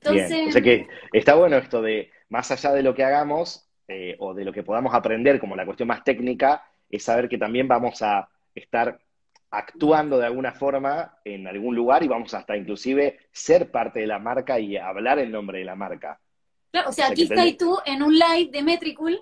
Entonces... 0.00 0.50
O 0.50 0.52
sea 0.52 0.62
que 0.62 0.86
está 1.12 1.34
bueno 1.34 1.56
esto 1.56 1.82
de 1.82 2.12
más 2.30 2.50
allá 2.50 2.72
de 2.72 2.82
lo 2.82 2.94
que 2.94 3.04
hagamos 3.04 3.68
eh, 3.86 4.16
o 4.18 4.32
de 4.34 4.44
lo 4.44 4.52
que 4.52 4.62
podamos 4.62 4.94
aprender 4.94 5.38
como 5.38 5.56
la 5.56 5.66
cuestión 5.66 5.88
más 5.88 6.02
técnica, 6.02 6.64
es 6.88 7.04
saber 7.04 7.28
que 7.28 7.38
también 7.38 7.68
vamos 7.68 8.00
a 8.02 8.28
estar 8.54 8.98
actuando 9.50 10.16
de 10.18 10.26
alguna 10.26 10.52
forma 10.52 11.18
en 11.24 11.46
algún 11.46 11.74
lugar 11.74 12.02
y 12.02 12.08
vamos 12.08 12.32
hasta 12.34 12.56
inclusive 12.56 13.18
ser 13.32 13.70
parte 13.70 14.00
de 14.00 14.06
la 14.06 14.18
marca 14.18 14.58
y 14.58 14.76
hablar 14.76 15.18
en 15.18 15.32
nombre 15.32 15.58
de 15.58 15.64
la 15.64 15.74
marca. 15.74 16.20
Claro, 16.70 16.90
o 16.90 16.92
sea, 16.92 17.08
aquí 17.08 17.24
estás 17.24 17.56
tú 17.56 17.78
en 17.84 18.02
un 18.02 18.14
live 18.14 18.50
de 18.52 18.62
Metricool 18.62 19.20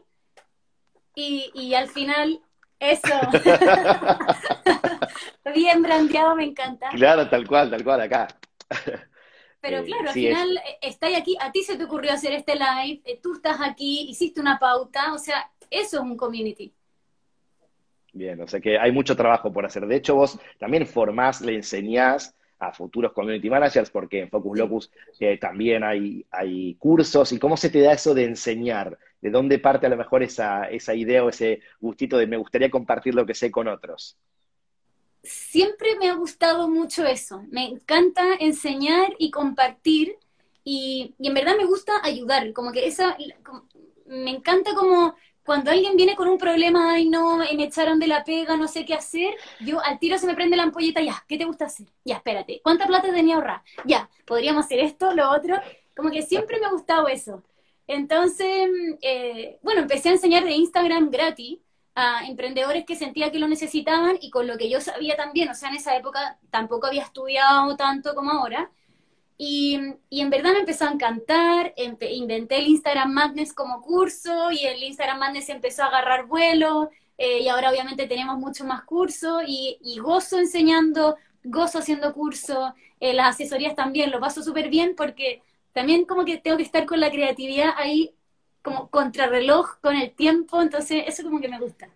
y, 1.14 1.50
y 1.54 1.74
al 1.74 1.88
final 1.88 2.40
eso. 2.78 3.14
Bien 5.54 5.82
brandeado, 5.82 6.36
me 6.36 6.44
encanta. 6.44 6.90
Claro, 6.90 7.28
tal 7.28 7.46
cual, 7.46 7.70
tal 7.70 7.82
cual, 7.82 8.02
acá. 8.02 8.28
Pero 9.60 9.78
eh, 9.78 9.84
claro, 9.84 10.08
al 10.08 10.14
final 10.14 10.56
eh, 10.56 10.78
estáis 10.82 11.16
aquí, 11.16 11.36
a 11.40 11.50
ti 11.50 11.62
se 11.62 11.76
te 11.76 11.84
ocurrió 11.84 12.12
hacer 12.12 12.32
este 12.32 12.54
live, 12.54 13.00
eh, 13.04 13.18
tú 13.22 13.34
estás 13.34 13.58
aquí, 13.60 14.06
hiciste 14.08 14.40
una 14.40 14.58
pauta, 14.58 15.12
o 15.12 15.18
sea, 15.18 15.50
eso 15.70 15.96
es 15.96 16.02
un 16.02 16.16
community. 16.16 16.72
Bien, 18.12 18.40
o 18.40 18.48
sea 18.48 18.60
que 18.60 18.78
hay 18.78 18.92
mucho 18.92 19.16
trabajo 19.16 19.52
por 19.52 19.66
hacer. 19.66 19.86
De 19.86 19.96
hecho, 19.96 20.14
vos 20.14 20.38
también 20.58 20.86
formás, 20.86 21.40
le 21.40 21.54
enseñás 21.54 22.34
a 22.58 22.72
futuros 22.72 23.12
community 23.12 23.48
managers, 23.50 23.90
porque 23.90 24.20
en 24.20 24.30
Focus 24.30 24.58
Locus 24.58 24.90
también 25.40 25.84
hay, 25.84 26.26
hay 26.30 26.74
cursos. 26.74 27.30
¿Y 27.30 27.38
cómo 27.38 27.56
se 27.56 27.70
te 27.70 27.80
da 27.80 27.92
eso 27.92 28.14
de 28.14 28.24
enseñar? 28.24 28.98
¿De 29.20 29.30
dónde 29.30 29.60
parte 29.60 29.86
a 29.86 29.90
lo 29.90 29.96
mejor 29.96 30.24
esa, 30.24 30.64
esa 30.64 30.94
idea 30.94 31.22
o 31.22 31.28
ese 31.28 31.60
gustito 31.80 32.18
de 32.18 32.26
me 32.26 32.36
gustaría 32.36 32.70
compartir 32.70 33.14
lo 33.14 33.26
que 33.26 33.34
sé 33.34 33.52
con 33.52 33.68
otros? 33.68 34.18
Siempre 35.28 35.96
me 35.96 36.08
ha 36.08 36.14
gustado 36.14 36.68
mucho 36.68 37.04
eso. 37.04 37.44
Me 37.50 37.64
encanta 37.66 38.34
enseñar 38.40 39.14
y 39.18 39.30
compartir 39.30 40.16
y, 40.64 41.14
en 41.18 41.34
verdad 41.34 41.56
me 41.56 41.64
gusta 41.64 41.92
ayudar. 42.02 42.52
Como 42.52 42.72
que 42.72 42.86
esa, 42.86 43.16
me 44.06 44.30
encanta 44.30 44.74
como 44.74 45.14
cuando 45.44 45.70
alguien 45.70 45.96
viene 45.96 46.14
con 46.14 46.28
un 46.28 46.36
problema, 46.36 46.92
ay 46.92 47.08
no, 47.08 47.38
me 47.38 47.64
echaron 47.64 47.98
de 47.98 48.06
la 48.06 48.22
pega, 48.22 48.56
no 48.56 48.68
sé 48.68 48.84
qué 48.84 48.92
hacer, 48.92 49.34
yo 49.60 49.82
al 49.82 49.98
tiro 49.98 50.18
se 50.18 50.26
me 50.26 50.34
prende 50.34 50.58
la 50.58 50.64
ampolleta, 50.64 51.00
ya, 51.00 51.24
¿qué 51.26 51.38
te 51.38 51.46
gusta 51.46 51.64
hacer? 51.64 51.86
Ya, 52.04 52.16
espérate, 52.16 52.60
¿cuánta 52.62 52.86
plata 52.86 53.10
tenía 53.14 53.36
ahorrar? 53.36 53.62
Ya, 53.86 54.10
podríamos 54.26 54.66
hacer 54.66 54.80
esto, 54.80 55.14
lo 55.14 55.30
otro. 55.30 55.56
Como 55.96 56.10
que 56.10 56.20
siempre 56.22 56.60
me 56.60 56.66
ha 56.66 56.70
gustado 56.70 57.08
eso. 57.08 57.42
Entonces, 57.86 58.68
eh, 59.00 59.58
bueno, 59.62 59.80
empecé 59.80 60.10
a 60.10 60.12
enseñar 60.12 60.44
de 60.44 60.52
Instagram 60.52 61.10
gratis 61.10 61.58
a 62.00 62.24
emprendedores 62.26 62.84
que 62.86 62.94
sentía 62.94 63.32
que 63.32 63.40
lo 63.40 63.48
necesitaban 63.48 64.18
y 64.20 64.30
con 64.30 64.46
lo 64.46 64.56
que 64.56 64.70
yo 64.70 64.80
sabía 64.80 65.16
también, 65.16 65.48
o 65.48 65.54
sea, 65.54 65.68
en 65.70 65.76
esa 65.76 65.96
época 65.96 66.38
tampoco 66.50 66.86
había 66.86 67.02
estudiado 67.02 67.76
tanto 67.76 68.14
como 68.14 68.30
ahora. 68.30 68.70
Y, 69.36 69.80
y 70.08 70.20
en 70.20 70.30
verdad 70.30 70.52
me 70.52 70.60
empezó 70.60 70.84
a 70.86 70.92
encantar, 70.92 71.74
inventé 71.76 72.58
el 72.58 72.68
Instagram 72.68 73.12
Madness 73.12 73.52
como 73.52 73.82
curso 73.82 74.52
y 74.52 74.64
el 74.66 74.80
Instagram 74.82 75.18
Madness 75.18 75.48
empezó 75.48 75.82
a 75.82 75.86
agarrar 75.86 76.26
vuelo 76.26 76.90
eh, 77.18 77.40
y 77.40 77.48
ahora 77.48 77.70
obviamente 77.70 78.06
tenemos 78.06 78.38
mucho 78.38 78.64
más 78.64 78.84
cursos 78.84 79.42
y, 79.46 79.78
y 79.82 79.98
gozo 79.98 80.38
enseñando, 80.38 81.16
gozo 81.42 81.80
haciendo 81.80 82.12
cursos, 82.14 82.72
eh, 83.00 83.12
las 83.12 83.34
asesorías 83.34 83.74
también, 83.74 84.12
lo 84.12 84.20
paso 84.20 84.42
súper 84.44 84.68
bien 84.70 84.94
porque 84.96 85.42
también 85.72 86.04
como 86.04 86.24
que 86.24 86.38
tengo 86.38 86.56
que 86.58 86.62
estar 86.62 86.86
con 86.86 87.00
la 87.00 87.10
creatividad 87.10 87.70
ahí 87.76 88.14
como 88.68 88.90
contrarreloj 88.90 89.80
con 89.80 89.96
el 89.96 90.10
tiempo, 90.12 90.60
entonces 90.60 91.04
eso 91.06 91.22
como 91.22 91.40
que 91.40 91.48
me 91.48 91.58
gusta. 91.58 91.88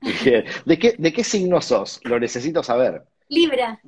¿De 0.00 0.78
qué, 0.78 0.94
¿De 0.98 1.12
qué 1.12 1.24
signo 1.24 1.60
sos? 1.60 2.00
Lo 2.04 2.18
necesito 2.18 2.62
saber. 2.62 3.02
Libra. 3.28 3.80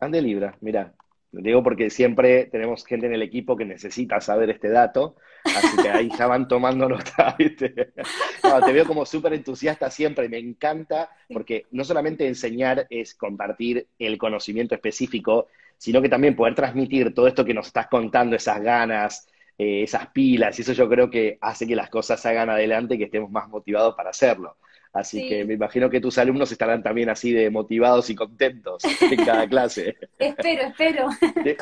Ande 0.00 0.22
Libra, 0.22 0.56
mira. 0.60 0.92
Lo 1.32 1.42
digo 1.42 1.62
porque 1.62 1.90
siempre 1.90 2.46
tenemos 2.46 2.86
gente 2.86 3.06
en 3.06 3.12
el 3.12 3.20
equipo 3.20 3.56
que 3.56 3.66
necesita 3.66 4.20
saber 4.22 4.48
este 4.48 4.70
dato, 4.70 5.16
así 5.44 5.76
que 5.82 5.90
ahí 5.90 6.08
ya 6.16 6.26
van 6.26 6.48
tomando 6.48 6.88
nota. 6.88 7.36
te 7.66 8.72
veo 8.72 8.86
como 8.86 9.04
súper 9.04 9.34
entusiasta 9.34 9.90
siempre, 9.90 10.30
me 10.30 10.38
encanta, 10.38 11.10
porque 11.28 11.66
no 11.72 11.84
solamente 11.84 12.26
enseñar 12.26 12.86
es 12.88 13.14
compartir 13.14 13.86
el 13.98 14.16
conocimiento 14.16 14.74
específico, 14.74 15.48
sino 15.76 16.00
que 16.00 16.08
también 16.08 16.36
poder 16.36 16.54
transmitir 16.54 17.12
todo 17.12 17.26
esto 17.26 17.44
que 17.44 17.52
nos 17.52 17.66
estás 17.66 17.88
contando, 17.88 18.36
esas 18.36 18.62
ganas, 18.62 19.28
eh, 19.58 19.82
esas 19.82 20.08
pilas, 20.08 20.58
y 20.58 20.62
eso 20.62 20.72
yo 20.72 20.88
creo 20.88 21.10
que 21.10 21.38
hace 21.40 21.66
que 21.66 21.76
las 21.76 21.88
cosas 21.90 22.24
hagan 22.26 22.50
adelante 22.50 22.94
y 22.94 22.98
que 22.98 23.04
estemos 23.04 23.30
más 23.30 23.48
motivados 23.48 23.94
para 23.94 24.10
hacerlo. 24.10 24.56
Así 24.96 25.28
que 25.28 25.44
me 25.44 25.54
imagino 25.54 25.90
que 25.90 26.00
tus 26.00 26.16
alumnos 26.16 26.50
estarán 26.50 26.82
también 26.82 27.10
así 27.10 27.30
de 27.30 27.50
motivados 27.50 28.08
y 28.08 28.14
contentos 28.14 28.82
en 29.02 29.16
cada 29.26 29.46
clase. 29.46 29.96
espero, 30.18 30.62
espero. 30.62 31.08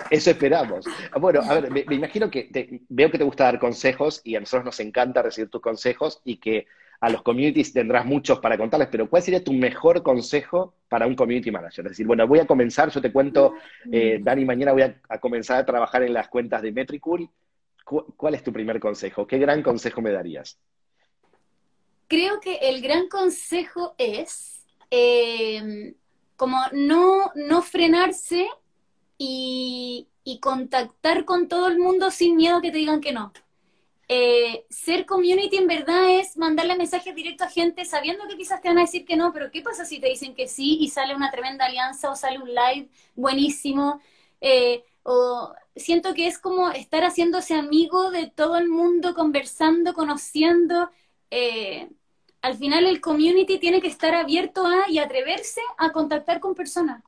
Eso 0.08 0.30
esperamos. 0.30 0.86
Bueno, 1.20 1.40
a 1.42 1.54
ver, 1.54 1.70
me, 1.70 1.84
imagino 1.90 2.30
que 2.30 2.48
veo 2.88 3.10
que 3.10 3.18
te 3.18 3.24
gusta 3.24 3.44
dar 3.44 3.58
consejos 3.58 4.20
y 4.22 4.36
a 4.36 4.40
nosotros 4.40 4.64
nos 4.66 4.80
encanta 4.80 5.20
recibir 5.20 5.50
tus 5.50 5.60
consejos 5.60 6.20
y 6.24 6.36
que 6.36 6.66
a 7.00 7.10
los 7.10 7.22
communities 7.22 7.72
tendrás 7.72 8.06
muchos 8.06 8.38
para 8.38 8.56
contarles, 8.56 8.88
pero 8.90 9.10
¿cuál 9.10 9.22
sería 9.22 9.42
tu 9.42 9.52
mejor 9.52 10.02
consejo 10.02 10.76
para 10.88 11.06
un 11.06 11.16
community 11.16 11.50
manager? 11.50 11.86
Es 11.86 11.90
decir, 11.90 12.06
bueno, 12.06 12.26
voy 12.26 12.38
a 12.38 12.46
comenzar, 12.46 12.88
yo 12.90 13.00
te 13.00 13.12
cuento, 13.12 13.54
eh, 13.90 14.20
Dani, 14.22 14.44
mañana 14.44 14.72
voy 14.72 14.82
a, 14.82 14.96
a, 15.08 15.18
comenzar 15.18 15.58
a 15.58 15.66
trabajar 15.66 16.04
en 16.04 16.14
las 16.14 16.28
cuentas 16.28 16.62
de 16.62 16.72
Metricool 16.72 17.28
¿Cuál 17.84 18.34
es 18.34 18.42
tu 18.42 18.52
primer 18.52 18.80
consejo? 18.80 19.26
¿Qué 19.26 19.38
gran 19.38 19.62
consejo 19.62 20.00
me 20.00 20.10
darías? 20.10 20.58
Creo 22.08 22.40
que 22.40 22.56
el 22.56 22.80
gran 22.80 23.08
consejo 23.08 23.94
es 23.98 24.64
em, 24.90 25.94
como 26.36 26.58
no, 26.72 27.30
no 27.34 27.62
frenarse 27.62 28.48
y, 29.18 30.08
contactar 30.40 31.24
con 31.24 31.48
todo 31.48 31.68
el 31.68 31.78
mundo 31.78 32.10
sin 32.10 32.36
miedo 32.36 32.60
que 32.60 32.70
te 32.70 32.78
digan 32.78 33.00
que 33.00 33.12
no. 33.12 33.32
Eh, 34.08 34.66
ser 34.68 35.06
community 35.06 35.56
en 35.56 35.66
verdad 35.66 36.18
es 36.18 36.36
mandarle 36.36 36.76
mensajes 36.76 37.14
directos 37.14 37.46
a 37.46 37.50
gente 37.50 37.84
sabiendo 37.84 38.26
que 38.26 38.36
quizás 38.36 38.60
te 38.60 38.68
van 38.68 38.78
a 38.78 38.82
decir 38.82 39.06
que 39.06 39.16
no, 39.16 39.32
pero 39.32 39.50
¿qué 39.50 39.62
pasa 39.62 39.84
si 39.84 40.00
te 40.00 40.08
dicen 40.08 40.34
que 40.34 40.48
sí 40.48 40.78
y 40.80 40.88
sale 40.88 41.14
una 41.14 41.30
tremenda 41.30 41.66
alianza 41.66 42.10
o 42.10 42.16
sale 42.16 42.38
un 42.38 42.48
live 42.48 42.88
buenísimo? 43.14 44.00
Eh, 44.40 44.84
o 45.02 45.54
siento 45.76 46.14
que 46.14 46.26
es 46.26 46.38
como 46.38 46.70
estar 46.70 47.02
haciéndose 47.02 47.54
amigo 47.54 48.10
de 48.10 48.28
todo 48.28 48.56
el 48.56 48.68
mundo, 48.68 49.14
conversando, 49.14 49.94
conociendo. 49.94 50.90
Eh, 51.30 51.88
al 52.42 52.56
final 52.56 52.86
el 52.86 53.00
community 53.00 53.58
tiene 53.58 53.80
que 53.80 53.88
estar 53.88 54.14
abierto 54.14 54.66
a 54.66 54.88
y 54.88 54.98
atreverse 54.98 55.60
a 55.78 55.92
contactar 55.92 56.40
con 56.40 56.54
personas. 56.54 57.02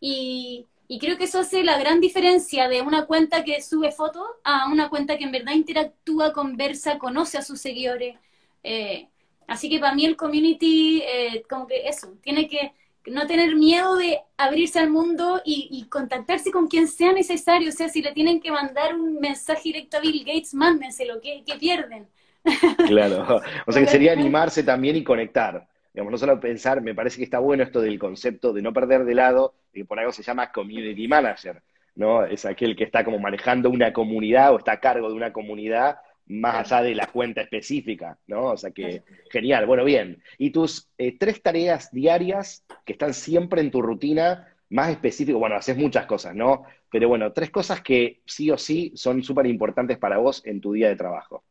Y, 0.00 0.66
creo 1.00 1.18
que 1.18 1.24
eso 1.24 1.40
hace 1.40 1.64
la 1.64 1.78
gran 1.78 2.00
diferencia 2.00 2.68
de 2.68 2.80
una 2.82 3.06
cuenta 3.06 3.44
que 3.44 3.60
sube 3.60 3.90
fotos 3.92 4.26
a 4.44 4.68
una 4.70 4.88
cuenta 4.88 5.18
que 5.18 5.24
en 5.24 5.32
verdad 5.32 5.54
interactúa, 5.54 6.32
conversa, 6.32 6.98
conoce 6.98 7.38
a 7.38 7.42
sus 7.42 7.60
seguidores. 7.60 8.16
Eh, 8.62 9.08
así 9.48 9.68
que 9.68 9.80
para 9.80 9.94
mí 9.94 10.06
el 10.06 10.16
community, 10.16 11.02
eh, 11.02 11.42
como 11.48 11.66
que 11.66 11.88
eso, 11.88 12.14
tiene 12.22 12.48
que 12.48 12.72
no 13.06 13.26
tener 13.26 13.54
miedo 13.54 13.96
de 13.96 14.20
abrirse 14.36 14.78
al 14.78 14.90
mundo 14.90 15.40
y, 15.44 15.86
contactarse 15.90 16.50
con 16.50 16.68
quien 16.68 16.88
sea 16.88 17.12
necesario. 17.12 17.68
O 17.68 17.72
sea, 17.72 17.88
si 17.88 18.02
le 18.02 18.12
tienen 18.12 18.40
que 18.40 18.50
mandar 18.50 18.94
un 18.94 19.20
mensaje 19.20 19.62
directo 19.64 19.96
a 19.96 20.00
Bill 20.00 20.24
Gates, 20.24 20.54
mándenselo, 20.54 21.20
que, 21.20 21.42
que 21.44 21.54
pierden. 21.56 22.06
Claro, 22.86 23.42
o 23.66 23.72
sea 23.72 23.82
que 23.82 23.88
sería 23.88 24.12
animarse 24.12 24.62
también 24.62 24.94
y 24.94 25.02
conectar. 25.02 25.66
Digamos, 25.92 26.12
no 26.12 26.18
solo 26.18 26.38
pensar, 26.38 26.80
me 26.80 26.94
parece 26.94 27.16
que 27.16 27.24
está 27.24 27.38
bueno 27.38 27.62
esto 27.62 27.80
del 27.80 27.98
concepto 27.98 28.52
de 28.52 28.62
no 28.62 28.72
perder 28.72 29.04
de 29.04 29.14
lado, 29.14 29.54
que 29.72 29.84
por 29.84 29.98
algo 29.98 30.12
se 30.12 30.22
llama 30.22 30.52
community 30.52 31.08
manager, 31.08 31.62
¿no? 31.96 32.24
Es 32.24 32.44
aquel 32.44 32.76
que 32.76 32.84
está 32.84 33.02
como 33.02 33.18
manejando 33.18 33.70
una 33.70 33.92
comunidad 33.92 34.52
o 34.52 34.58
está 34.58 34.72
a 34.72 34.80
cargo 34.80 35.08
de 35.08 35.14
una 35.14 35.32
comunidad 35.32 35.96
más 36.28 36.72
allá 36.72 36.82
de 36.82 36.94
la 36.94 37.06
cuenta 37.06 37.40
específica, 37.40 38.18
¿no? 38.26 38.46
O 38.46 38.56
sea 38.56 38.70
que, 38.70 39.02
genial, 39.30 39.66
bueno, 39.66 39.84
bien. 39.84 40.22
¿Y 40.38 40.50
tus 40.50 40.88
eh, 40.98 41.16
tres 41.18 41.42
tareas 41.42 41.90
diarias 41.92 42.64
que 42.84 42.92
están 42.92 43.14
siempre 43.14 43.60
en 43.60 43.70
tu 43.70 43.80
rutina, 43.80 44.54
más 44.70 44.90
específico? 44.90 45.38
Bueno, 45.38 45.56
haces 45.56 45.76
muchas 45.76 46.06
cosas, 46.06 46.34
¿no? 46.34 46.64
Pero 46.90 47.08
bueno, 47.08 47.32
tres 47.32 47.50
cosas 47.50 47.80
que 47.80 48.20
sí 48.26 48.50
o 48.50 48.58
sí 48.58 48.92
son 48.96 49.22
súper 49.22 49.46
importantes 49.46 49.98
para 49.98 50.18
vos 50.18 50.42
en 50.44 50.60
tu 50.60 50.72
día 50.72 50.88
de 50.88 50.96
trabajo. 50.96 51.44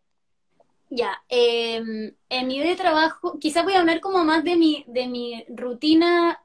Ya, 0.89 1.23
em, 1.29 2.13
en 2.29 2.47
mi 2.47 2.59
día 2.59 2.69
de 2.69 2.75
trabajo, 2.75 3.39
quizás 3.39 3.63
voy 3.63 3.73
a 3.73 3.79
hablar 3.79 4.01
como 4.01 4.23
más 4.23 4.43
de 4.43 4.55
mi, 4.55 4.83
de 4.87 5.07
mi 5.07 5.43
rutina 5.49 6.39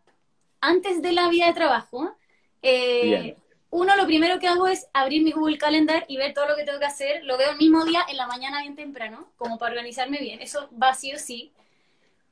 antes 0.60 1.02
de 1.02 1.12
la 1.12 1.28
vida 1.28 1.46
de 1.46 1.52
trabajo. 1.52 2.16
Eh, 2.62 3.36
uno, 3.70 3.96
lo 3.96 4.06
primero 4.06 4.38
que 4.40 4.48
hago 4.48 4.66
es 4.66 4.88
abrir 4.92 5.22
mi 5.22 5.30
Google 5.30 5.58
Calendar 5.58 6.04
y 6.08 6.16
ver 6.16 6.34
todo 6.34 6.48
lo 6.48 6.56
que 6.56 6.64
tengo 6.64 6.80
que 6.80 6.86
hacer. 6.86 7.24
Lo 7.24 7.38
veo 7.38 7.52
el 7.52 7.56
mismo 7.56 7.84
día, 7.84 8.04
en 8.08 8.16
la 8.16 8.26
mañana 8.26 8.62
bien 8.62 8.74
temprano, 8.74 9.30
como 9.36 9.58
para 9.58 9.72
organizarme 9.72 10.18
bien. 10.18 10.40
Eso 10.42 10.68
va 10.80 10.94
sí 10.94 11.12
o 11.12 11.18
sí. 11.18 11.52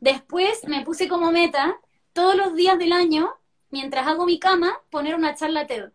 Después 0.01 0.66
me 0.66 0.84
puse 0.84 1.09
como 1.09 1.30
meta, 1.30 1.76
todos 2.12 2.34
los 2.34 2.55
días 2.55 2.78
del 2.78 2.93
año, 2.93 3.30
mientras 3.70 4.07
hago 4.07 4.26
mi 4.26 4.41
cama, 4.41 4.80
poner 4.91 5.14
una 5.14 5.34
charla 5.36 5.66
TED. 5.66 5.91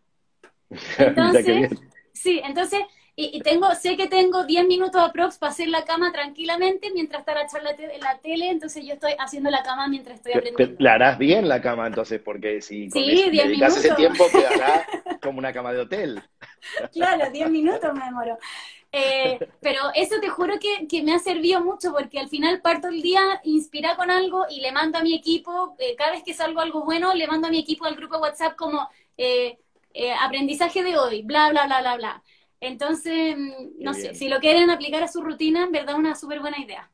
Entonces, 0.97 1.71
sí, 2.13 2.41
entonces 2.43 2.81
y, 3.15 3.39
tengo, 3.41 3.73
sé 3.75 3.95
que 3.95 4.07
tengo 4.07 4.43
10 4.43 4.65
minutos 4.65 4.99
aprox 4.99 5.37
para 5.37 5.51
hacer 5.51 5.67
la 5.67 5.85
cama 5.85 6.11
tranquilamente 6.11 6.89
mientras 6.91 7.19
está 7.19 7.35
la 7.35 7.45
charla 7.45 7.75
en 7.77 8.01
la 8.01 8.17
tele, 8.17 8.49
entonces 8.49 8.83
yo 8.83 8.93
estoy 8.93 9.13
haciendo 9.19 9.51
la 9.51 9.61
cama 9.61 9.87
mientras 9.87 10.17
estoy 10.17 10.33
aprendiendo. 10.33 10.75
La 10.79 10.93
harás 10.93 11.19
bien 11.19 11.47
la 11.47 11.61
cama 11.61 11.85
entonces, 11.85 12.19
porque 12.19 12.59
si 12.61 12.89
sí, 12.89 13.29
dedicas 13.29 13.77
ese 13.77 13.93
tiempo 13.93 14.25
quedará 14.31 14.87
como 15.21 15.37
una 15.37 15.53
cama 15.53 15.73
de 15.73 15.81
hotel. 15.81 16.23
Claro, 16.91 17.29
10 17.29 17.51
minutos 17.51 17.93
me 17.93 18.03
demoro. 18.03 18.37
Eh, 18.91 19.39
pero 19.61 19.81
eso 19.93 20.19
te 20.19 20.29
juro 20.29 20.59
que, 20.59 20.87
que, 20.87 21.03
me 21.03 21.13
ha 21.13 21.19
servido 21.19 21.63
mucho 21.63 21.91
porque 21.91 22.19
al 22.19 22.29
final 22.29 22.61
parto 22.61 22.87
el 22.87 23.03
día 23.03 23.21
inspira 23.43 23.95
con 23.95 24.09
algo 24.09 24.45
y 24.49 24.59
le 24.61 24.71
mando 24.71 24.97
a 24.97 25.03
mi 25.03 25.13
equipo, 25.15 25.75
eh, 25.77 25.95
cada 25.95 26.11
vez 26.11 26.23
que 26.23 26.33
salgo 26.33 26.61
algo 26.61 26.83
bueno, 26.83 27.13
le 27.13 27.27
mando 27.27 27.47
a 27.47 27.51
mi 27.51 27.59
equipo 27.59 27.85
al 27.85 27.95
grupo 27.95 28.17
WhatsApp 28.17 28.55
como 28.55 28.87
eh, 29.17 29.57
aprendizaje 30.19 30.83
de 30.83 30.97
hoy, 30.97 31.21
bla, 31.21 31.49
bla, 31.49 31.65
bla, 31.65 31.81
bla, 31.81 31.95
bla. 31.95 32.23
Entonces, 32.63 33.35
mm, 33.37 33.83
no 33.83 33.93
sé, 33.93 34.15
si 34.15 34.29
lo 34.29 34.39
quieren 34.39 34.69
aplicar 34.69 35.03
a 35.03 35.07
su 35.09 35.21
rutina, 35.21 35.65
en 35.65 35.71
verdad 35.71 35.95
una 35.95 36.15
súper 36.15 36.39
buena 36.39 36.59
idea. 36.59 36.89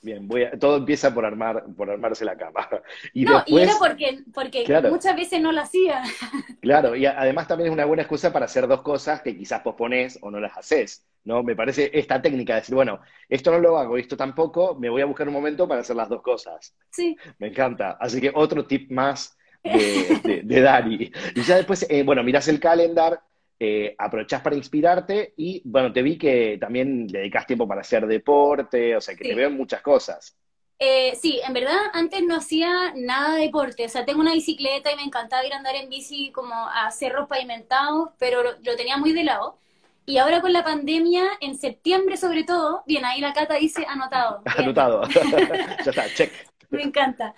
Bien, 0.00 0.26
voy 0.28 0.46
todo 0.60 0.76
empieza 0.76 1.12
por 1.12 1.24
armar, 1.26 1.64
por 1.76 1.90
armarse 1.90 2.24
la 2.24 2.36
cama. 2.36 2.68
Y 3.12 3.24
no, 3.24 3.42
y 3.46 3.58
era 3.58 3.72
porque, 3.78 4.22
porque 4.32 4.64
muchas 4.88 5.16
veces 5.16 5.40
no 5.40 5.52
lo 5.52 5.60
hacía. 5.60 6.02
Claro, 6.60 6.96
y 6.96 7.06
además 7.06 7.46
también 7.46 7.68
es 7.68 7.72
una 7.72 7.84
buena 7.84 8.02
excusa 8.02 8.32
para 8.32 8.46
hacer 8.46 8.66
dos 8.66 8.82
cosas 8.82 9.20
que 9.20 9.36
quizás 9.36 9.60
pospones 9.60 10.18
o 10.22 10.30
no 10.30 10.40
las 10.40 10.56
haces, 10.56 11.04
¿no? 11.24 11.42
Me 11.42 11.54
parece 11.54 11.90
esta 11.92 12.22
técnica 12.22 12.54
de 12.54 12.60
decir, 12.60 12.74
bueno, 12.74 13.00
esto 13.28 13.50
no 13.50 13.58
lo 13.58 13.78
hago, 13.78 13.96
esto 13.98 14.16
tampoco, 14.16 14.74
me 14.74 14.88
voy 14.88 15.02
a 15.02 15.06
buscar 15.06 15.28
un 15.28 15.34
momento 15.34 15.68
para 15.68 15.82
hacer 15.82 15.96
las 15.96 16.08
dos 16.08 16.22
cosas. 16.22 16.74
Sí. 16.90 17.16
Me 17.38 17.48
encanta. 17.48 17.98
Así 18.00 18.20
que 18.20 18.32
otro 18.34 18.66
tip 18.66 18.90
más 18.90 19.36
de, 19.62 20.42
de, 20.44 20.60
Dani. 20.60 21.10
Y 21.34 21.42
ya 21.42 21.56
después, 21.56 21.86
eh, 21.88 22.02
bueno, 22.02 22.22
miras 22.22 22.48
el 22.48 22.60
calendar, 22.60 23.20
eh, 23.58 23.94
aprovechás 23.96 24.42
para 24.42 24.56
inspirarte 24.56 25.32
y, 25.36 25.62
bueno, 25.64 25.90
te 25.92 26.02
vi 26.02 26.18
que 26.18 26.58
también 26.60 27.06
dedicas 27.06 27.46
tiempo 27.46 27.66
para 27.66 27.80
hacer 27.80 28.06
deporte, 28.06 28.94
o 28.94 29.00
sea, 29.00 29.14
que 29.14 29.24
te 29.24 29.34
veo 29.34 29.48
en 29.48 29.56
muchas 29.56 29.80
cosas. 29.80 30.36
Eh, 30.78 31.14
sí, 31.18 31.40
en 31.42 31.54
verdad 31.54 31.78
antes 31.94 32.22
no 32.22 32.36
hacía 32.36 32.92
nada 32.94 33.36
de 33.36 33.44
deporte, 33.44 33.86
o 33.86 33.88
sea, 33.88 34.04
tengo 34.04 34.20
una 34.20 34.34
bicicleta 34.34 34.92
y 34.92 34.96
me 34.96 35.04
encantaba 35.04 35.46
ir 35.46 35.54
a 35.54 35.56
andar 35.56 35.74
en 35.74 35.88
bici 35.88 36.30
como 36.32 36.54
a 36.54 36.90
cerros 36.90 37.28
pavimentados, 37.28 38.10
pero 38.18 38.42
lo, 38.42 38.76
tenía 38.76 38.98
muy 38.98 39.14
de 39.14 39.24
lado. 39.24 39.58
Y 40.04 40.18
ahora 40.18 40.42
con 40.42 40.52
la 40.52 40.62
pandemia, 40.62 41.24
en 41.40 41.56
septiembre 41.56 42.18
sobre 42.18 42.44
todo, 42.44 42.82
bien, 42.86 43.06
ahí 43.06 43.22
la 43.22 43.32
Cata 43.32 43.54
dice 43.54 43.86
anotado. 43.88 44.42
Anotado, 44.58 45.02
ya 45.84 45.90
está, 45.90 46.14
check. 46.14 46.30
Me 46.68 46.82
encanta. 46.82 47.34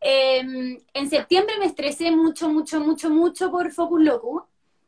Em, 0.00 0.78
en 0.92 1.08
septiembre 1.08 1.54
me 1.58 1.66
estresé 1.66 2.10
mucho, 2.10 2.50
mucho, 2.50 2.78
mucho, 2.78 3.08
mucho 3.08 3.50
por 3.50 3.72
Focus 3.72 4.02
Locus 4.02 4.42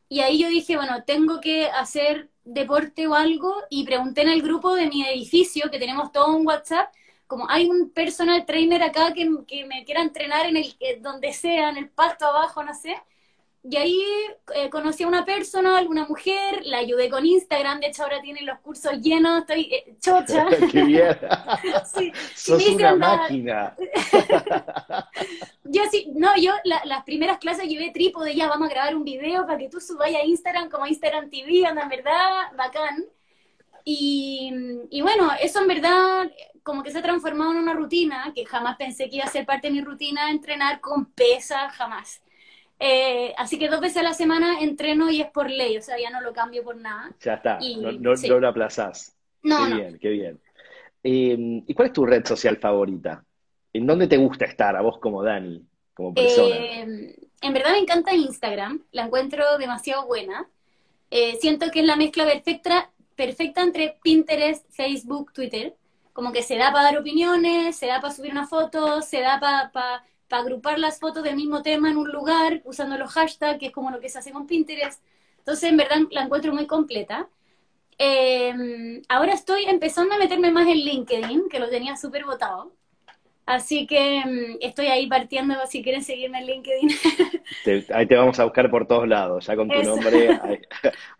y 0.09 0.19
ahí 0.21 0.39
yo 0.39 0.49
dije, 0.49 0.75
bueno, 0.77 1.03
tengo 1.03 1.41
que 1.41 1.67
hacer 1.69 2.29
deporte 2.43 3.07
o 3.07 3.15
algo 3.15 3.53
y 3.69 3.85
pregunté 3.85 4.21
en 4.21 4.29
el 4.29 4.41
grupo 4.41 4.75
de 4.75 4.87
mi 4.87 5.03
edificio, 5.07 5.69
que 5.71 5.79
tenemos 5.79 6.11
todo 6.11 6.35
un 6.35 6.45
WhatsApp, 6.47 6.93
como 7.27 7.49
hay 7.49 7.67
un 7.69 7.89
personal 7.91 8.45
trainer 8.45 8.83
acá 8.83 9.13
que, 9.13 9.27
que 9.47 9.65
me 9.65 9.83
quiera 9.85 10.01
entrenar 10.01 10.45
en 10.45 10.57
el 10.57 10.75
donde 11.01 11.33
sea, 11.33 11.69
en 11.69 11.77
el 11.77 11.89
pasto 11.89 12.25
abajo, 12.27 12.63
no 12.63 12.73
sé. 12.75 12.95
Y 13.67 13.77
ahí 13.77 13.99
eh, 14.53 14.69
conocí 14.69 15.01
a 15.01 15.07
una 15.07 15.25
persona, 15.25 15.75
alguna 15.75 16.05
mujer, 16.05 16.61
la 16.65 16.77
ayudé 16.77 17.09
con 17.09 17.25
Instagram, 17.25 17.79
de 17.79 17.87
hecho 17.87 18.03
ahora 18.03 18.21
tiene 18.21 18.43
los 18.43 18.59
cursos 18.59 19.01
llenos, 19.01 19.39
estoy 19.39 19.73
eh, 19.73 19.95
chocha. 19.99 20.45
¡Qué 20.71 20.83
bien! 20.83 21.17
sí. 21.95 22.11
Sos 22.35 22.67
una 22.67 22.95
máquina. 22.95 23.75
yo 25.63 25.81
sí, 25.89 26.11
no, 26.13 26.37
yo 26.37 26.51
las 26.63 27.03
primeras 27.05 27.39
clases 27.39 27.67
llevé 27.67 27.89
trípode, 27.89 28.35
ya 28.35 28.47
vamos 28.47 28.69
a 28.69 28.73
grabar 28.73 28.95
un 28.95 29.03
video 29.03 29.47
para 29.47 29.57
que 29.57 29.69
tú 29.69 29.81
subas 29.81 30.09
a 30.09 30.23
Instagram 30.23 30.69
como 30.69 30.85
Instagram 30.85 31.31
TV, 31.31 31.65
anda, 31.65 31.81
en 31.81 31.89
verdad, 31.89 32.51
bacán. 32.55 33.03
Y, 33.83 34.51
y 34.91 35.01
bueno, 35.01 35.31
eso 35.41 35.61
en 35.61 35.67
verdad 35.67 36.31
como 36.61 36.83
que 36.83 36.91
se 36.91 36.99
ha 36.99 37.03
transformado 37.03 37.51
en 37.51 37.57
una 37.57 37.73
rutina, 37.73 38.31
que 38.35 38.45
jamás 38.45 38.77
pensé 38.77 39.09
que 39.09 39.17
iba 39.17 39.25
a 39.25 39.29
ser 39.29 39.45
parte 39.45 39.67
de 39.67 39.73
mi 39.73 39.81
rutina, 39.81 40.29
entrenar 40.29 40.81
con 40.81 41.05
pesa, 41.05 41.69
jamás. 41.71 42.21
Eh, 42.79 43.33
así 43.37 43.57
que 43.57 43.69
dos 43.69 43.79
veces 43.79 43.97
a 43.97 44.03
la 44.03 44.13
semana 44.13 44.59
entreno 44.61 45.09
y 45.09 45.21
es 45.21 45.29
por 45.31 45.49
ley, 45.49 45.77
o 45.77 45.81
sea, 45.81 45.97
ya 45.97 46.09
no 46.09 46.21
lo 46.21 46.33
cambio 46.33 46.63
por 46.63 46.75
nada. 46.75 47.11
Ya 47.21 47.35
está, 47.35 47.59
no, 47.59 48.39
lo 48.39 48.47
aplazás. 48.47 49.15
No, 49.43 49.65
qué 49.65 49.73
bien, 49.75 49.99
qué 49.99 50.09
bien. 50.09 50.41
Em, 51.03 51.63
¿Y 51.67 51.73
cuál 51.73 51.87
es 51.87 51.93
tu 51.93 52.05
red 52.05 52.25
social 52.25 52.57
favorita? 52.57 53.23
¿En 53.71 53.85
dónde 53.85 54.07
te 54.07 54.17
gusta 54.17 54.45
estar 54.45 54.75
a 54.75 54.81
vos 54.81 54.99
como 54.99 55.23
Dani, 55.23 55.63
como 55.93 56.13
persona? 56.13 56.55
Em, 56.55 57.13
en 57.41 57.53
verdad 57.53 57.71
me 57.71 57.79
encanta 57.79 58.13
Instagram, 58.13 58.83
la 58.91 59.03
encuentro 59.05 59.57
demasiado 59.57 60.07
buena. 60.07 60.47
Eh, 61.11 61.37
siento 61.39 61.69
que 61.71 61.81
es 61.81 61.85
la 61.85 61.95
mezcla 61.95 62.25
perfecta, 62.25 62.91
perfecta 63.15 63.61
entre 63.61 63.97
Pinterest, 64.01 64.65
Facebook, 64.71 65.31
Twitter. 65.31 65.75
Como 66.11 66.31
que 66.31 66.41
se 66.41 66.57
da 66.57 66.71
para 66.71 66.85
dar 66.85 66.97
opiniones, 66.97 67.75
se 67.77 67.87
da 67.87 68.01
para 68.01 68.13
subir 68.13 68.31
una 68.31 68.47
foto, 68.47 69.01
se 69.01 69.21
da 69.21 69.39
para 69.39 70.03
para 70.27 70.43
agrupar 70.43 70.79
las 70.79 70.99
fotos 70.99 71.23
del 71.23 71.35
mismo 71.35 71.61
tema 71.61 71.89
en 71.89 71.97
un 71.97 72.11
lugar 72.11 72.61
usando 72.65 72.97
los 72.97 73.11
hashtags, 73.11 73.59
que 73.59 73.67
es 73.67 73.71
como 73.71 73.91
lo 73.91 73.99
que 73.99 74.09
se 74.09 74.19
hace 74.19 74.31
con 74.31 74.47
Pinterest. 74.47 75.01
Entonces, 75.39 75.69
en 75.69 75.77
verdad, 75.77 75.97
la 76.11 76.23
encuentro 76.23 76.53
muy 76.53 76.65
completa. 76.65 77.27
Em, 77.97 79.01
ahora 79.07 79.33
estoy 79.33 79.65
empezando 79.65 80.15
a 80.15 80.17
meterme 80.17 80.51
más 80.51 80.67
en 80.67 80.77
LinkedIn, 80.77 81.49
que 81.49 81.59
lo 81.59 81.69
tenía 81.69 81.95
súper 81.95 82.25
votado. 82.25 82.73
Así 83.45 83.85
que 83.85 84.17
em, 84.17 84.57
estoy 84.59 84.87
ahí 84.87 85.07
partiendo, 85.07 85.55
si 85.67 85.83
quieren 85.83 86.03
seguirme 86.03 86.39
en 86.39 86.47
LinkedIn. 86.47 86.89
ahí 87.93 88.07
te 88.07 88.15
vamos 88.15 88.39
a 88.39 88.43
buscar 88.43 88.69
por 88.71 88.87
todos 88.87 89.07
lados, 89.07 89.45
ya 89.45 89.55
con 89.55 89.69
tu 89.69 89.83
nombre. 89.83 90.39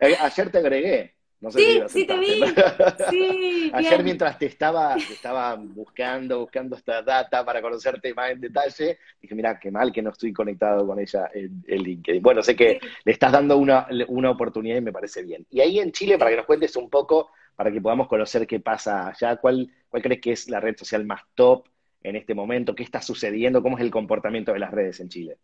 Ayer 0.00 0.50
te 0.50 0.58
agregué 0.58 1.15
sí, 1.50 1.82
sí 1.88 2.06
te 2.06 2.18
vi. 2.18 2.40
Sí, 3.10 3.70
Ayer 3.74 4.02
mientras 4.02 4.38
te 4.38 4.46
estaba, 4.46 4.96
estaba 4.96 5.54
buscando, 5.56 6.40
buscando 6.40 6.76
esta 6.76 7.02
data 7.02 7.44
para 7.44 7.60
conocerte 7.62 8.14
más 8.14 8.30
en 8.30 8.40
detalle, 8.40 8.98
dije, 9.20 9.34
mira, 9.34 9.58
qué 9.58 9.70
mal 9.70 9.92
que 9.92 10.02
no 10.02 10.10
estoy 10.10 10.32
conectado 10.32 10.86
con 10.86 10.98
ella 10.98 11.30
en, 11.34 11.62
LinkedIn. 11.66 12.22
Bueno, 12.22 12.42
sé 12.42 12.56
que 12.56 12.80
le 13.04 13.12
estás 13.12 13.32
dando 13.32 13.56
una, 13.58 13.86
una 14.08 14.30
oportunidad 14.30 14.76
y 14.76 14.80
me 14.80 14.92
parece 14.92 15.22
bien. 15.22 15.46
Y 15.50 15.60
ahí 15.60 15.78
en 15.78 15.92
Chile, 15.92 16.18
para 16.18 16.30
que 16.30 16.36
nos 16.38 16.46
cuentes 16.46 16.76
un 16.76 16.88
poco, 16.88 17.30
para 17.54 17.70
que 17.70 17.80
podamos 17.80 18.08
conocer 18.08 18.46
qué 18.46 18.60
pasa 18.60 19.08
allá, 19.08 19.36
¿cuál, 19.36 19.70
cuál 19.88 20.02
crees 20.02 20.20
que 20.20 20.32
es 20.32 20.48
la 20.48 20.60
red 20.60 20.76
social 20.76 21.04
más 21.04 21.22
top 21.34 21.68
en 22.02 22.16
este 22.16 22.34
momento? 22.34 22.74
¿Qué 22.74 22.82
está 22.82 23.00
sucediendo? 23.02 23.62
¿Cómo 23.62 23.76
es 23.78 23.84
el 23.84 23.90
comportamiento 23.90 24.52
de 24.52 24.58
las 24.58 24.70
redes 24.70 25.00
en 25.00 25.08
Chile? 25.08 25.38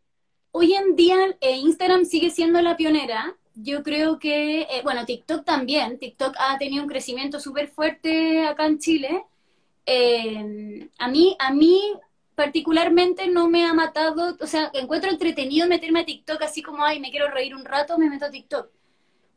Hoy 0.54 0.74
en 0.74 0.94
día 0.96 1.16
eh, 1.40 1.56
Instagram 1.56 2.04
sigue 2.04 2.28
siendo 2.28 2.60
la 2.60 2.76
pionera, 2.76 3.34
yo 3.54 3.82
creo 3.82 4.18
que, 4.18 4.62
eh, 4.62 4.80
bueno, 4.82 5.04
TikTok 5.04 5.44
también, 5.44 5.98
TikTok 5.98 6.34
ha 6.38 6.58
tenido 6.58 6.82
un 6.82 6.88
crecimiento 6.88 7.40
súper 7.40 7.68
fuerte 7.68 8.46
acá 8.46 8.66
en 8.66 8.78
Chile. 8.78 9.24
Eh, 9.86 10.88
a 10.98 11.08
mí, 11.08 11.36
a 11.38 11.52
mí 11.52 11.80
particularmente 12.34 13.28
no 13.28 13.48
me 13.48 13.64
ha 13.64 13.74
matado, 13.74 14.36
o 14.40 14.46
sea, 14.46 14.70
encuentro 14.74 15.10
entretenido 15.10 15.68
meterme 15.68 16.00
a 16.00 16.04
TikTok 16.06 16.42
así 16.42 16.62
como, 16.62 16.84
ay, 16.84 17.00
me 17.00 17.10
quiero 17.10 17.30
reír 17.30 17.54
un 17.54 17.64
rato, 17.64 17.98
me 17.98 18.08
meto 18.08 18.26
a 18.26 18.30
TikTok. 18.30 18.70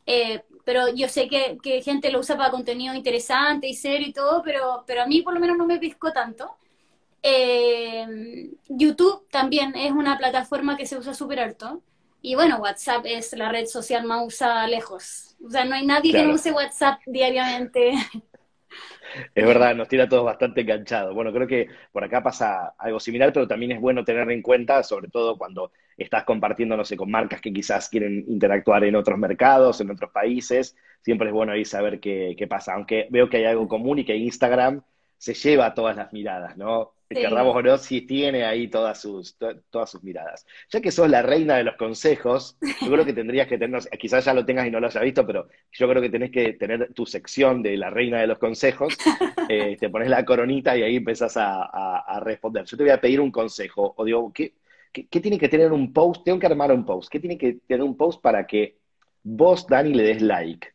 Eh, 0.06 0.44
pero 0.64 0.94
yo 0.94 1.10
sé 1.10 1.28
que, 1.28 1.58
que, 1.62 1.82
gente 1.82 2.12
lo 2.12 2.20
usa 2.20 2.38
para 2.38 2.52
contenido 2.52 2.94
interesante 2.94 3.68
y 3.68 3.74
serio 3.76 4.08
y 4.08 4.14
todo, 4.14 4.42
pero, 4.44 4.84
pero 4.88 5.02
a 5.04 5.08
mí 5.08 5.22
por 5.22 5.34
lo 5.34 5.40
menos 5.40 5.58
no 5.58 5.66
me 5.66 5.80
pisco 5.80 6.12
tanto. 6.14 6.58
YouTube 8.70 9.28
también 9.32 9.76
es 9.76 9.92
una 9.92 10.18
plataforma 10.18 10.78
que 10.78 10.86
se 10.86 10.98
usa 10.98 11.14
súper 11.14 11.40
alto. 11.40 11.82
Y 12.26 12.34
bueno, 12.34 12.58
WhatsApp 12.58 13.06
es 13.06 13.34
la 13.34 13.52
red 13.52 13.68
social 13.68 14.04
más 14.04 14.26
usada 14.26 14.66
lejos. 14.66 15.38
O 15.46 15.50
sea, 15.52 15.64
no 15.64 15.76
hay 15.76 15.86
nadie 15.86 16.12
que 16.12 16.24
no 16.24 16.34
use 16.34 16.52
WhatsApp 16.52 17.00
diariamente. 17.06 17.94
Es 19.36 19.46
verdad, 19.46 19.76
nos 19.76 19.88
tira 19.88 20.10
todos 20.10 20.26
bastante 20.26 20.62
enganchados. 20.62 21.14
Bueno, 21.14 21.32
creo 21.32 21.46
que 21.46 21.70
por 21.92 22.04
acá 22.04 22.24
pasa 22.24 22.74
algo 22.80 23.00
similar, 23.00 23.32
pero 23.32 23.48
también 23.48 23.74
es 23.74 23.80
bueno 23.80 24.04
tener 24.04 24.30
en 24.32 24.42
cuenta, 24.42 24.82
sobre 24.82 25.08
todo 25.08 25.38
cuando 25.38 25.72
estás 25.96 26.24
compartiendo, 26.24 26.76
no 26.76 26.84
sé, 26.84 26.98
con 26.98 27.12
marcas 27.12 27.42
que 27.42 27.54
quizás 27.54 27.90
quieren 27.90 28.26
interactuar 28.28 28.84
en 28.86 28.96
otros 28.96 29.20
mercados, 29.20 29.80
en 29.82 29.92
otros 29.92 30.10
países. 30.12 30.76
Siempre 31.02 31.28
es 31.28 31.34
bueno 31.34 31.52
ahí 31.52 31.64
saber 31.64 32.00
qué, 32.00 32.34
qué 32.36 32.48
pasa. 32.48 32.74
Aunque 32.74 33.08
veo 33.12 33.30
que 33.30 33.38
hay 33.38 33.46
algo 33.46 33.68
común 33.68 34.00
y 34.00 34.04
que 34.04 34.18
Instagram 34.18 34.82
se 35.16 35.36
lleva 35.36 35.76
todas 35.76 35.96
las 35.96 36.12
miradas, 36.12 36.58
¿no? 36.58 36.95
Sí. 37.16 37.22
Querramos 37.22 37.56
o 37.56 37.62
no, 37.62 37.78
sí 37.78 38.02
tiene 38.02 38.44
ahí 38.44 38.68
todas 38.68 39.00
sus, 39.00 39.38
todas 39.70 39.90
sus 39.90 40.04
miradas. 40.04 40.46
Ya 40.70 40.82
que 40.82 40.92
sos 40.92 41.10
la 41.10 41.22
reina 41.22 41.56
de 41.56 41.64
los 41.64 41.78
consejos, 41.78 42.58
yo 42.82 42.92
creo 42.92 43.06
que 43.06 43.14
tendrías 43.14 43.48
que 43.48 43.58
tener, 43.58 43.88
quizás 43.98 44.26
ya 44.26 44.34
lo 44.34 44.46
tengas 44.46 44.68
y 44.68 44.72
no 44.72 44.82
lo 44.82 44.88
hayas 44.88 45.04
visto, 45.04 45.26
pero 45.26 45.48
yo 45.72 45.88
creo 45.88 46.02
que 46.02 46.10
tenés 46.10 46.32
que 46.32 46.54
tener 46.54 46.92
tu 46.94 47.06
sección 47.06 47.64
de 47.64 47.78
la 47.78 47.90
reina 47.90 48.20
de 48.20 48.28
los 48.28 48.38
consejos, 48.38 48.98
eh, 49.50 49.78
te 49.80 49.90
pones 49.90 50.10
la 50.10 50.26
coronita 50.26 50.76
y 50.78 50.84
ahí 50.84 50.98
empezás 50.98 51.38
a, 51.38 52.20
responder. 52.22 52.66
Yo 52.66 52.76
te 52.76 52.84
voy 52.84 52.92
a 52.92 53.00
pedir 53.00 53.22
un 53.22 53.32
consejo, 53.32 53.94
o 53.96 54.04
digo, 54.04 54.34
¿qué, 54.34 54.56
¿qué, 54.92 55.22
tiene 55.22 55.40
que 55.40 55.48
tener 55.48 55.72
un 55.72 55.94
post? 55.94 56.26
Tengo 56.26 56.40
que 56.40 56.48
armar 56.48 56.72
un 56.74 56.86
post. 56.86 57.10
¿Qué 57.10 57.20
tiene 57.22 57.38
que 57.38 57.60
tener 57.66 57.84
un 57.84 57.96
post 57.96 58.22
para 58.22 58.46
que 58.46 58.78
vos, 59.24 59.66
Dani, 59.68 59.94
le 59.94 60.04
des 60.04 60.22
like? 60.22 60.68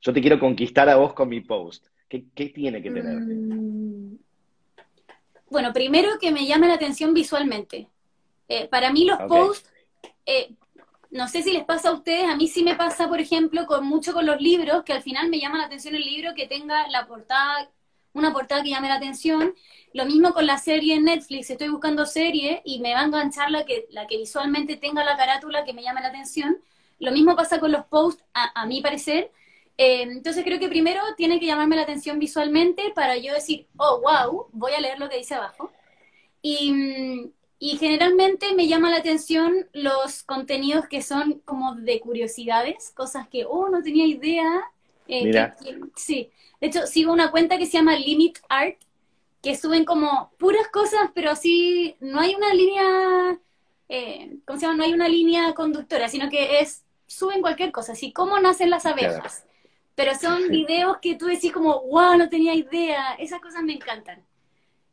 Yo 0.00 0.12
te 0.12 0.20
quiero 0.20 0.38
conquistar 0.38 0.88
a 0.88 0.96
vos 0.96 1.14
con 1.14 1.28
mi 1.28 1.40
post. 1.40 1.86
¿Qué, 2.08 2.20
tiene 2.48 2.80
que 2.80 2.90
tener? 2.90 3.18
Mm 3.18 4.29
bueno, 5.50 5.72
primero 5.72 6.18
que 6.18 6.30
me 6.30 6.46
llame 6.46 6.68
la 6.68 6.74
atención 6.74 7.12
visualmente. 7.12 7.88
Eh, 8.48 8.66
para 8.68 8.92
mí 8.92 9.04
los 9.04 9.18
posts, 9.28 9.70
eh, 10.26 10.54
no 11.10 11.28
sé 11.28 11.42
si 11.42 11.52
les 11.52 11.64
pasa 11.64 11.90
a 11.90 11.92
ustedes, 11.92 12.28
a 12.28 12.36
mí 12.36 12.46
sí 12.48 12.62
me 12.62 12.76
pasa, 12.76 13.08
por 13.08 13.20
ejemplo, 13.20 13.66
con 13.66 13.84
mucho 13.84 14.12
con 14.12 14.26
los 14.26 14.40
libros, 14.40 14.84
que 14.84 14.92
al 14.92 15.02
final 15.02 15.28
me 15.28 15.40
llama 15.40 15.58
la 15.58 15.64
atención 15.64 15.94
el 15.94 16.04
libro 16.04 16.34
que 16.34 16.46
tenga 16.46 16.88
la 16.88 17.06
portada, 17.06 17.68
una 18.12 18.32
portada 18.32 18.62
que 18.62 18.70
llame 18.70 18.88
la 18.88 18.94
atención. 18.94 19.54
Lo 19.92 20.04
mismo 20.06 20.32
con 20.32 20.46
la 20.46 20.58
serie 20.58 20.94
en 20.94 21.04
Netflix, 21.04 21.50
estoy 21.50 21.68
buscando 21.68 22.06
serie 22.06 22.62
y 22.64 22.78
me 22.80 22.94
va 22.94 23.00
a 23.00 23.04
enganchar 23.04 23.50
la 23.50 23.64
que, 23.64 23.86
la 23.90 24.06
que 24.06 24.18
visualmente 24.18 24.76
tenga 24.76 25.04
la 25.04 25.16
carátula 25.16 25.64
que 25.64 25.72
me 25.72 25.82
llame 25.82 26.00
la 26.00 26.08
atención. 26.08 26.58
Lo 27.00 27.12
mismo 27.12 27.34
pasa 27.34 27.58
con 27.58 27.72
los 27.72 27.84
posts, 27.86 28.24
a, 28.32 28.66
mi 28.66 28.80
parecer. 28.80 29.32
Eh, 29.82 30.02
entonces 30.02 30.44
creo 30.44 30.58
que 30.60 30.68
primero 30.68 31.00
tiene 31.16 31.40
que 31.40 31.46
llamarme 31.46 31.76
la 31.76 31.82
atención 31.82 32.18
visualmente 32.18 32.92
para 32.94 33.16
yo 33.16 33.32
decir, 33.32 33.66
oh, 33.78 34.00
wow, 34.02 34.48
voy 34.52 34.72
a 34.74 34.80
leer 34.80 34.98
lo 34.98 35.08
que 35.08 35.16
dice 35.18 35.34
abajo. 35.36 35.70
Y, 36.42 37.32
y 37.58 37.76
generalmente 37.78 38.54
me 38.54 38.68
llama 38.68 38.90
la 38.90 38.98
atención 38.98 39.68
los 39.72 40.22
contenidos 40.24 40.86
que 40.88 41.02
son 41.02 41.40
como 41.46 41.76
de 41.76 42.00
curiosidades, 42.00 42.90
cosas 42.94 43.28
que, 43.28 43.44
oh, 43.46 43.68
no 43.70 43.82
tenía 43.82 44.06
idea. 44.06 44.50
Eh, 45.08 45.24
Mira. 45.24 45.56
que- 45.62 45.76
que- 45.78 45.80
sí, 45.96 46.30
de 46.60 46.66
hecho 46.68 46.86
sigo 46.86 47.12
una 47.12 47.30
cuenta 47.30 47.58
que 47.58 47.66
se 47.66 47.72
llama 47.78 47.96
Limit 47.96 48.38
Art, 48.48 48.78
que 49.42 49.56
suben 49.56 49.84
como 49.86 50.30
puras 50.38 50.68
cosas, 50.68 51.10
pero 51.14 51.30
así 51.30 51.96
no 52.00 52.20
hay 52.20 52.34
una 52.34 52.52
línea, 52.54 53.40
eh, 53.88 54.38
¿cómo 54.46 54.58
se 54.58 54.66
llama? 54.66 54.78
No 54.78 54.84
hay 54.84 54.92
una 54.92 55.08
línea 55.08 55.54
conductora, 55.54 56.08
sino 56.08 56.28
que 56.28 56.60
es, 56.60 56.84
suben 57.06 57.40
cualquier 57.40 57.72
cosa, 57.72 57.92
así 57.92 58.12
cómo 58.12 58.38
nacen 58.40 58.70
las 58.70 58.86
abejas. 58.86 59.46
Pero 60.00 60.14
son 60.14 60.48
videos 60.48 60.96
que 61.02 61.16
tú 61.16 61.26
decís 61.26 61.52
como, 61.52 61.82
wow, 61.82 62.16
no 62.16 62.28
tenía 62.30 62.54
idea, 62.54 63.14
esas 63.18 63.38
cosas 63.40 63.62
me 63.62 63.74
encantan. 63.74 64.24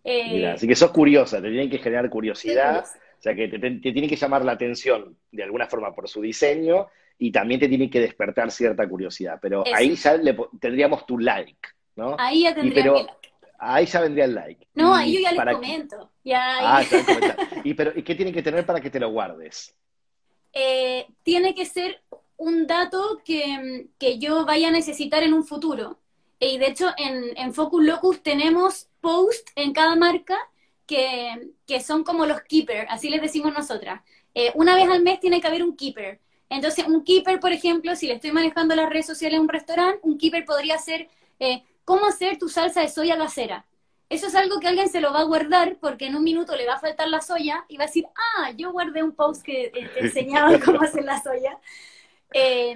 Eh, 0.04 0.34
Mira, 0.34 0.54
así 0.54 0.68
que 0.68 0.76
sos 0.76 0.92
curiosa, 0.92 1.42
te 1.42 1.48
tienen 1.50 1.70
que 1.70 1.78
generar 1.78 2.10
curiosidad, 2.10 2.84
o 2.86 3.22
sea 3.22 3.34
que 3.34 3.48
te, 3.48 3.58
te- 3.58 3.72
te 3.72 3.92
tiene 3.94 4.08
que 4.10 4.18
llamar 4.18 4.44
la 4.44 4.52
atención 4.52 5.18
de 5.32 5.44
alguna 5.44 5.68
forma 5.68 5.94
por 5.96 6.10
su 6.10 6.22
diseño 6.22 6.88
y 7.18 7.32
también 7.32 7.60
te 7.60 7.70
tiene 7.70 7.90
que 7.90 8.02
despertar 8.02 8.52
cierta 8.52 8.88
curiosidad. 8.88 9.40
Pero 9.42 9.64
Eso. 9.66 9.76
ahí 9.76 9.96
ya 9.96 10.18
le 10.18 10.36
tendríamos 10.60 11.06
tu 11.06 11.18
like, 11.20 11.58
¿no? 11.96 12.16
Ahí 12.20 12.44
ya 12.44 12.54
tendría 12.54 12.84
pero 12.84 12.96
que... 12.96 13.08
ahí 13.60 13.86
ya 13.86 14.02
vendría 14.02 14.26
el 14.26 14.36
like. 14.36 14.68
No, 14.76 14.94
ahí 14.94 15.14
yo 15.14 15.20
ya 15.22 15.32
les 15.46 15.56
comento. 15.56 16.12
Ya 16.24 16.58
Ah, 16.80 16.84
ya. 16.84 17.38
¿Y, 17.64 17.74
pero, 17.74 17.94
¿Y 17.96 18.04
qué 18.04 18.14
tiene 18.14 18.34
que 18.34 18.44
tener 18.44 18.66
para 18.66 18.82
que 18.82 18.90
te 18.90 19.00
lo 19.00 19.10
guardes? 19.10 19.74
eh, 20.54 21.06
tiene 21.24 21.54
que 21.56 21.66
ser 21.66 22.02
un 22.38 22.68
dato 22.68 23.22
que, 23.26 23.90
que 24.00 24.20
yo 24.20 24.46
vaya 24.46 24.70
a 24.70 24.72
necesitar 24.72 25.24
en 25.24 25.34
un 25.34 25.46
futuro. 25.46 26.00
Y 26.40 26.58
de 26.60 26.68
hecho, 26.68 26.92
en, 26.98 27.38
en 27.38 27.54
Focus 27.54 27.84
Locus 27.84 28.24
tenemos 28.24 28.90
posts 29.02 29.52
en 29.56 29.74
cada 29.74 29.96
marca 29.96 30.38
que, 30.86 31.52
que 31.66 31.82
son 31.82 32.04
como 32.04 32.26
los 32.26 32.42
keeper, 32.42 32.88
así 32.90 33.10
les 33.10 33.22
decimos 33.22 33.54
nosotras. 33.54 34.02
Eh, 34.34 34.52
una 34.56 34.76
vez 34.76 34.90
al 34.90 35.04
mes 35.04 35.20
tiene 35.20 35.42
que 35.42 35.48
haber 35.48 35.64
un 35.64 35.76
keeper. 35.76 36.20
Entonces, 36.50 36.86
un 36.88 37.04
keeper, 37.04 37.40
por 37.40 37.52
ejemplo, 37.52 37.96
si 37.96 38.08
le 38.08 38.14
estoy 38.14 38.32
manejando 38.32 38.76
las 38.76 38.90
redes 38.90 39.06
sociales 39.08 39.40
a 39.40 39.42
un 39.42 39.50
restaurante, 39.50 40.00
un 40.04 40.18
keeper 40.18 40.46
podría 40.46 40.78
ser 40.78 41.10
eh, 41.40 41.64
cómo 41.84 42.06
hacer 42.06 42.38
tu 42.38 42.48
salsa 42.50 42.82
de 42.82 42.90
soya 42.90 43.18
casera. 43.18 43.66
Eso 44.10 44.28
es 44.28 44.36
algo 44.36 44.60
que 44.62 44.68
alguien 44.68 44.88
se 44.90 45.02
lo 45.02 45.12
va 45.12 45.20
a 45.20 45.24
guardar 45.24 45.78
porque 45.82 46.06
en 46.08 46.16
un 46.16 46.24
minuto 46.24 46.56
le 46.56 46.66
va 46.66 46.76
a 46.76 46.80
faltar 46.80 47.10
la 47.10 47.20
soya 47.22 47.66
y 47.68 47.76
va 47.78 47.84
a 47.84 47.88
decir, 47.88 48.06
ah, 48.16 48.52
yo 48.56 48.72
guardé 48.72 49.04
un 49.04 49.12
post 49.14 49.44
que 49.44 49.66
eh, 49.74 49.90
te 49.94 50.00
enseñaba 50.00 50.58
cómo 50.60 50.82
hacer 50.82 51.04
la 51.04 51.22
soya. 51.22 51.60
Eh, 52.34 52.76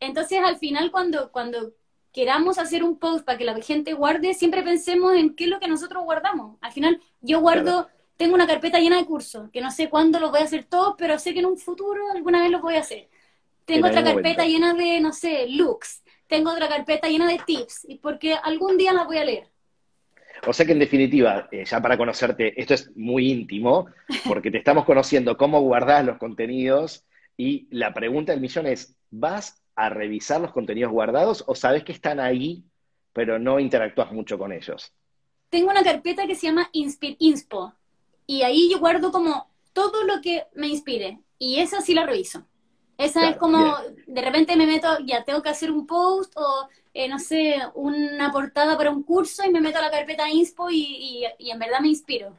entonces, 0.00 0.40
al 0.44 0.58
final, 0.58 0.90
cuando, 0.90 1.30
cuando 1.32 1.72
queramos 2.12 2.58
hacer 2.58 2.82
un 2.82 2.98
post 2.98 3.24
para 3.24 3.38
que 3.38 3.44
la 3.44 3.60
gente 3.60 3.92
guarde, 3.94 4.34
siempre 4.34 4.62
pensemos 4.62 5.14
en 5.14 5.34
qué 5.34 5.44
es 5.44 5.50
lo 5.50 5.60
que 5.60 5.68
nosotros 5.68 6.04
guardamos. 6.04 6.56
Al 6.62 6.72
final, 6.72 7.00
yo 7.20 7.40
guardo, 7.40 7.88
tengo 8.16 8.34
una 8.34 8.46
carpeta 8.46 8.78
llena 8.80 8.96
de 8.98 9.06
cursos, 9.06 9.50
que 9.50 9.60
no 9.60 9.70
sé 9.70 9.88
cuándo 9.90 10.20
los 10.20 10.30
voy 10.30 10.40
a 10.40 10.44
hacer 10.44 10.64
todos, 10.64 10.94
pero 10.98 11.18
sé 11.18 11.34
que 11.34 11.40
en 11.40 11.46
un 11.46 11.58
futuro 11.58 12.10
alguna 12.14 12.40
vez 12.42 12.50
los 12.50 12.62
voy 12.62 12.76
a 12.76 12.80
hacer. 12.80 13.08
Tengo 13.66 13.86
En 13.86 13.92
otra 13.92 14.04
carpeta 14.04 14.44
momento. 14.44 14.44
llena 14.44 14.74
de, 14.74 15.00
no 15.00 15.12
sé, 15.12 15.46
looks. 15.48 16.02
Tengo 16.26 16.52
otra 16.52 16.68
carpeta 16.68 17.08
llena 17.08 17.28
de 17.28 17.38
tips, 17.38 17.86
y 17.88 17.98
porque 17.98 18.34
algún 18.34 18.76
día 18.78 18.92
las 18.92 19.06
voy 19.06 19.18
a 19.18 19.24
leer. 19.24 19.48
O 20.46 20.52
sea 20.52 20.66
que 20.66 20.72
en 20.72 20.78
definitiva, 20.78 21.48
eh, 21.50 21.64
ya 21.64 21.80
para 21.80 21.96
conocerte, 21.98 22.60
esto 22.60 22.74
es 22.74 22.96
muy 22.96 23.30
íntimo, 23.30 23.88
porque 24.26 24.50
te 24.50 24.58
estamos 24.58 24.84
conociendo 24.84 25.36
cómo 25.36 25.60
guardás 25.60 26.04
los 26.04 26.18
contenidos 26.18 27.05
y 27.36 27.68
la 27.76 27.92
pregunta 27.94 28.32
del 28.32 28.40
millón 28.40 28.66
es, 28.66 28.96
¿vas 29.10 29.62
a 29.74 29.88
revisar 29.90 30.40
los 30.40 30.52
contenidos 30.52 30.92
guardados 30.92 31.44
o 31.46 31.54
sabes 31.54 31.84
que 31.84 31.92
están 31.92 32.20
ahí, 32.20 32.64
pero 33.12 33.38
no 33.38 33.60
interactúas 33.60 34.12
mucho 34.12 34.38
con 34.38 34.52
ellos? 34.52 34.94
tengo 35.50 35.70
una 35.70 35.82
carpeta 35.84 36.26
que 36.26 36.34
se 36.34 36.46
llama 36.46 36.70
Inspi- 36.72 37.16
Inspo 37.18 37.72
y 38.26 38.42
ahí 38.42 38.70
yo 38.70 38.78
guardo 38.78 39.12
como 39.12 39.48
todo 39.72 40.04
lo 40.04 40.20
que 40.20 40.44
me 40.54 40.68
inspire 40.68 41.20
y 41.38 41.60
esa 41.60 41.80
sí 41.80 41.94
la 41.94 42.06
reviso. 42.06 42.46
Esa 42.98 43.28
Claro, 43.28 43.36
es 43.36 43.36
como, 43.36 43.76
de 44.06 44.22
repente 44.22 44.56
me 44.56 44.66
meto, 44.66 44.88
ya 45.04 45.22
tengo 45.24 45.42
que 45.42 45.50
hacer 45.50 45.70
un 45.70 45.86
post 45.86 46.32
o, 46.36 46.68
eh, 46.94 47.08
no 47.08 47.18
sé, 47.18 47.56
una 47.74 48.32
portada 48.32 48.76
para 48.78 48.90
un 48.90 49.02
curso 49.02 49.44
y 49.44 49.50
me 49.50 49.60
meto 49.60 49.78
a 49.78 49.82
la 49.82 49.90
carpeta 49.90 50.30
Inspo 50.30 50.70
y, 50.70 50.78
y- 50.78 51.24
y 51.38 51.50
en 51.50 51.58
verdad 51.58 51.80
me 51.80 51.88
inspiro. 51.88 52.34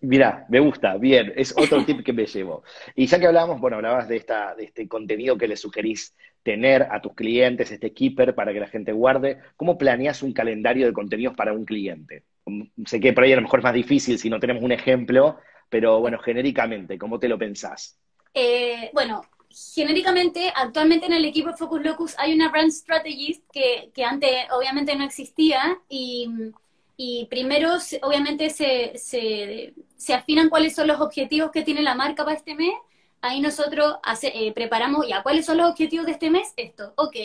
Mira, 0.00 0.46
me 0.48 0.60
gusta, 0.60 0.96
bien, 0.96 1.32
es 1.34 1.52
otro 1.56 1.84
tip 1.86 2.04
que 2.04 2.12
me 2.12 2.26
llevo. 2.26 2.62
Y 2.94 3.06
ya 3.06 3.18
que 3.18 3.26
hablábamos, 3.26 3.60
bueno, 3.60 3.76
hablabas 3.76 4.08
de 4.08 4.16
esta, 4.16 4.54
de 4.54 4.64
este 4.64 4.86
contenido 4.86 5.36
que 5.36 5.48
le 5.48 5.56
sugerís 5.56 6.14
tener 6.42 6.86
a 6.90 7.00
tus 7.00 7.14
clientes, 7.14 7.70
este 7.70 7.92
keeper 7.92 8.34
para 8.34 8.52
que 8.52 8.60
la 8.60 8.68
gente 8.68 8.92
guarde, 8.92 9.38
¿cómo 9.56 9.76
planeas 9.76 10.22
un 10.22 10.32
calendario 10.32 10.86
de 10.86 10.92
contenidos 10.92 11.34
para 11.34 11.52
un 11.52 11.64
cliente? 11.64 12.22
Sé 12.86 13.00
que 13.00 13.12
por 13.12 13.24
ahí 13.24 13.32
a 13.32 13.36
lo 13.36 13.42
mejor 13.42 13.60
es 13.60 13.64
más 13.64 13.74
difícil 13.74 14.18
si 14.18 14.30
no 14.30 14.38
tenemos 14.38 14.62
un 14.62 14.72
ejemplo, 14.72 15.38
pero 15.68 16.00
bueno, 16.00 16.18
genéricamente, 16.18 16.96
¿cómo 16.96 17.18
te 17.18 17.28
lo 17.28 17.36
pensás? 17.36 17.98
Eh, 18.32 18.90
bueno, 18.94 19.22
genéricamente, 19.74 20.52
actualmente 20.54 21.06
en 21.06 21.14
el 21.14 21.24
equipo 21.24 21.54
Focus 21.54 21.82
Locus 21.82 22.14
hay 22.18 22.34
una 22.34 22.50
brand 22.50 22.70
strategist 22.70 23.42
que, 23.52 23.90
que 23.92 24.04
antes 24.04 24.30
obviamente 24.52 24.94
no 24.94 25.04
existía 25.04 25.76
y, 25.88 26.30
y 26.98 27.26
primero 27.30 27.70
obviamente 28.02 28.50
se, 28.50 28.98
se, 28.98 29.74
se 29.96 30.14
afinan 30.14 30.50
cuáles 30.50 30.76
son 30.76 30.88
los 30.88 31.00
objetivos 31.00 31.52
que 31.52 31.62
tiene 31.64 31.82
la 31.82 31.96
marca 31.96 32.24
para 32.26 32.36
este 32.36 32.56
mes. 32.56 32.74
Ahí 33.22 33.40
nosotros 33.40 33.96
hace- 34.04 34.32
eh, 34.34 34.52
preparamos 34.52 35.08
ya 35.08 35.22
cuáles 35.24 35.46
son 35.46 35.58
los 35.58 35.70
objetivos 35.70 36.06
de 36.06 36.12
este 36.12 36.30
mes. 36.30 36.54
Esto, 36.56 36.94
ok, 36.96 37.16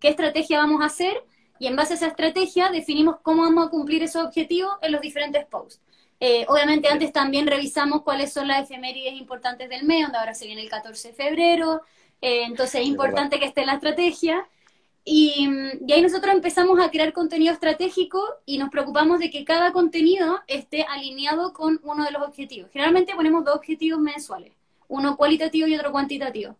¿qué 0.00 0.08
estrategia 0.08 0.58
vamos 0.60 0.82
a 0.82 0.86
hacer? 0.86 1.24
Y 1.58 1.66
en 1.66 1.76
base 1.76 1.94
a 1.94 1.96
esa 1.96 2.06
estrategia 2.08 2.70
definimos 2.70 3.16
cómo 3.22 3.42
vamos 3.42 3.66
a 3.66 3.70
cumplir 3.70 4.02
esos 4.02 4.24
objetivos 4.26 4.72
en 4.82 4.92
los 4.92 5.00
diferentes 5.02 5.46
posts. 5.46 5.80
Eh, 6.20 6.46
obviamente 6.48 6.88
antes 6.88 7.12
también 7.12 7.46
revisamos 7.46 8.02
cuáles 8.02 8.32
son 8.32 8.48
las 8.48 8.62
efemérides 8.64 9.14
importantes 9.14 9.68
del 9.68 9.84
mes, 9.84 10.02
donde 10.04 10.18
ahora 10.18 10.34
se 10.34 10.46
viene 10.46 10.62
el 10.62 10.70
14 10.70 11.08
de 11.08 11.14
febrero, 11.14 11.82
eh, 12.20 12.42
entonces 12.44 12.76
es 12.76 12.80
Es 12.82 12.88
importante 12.88 13.38
que 13.38 13.46
esté 13.46 13.60
en 13.62 13.66
la 13.68 13.74
estrategia. 13.74 14.48
Y, 15.10 15.48
mm, 15.48 15.88
y 15.88 15.92
ahí 15.94 16.02
nosotros 16.02 16.34
empezamos 16.34 16.78
a 16.80 16.90
crear 16.90 17.14
contenido 17.14 17.54
estratégico 17.54 18.20
y 18.44 18.58
nos 18.58 18.68
preocupamos 18.68 19.18
de 19.20 19.30
que 19.30 19.42
cada 19.42 19.72
contenido 19.72 20.40
esté 20.46 20.82
alineado 20.82 21.54
con 21.54 21.80
uno 21.82 22.04
de 22.04 22.10
los 22.10 22.20
objetivos. 22.22 22.70
Generalmente 22.72 23.14
ponemos 23.14 23.42
dos 23.42 23.56
objetivos 23.56 24.00
mensuales, 24.00 24.52
uno 24.86 25.16
cualitativo 25.16 25.66
y 25.66 25.74
otro 25.76 25.92
cuantitativo. 25.92 26.56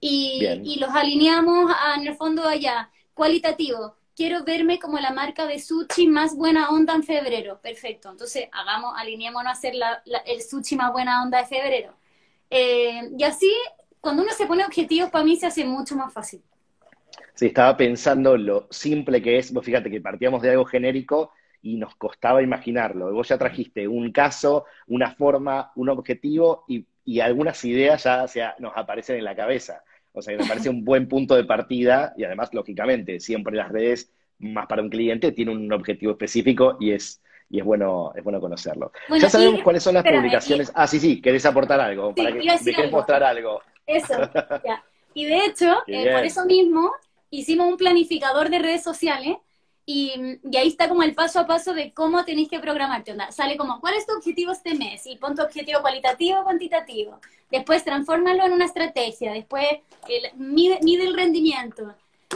Y, 0.00 0.40
los 0.80 0.90
alineamos 0.90 1.70
a, 1.78 1.94
en 1.94 2.08
el 2.08 2.16
fondo 2.16 2.42
allá, 2.48 2.90
cualitativo. 3.14 3.94
Quiero 4.16 4.42
verme 4.44 4.80
como 4.80 4.98
la 4.98 5.12
marca 5.12 5.46
de 5.46 5.60
sushi 5.60 6.08
más 6.08 6.34
buena 6.36 6.70
onda 6.70 6.94
en 6.94 7.04
febrero. 7.04 7.60
Perfecto. 7.60 8.10
Entonces, 8.10 8.48
hagamos, 8.50 8.94
alineémonos 8.96 9.48
a 9.50 9.52
hacer 9.52 9.74
la- 9.76 10.02
la- 10.06 10.18
el 10.26 10.42
sushi 10.42 10.74
más 10.76 10.90
buena 10.92 11.22
onda 11.22 11.38
de 11.38 11.46
febrero. 11.46 11.94
Eh, 12.50 13.10
y 13.16 13.22
así, 13.22 13.52
cuando 14.00 14.22
uno 14.24 14.32
se 14.32 14.46
pone 14.46 14.64
objetivos, 14.64 15.10
para 15.10 15.24
mí 15.24 15.36
se 15.36 15.46
hace 15.46 15.64
mucho 15.64 15.94
más 15.96 16.12
fácil. 16.12 16.42
Sí, 17.40 17.46
estaba 17.46 17.74
pensando 17.76 18.36
lo 18.36 18.66
simple 18.70 19.22
que 19.22 19.38
es, 19.38 19.50
vos 19.52 19.64
fíjate 19.64 19.90
que 19.90 20.00
partíamos 20.02 20.42
de 20.42 20.50
algo 20.50 20.66
genérico 20.66 21.32
y 21.62 21.76
nos 21.78 21.94
costaba 21.96 22.42
imaginarlo. 22.42 23.10
Vos 23.14 23.28
ya 23.28 23.38
trajiste 23.38 23.88
un 23.88 24.12
caso, 24.12 24.66
una 24.88 25.14
forma, 25.14 25.72
un 25.76 25.88
objetivo 25.88 26.64
y, 26.68 26.86
y 27.04 27.20
algunas 27.20 27.64
ideas 27.64 28.04
ya, 28.04 28.26
ya 28.26 28.54
nos 28.58 28.72
aparecen 28.76 29.16
en 29.16 29.24
la 29.24 29.34
cabeza. 29.34 29.82
O 30.12 30.20
sea, 30.20 30.34
que 30.34 30.38
me 30.38 30.46
parece 30.46 30.68
un 30.68 30.84
buen 30.84 31.08
punto 31.08 31.34
de 31.34 31.44
partida 31.44 32.12
y 32.16 32.24
además, 32.24 32.50
lógicamente, 32.52 33.20
siempre 33.20 33.56
las 33.56 33.70
redes, 33.70 34.12
más 34.38 34.66
para 34.66 34.82
un 34.82 34.90
cliente, 34.90 35.32
tiene 35.32 35.52
un 35.52 35.72
objetivo 35.72 36.12
específico 36.12 36.76
y 36.78 36.92
es, 36.92 37.22
y 37.48 37.58
es 37.60 37.64
bueno, 37.64 38.12
es 38.14 38.22
bueno 38.22 38.40
conocerlo. 38.40 38.92
Bueno, 39.08 39.24
ya 39.24 39.30
sabemos 39.30 39.60
y- 39.60 39.62
cuáles 39.62 39.82
son 39.82 39.94
las 39.94 40.04
espérame, 40.04 40.04
publicaciones. 40.04 40.70
Ah, 40.74 40.86
sí, 40.86 41.00
sí, 41.00 41.22
querés 41.22 41.46
aportar 41.46 41.80
algo, 41.80 42.14
Sí, 42.14 42.22
para 42.22 42.32
que 42.32 42.44
me 42.60 42.74
querés 42.74 42.90
algo. 42.90 42.98
mostrar 42.98 43.22
algo. 43.22 43.62
Eso, 43.86 44.14
ya. 44.64 44.84
Y 45.14 45.24
de 45.26 45.44
hecho, 45.46 45.66
eh, 45.90 46.08
por 46.10 46.24
eso 46.24 46.44
mismo, 46.44 46.92
hicimos 47.30 47.68
un 47.68 47.76
planificador 47.76 48.50
de 48.50 48.58
redes 48.58 48.82
sociales 48.82 49.36
y, 49.86 50.12
y 50.48 50.56
ahí 50.56 50.68
está 50.68 50.88
como 50.88 51.02
el 51.02 51.14
paso 51.14 51.40
a 51.40 51.46
paso 51.46 51.74
de 51.74 51.92
cómo 51.92 52.24
tenéis 52.24 52.48
que 52.48 52.60
programarte. 52.60 53.12
Onda, 53.12 53.32
sale 53.32 53.56
como, 53.56 53.80
¿cuál 53.80 53.94
es 53.94 54.06
tu 54.06 54.14
objetivo 54.14 54.52
este 54.52 54.74
mes? 54.74 55.06
Y 55.06 55.16
pon 55.16 55.34
tu 55.34 55.42
objetivo 55.42 55.80
cualitativo 55.80 56.40
o 56.40 56.44
cuantitativo. 56.44 57.18
Después 57.50 57.84
transfórmalo 57.84 58.44
en 58.46 58.52
una 58.52 58.66
estrategia. 58.66 59.32
Después 59.32 59.66
el- 60.08 60.38
mide, 60.38 60.78
mide 60.82 61.04
el 61.04 61.14
rendimiento. 61.14 61.94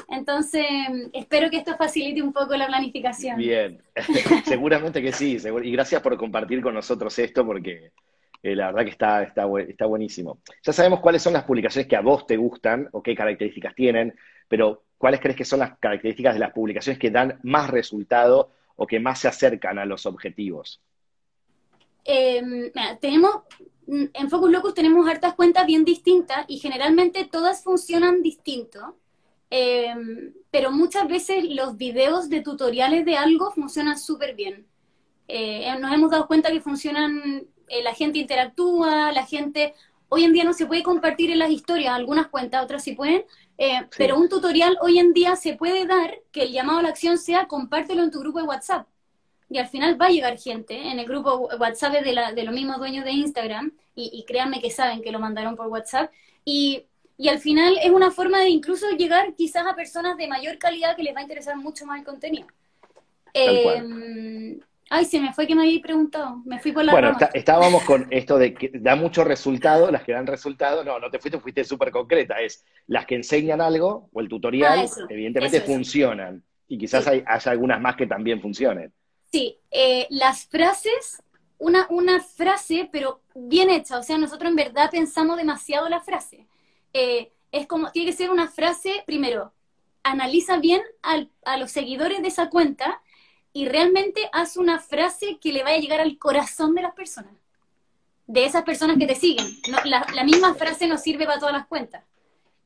Entonces, 0.09 0.67
espero 1.13 1.51
que 1.51 1.59
esto 1.59 1.77
facilite 1.77 2.21
un 2.23 2.33
poco 2.33 2.57
la 2.57 2.67
planificación. 2.67 3.39
Bien, 3.39 3.81
seguramente 4.45 5.01
que 5.01 5.13
sí, 5.13 5.37
y 5.63 5.71
gracias 5.73 6.03
por 6.03 6.17
compartir 6.17 6.61
con 6.61 6.75
nosotros 6.75 7.17
esto 7.19 7.47
porque 7.47 7.93
eh, 8.43 8.57
la 8.57 8.67
verdad 8.67 8.85
que 8.85 8.91
está, 8.91 9.23
está, 9.23 9.47
está 9.67 9.87
buenísimo. 9.87 10.41
Ya 10.63 10.73
sabemos 10.73 11.01
cuáles 11.01 11.23
son 11.23 11.33
las 11.33 11.45
publicaciones 11.45 11.89
que 11.89 11.97
a 11.97 12.01
vos 12.01 12.27
te 12.27 12.37
gustan 12.37 12.89
o 12.93 13.03
qué 13.03 13.15
características 13.15 13.75
tienen, 13.75 14.15
pero 14.49 14.85
¿cuáles 14.99 15.21
crees 15.21 15.37
que 15.37 15.45
son 15.45 15.61
las 15.61 15.79
características 15.79 16.35
de 16.35 16.41
las 16.41 16.53
publicaciones 16.53 16.99
que 16.99 17.11
dan 17.11 17.39
más 17.43 17.71
resultado 17.71 18.51
o 18.77 18.87
que 18.87 19.01
más 19.01 19.21
se 19.21 19.29
acercan 19.29 19.79
a 19.79 19.85
los 19.85 20.07
objetivos? 20.07 20.81
Mira, 22.07 22.99
tenemos, 23.01 23.43
mm, 23.87 24.05
en 24.13 24.31
Focus 24.31 24.51
Locus 24.51 24.75
tenemos 24.75 25.09
hartas 25.09 25.35
cuentas 25.35 25.67
bien 25.67 25.85
distintas 25.85 26.45
y 26.49 26.59
generalmente 26.59 27.25
todas 27.25 27.63
funcionan 27.63 28.23
distinto. 28.23 28.97
Em, 29.51 30.35
pero 30.51 30.73
muchas 30.73 31.07
veces 31.07 31.45
los 31.49 31.77
videos 31.77 32.29
de 32.29 32.41
tutoriales 32.41 33.05
de 33.05 33.17
algo 33.17 33.53
funcionan 33.53 33.99
súper 33.99 34.35
bien. 34.35 34.67
Eh, 35.29 35.73
nos 35.79 35.93
hemos 35.93 36.11
dado 36.11 36.27
cuenta 36.27 36.51
que 36.51 36.61
funcionan, 36.61 37.47
eh, 37.69 37.83
la 37.83 37.95
gente 37.95 38.19
interactúa, 38.19 39.13
la 39.13 39.25
gente... 39.25 39.75
Hoy 40.09 40.25
en 40.25 40.33
día 40.33 40.45
no 40.45 40.53
se 40.53 40.67
puede 40.67 40.83
compartir 40.83 41.31
en 41.31 41.39
las 41.39 41.51
historias, 41.51 41.95
algunas 41.95 42.29
cuentas, 42.29 42.63
otras 42.63 42.85
sí 42.85 42.95
pueden, 42.95 43.25
eh, 43.59 43.87
pero 43.97 44.19
un 44.19 44.29
tutorial 44.29 44.77
hoy 44.81 44.99
en 44.99 45.13
día 45.13 45.37
se 45.37 45.55
puede 45.55 45.87
dar 45.87 46.19
que 46.33 46.43
el 46.43 46.53
llamado 46.53 46.81
a 46.81 46.83
la 46.83 46.89
acción 46.89 47.19
sea 47.19 47.47
compártelo 47.47 48.03
en 48.03 48.11
tu 48.11 48.21
grupo 48.21 48.39
de 48.39 48.47
WhatsApp. 48.47 48.87
Y 49.51 49.59
al 49.59 49.69
final 49.69 50.01
va 50.01 50.07
a 50.07 50.11
llegar 50.11 50.39
gente 50.39 50.75
en 50.77 50.99
el 50.99 51.07
grupo 51.07 51.49
WhatsApp 51.59 51.93
de, 51.93 52.13
la, 52.13 52.33
de 52.33 52.45
los 52.45 52.55
mismos 52.55 52.79
dueños 52.79 53.05
de 53.05 53.13
Instagram, 53.13 53.73
y, 53.95 54.11
y 54.13 54.25
créanme 54.25 54.61
que 54.61 54.71
saben 54.71 55.03
que 55.03 55.13
lo 55.13 55.21
mandaron 55.21 55.55
por 55.55 55.69
WhatsApp, 55.69 56.11
y 56.45 56.85
y 57.17 57.29
al 57.29 57.39
final 57.39 57.79
es 57.83 57.91
una 57.91 58.11
forma 58.11 58.41
de 58.41 58.49
incluso 58.49 58.91
llegar 58.91 59.35
quizás 59.35 59.67
a 59.67 59.77
personas 59.77 60.17
de 60.17 60.27
mayor 60.27 60.59
calidad 60.59 60.97
que 60.97 61.05
les 61.05 61.15
va 61.15 61.21
a 61.21 61.23
interesar 61.23 61.57
mucho 61.57 61.87
más 61.87 62.01
el 62.01 62.05
contenido. 62.05 62.47
Eh, 63.33 64.59
ay, 64.95 65.05
se 65.07 65.21
me 65.21 65.33
fue 65.33 65.47
que 65.47 65.57
me 65.57 65.63
había 65.63 65.81
preguntado, 65.81 66.41
me 66.45 66.61
fui 66.61 66.71
por 66.71 66.85
la 66.85 66.93
Bueno, 66.93 67.17
estábamos 67.33 67.83
con 67.83 68.07
esto 68.11 68.39
de 68.39 68.55
que 68.55 68.71
da 68.73 68.95
mucho 68.95 69.25
resultado, 69.25 69.91
las 69.91 70.05
que 70.05 70.13
dan 70.13 70.27
resultado, 70.27 70.85
no, 70.85 71.01
no 71.01 71.11
te 71.11 71.19
fuiste, 71.19 71.41
fuiste 71.41 71.65
súper 71.65 71.91
concreta, 71.91 72.41
es 72.41 72.65
las 72.87 73.05
que 73.05 73.17
enseñan 73.17 73.61
algo 73.61 74.09
o 74.13 74.21
el 74.21 74.29
tutorial, 74.29 74.87
ah, 74.87 75.07
evidentemente 75.09 75.61
funcionan. 75.63 76.45
Y 76.69 76.79
quizás 76.79 77.09
hay, 77.09 77.25
haya 77.27 77.51
algunas 77.51 77.81
más 77.81 77.97
que 77.97 78.07
también 78.07 78.41
funcionen. 78.41 78.93
Sí, 79.33 79.59
eh, 79.73 80.07
las 80.11 80.47
frases, 80.47 81.21
una, 81.59 81.89
una 81.91 82.21
frase, 82.21 82.89
pero 82.93 83.21
bien 83.35 83.71
hecha, 83.71 83.99
o 83.99 84.03
sea, 84.05 84.17
nosotros 84.17 84.49
en 84.49 84.57
verdad 84.57 84.91
pensamos 84.93 85.37
demasiado 85.37 85.89
la 85.89 86.01
frase. 86.01 86.47
Eh, 86.93 87.33
es 87.51 87.67
como, 87.67 87.91
tiene 87.91 88.13
que 88.13 88.17
ser 88.17 88.31
una 88.31 88.47
frase, 88.47 89.03
primero, 89.07 89.53
analiza 90.05 90.59
bien 90.59 90.83
a 91.03 91.57
los 91.57 91.73
seguidores 91.73 92.23
de 92.23 92.29
esa 92.29 92.49
cuenta 92.49 93.01
y 93.55 93.69
realmente 93.69 94.29
haz 94.33 94.57
una 94.57 94.81
frase 94.81 95.39
que 95.41 95.53
le 95.53 95.63
vaya 95.63 95.77
a 95.77 95.81
llegar 95.81 96.01
al 96.01 96.19
corazón 96.19 96.75
de 96.75 96.83
las 96.83 96.93
personas, 96.93 97.33
de 98.27 98.45
esas 98.45 98.65
personas 98.65 98.99
que 98.99 99.07
te 99.07 99.15
siguen. 99.15 99.47
la, 99.85 100.25
misma 100.25 100.55
frase 100.55 100.89
no 100.89 100.99
sirve 100.99 101.25
para 101.25 101.39
todas 101.39 101.55
las 101.55 101.67
cuentas. 101.67 102.03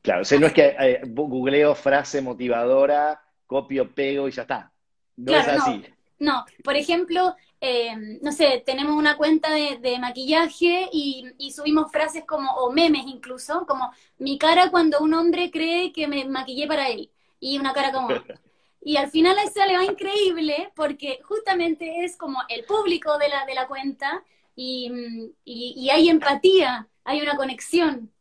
Claro, 0.01 0.23
o 0.23 0.25
sea, 0.25 0.39
no 0.39 0.47
es 0.47 0.53
que 0.53 0.75
eh, 0.79 1.01
googleo 1.05 1.75
frase 1.75 2.21
motivadora, 2.21 3.21
copio, 3.45 3.87
pego 3.87 4.27
y 4.27 4.31
ya 4.31 4.41
está. 4.41 4.71
No 5.15 5.35
es 5.35 5.47
así. 5.47 5.83
no, 6.17 6.43
por 6.63 6.75
ejemplo, 6.75 7.35
eh, 7.61 7.95
no 8.23 8.31
sé, 8.31 8.63
tenemos 8.65 8.95
una 8.95 9.15
cuenta 9.15 9.51
de, 9.51 9.99
maquillaje 9.99 10.89
y, 10.91 11.51
subimos 11.55 11.91
frases 11.91 12.23
como, 12.25 12.51
o 12.51 12.71
memes 12.71 13.03
incluso, 13.05 13.67
como 13.67 13.91
mi 14.17 14.39
cara 14.39 14.71
cuando 14.71 14.99
un 15.01 15.13
hombre 15.13 15.51
cree 15.51 15.93
que 15.93 16.07
me 16.07 16.25
maquillé 16.25 16.65
para 16.65 16.89
él. 16.89 17.11
Y 17.39 17.59
una 17.59 17.73
cara 17.73 17.91
como... 17.91 18.07
Y 18.81 18.97
al 18.97 19.09
final 19.09 19.37
a 19.37 19.43
eso 19.43 19.65
le 19.65 19.77
va 19.77 19.83
increíble 19.83 20.71
porque 20.75 21.19
justamente 21.23 22.05
es 22.05 22.15
como 22.15 22.39
el 22.47 22.63
público 22.63 23.17
de 23.17 23.29
la, 23.29 23.45
de 23.45 23.53
la 23.53 23.67
cuenta 23.67 24.23
y, 24.55 25.31
y, 25.43 25.89
hay 25.89 26.09
empatía, 26.09 26.87
hay 27.03 27.21
una 27.21 27.35
conexión. 27.35 28.11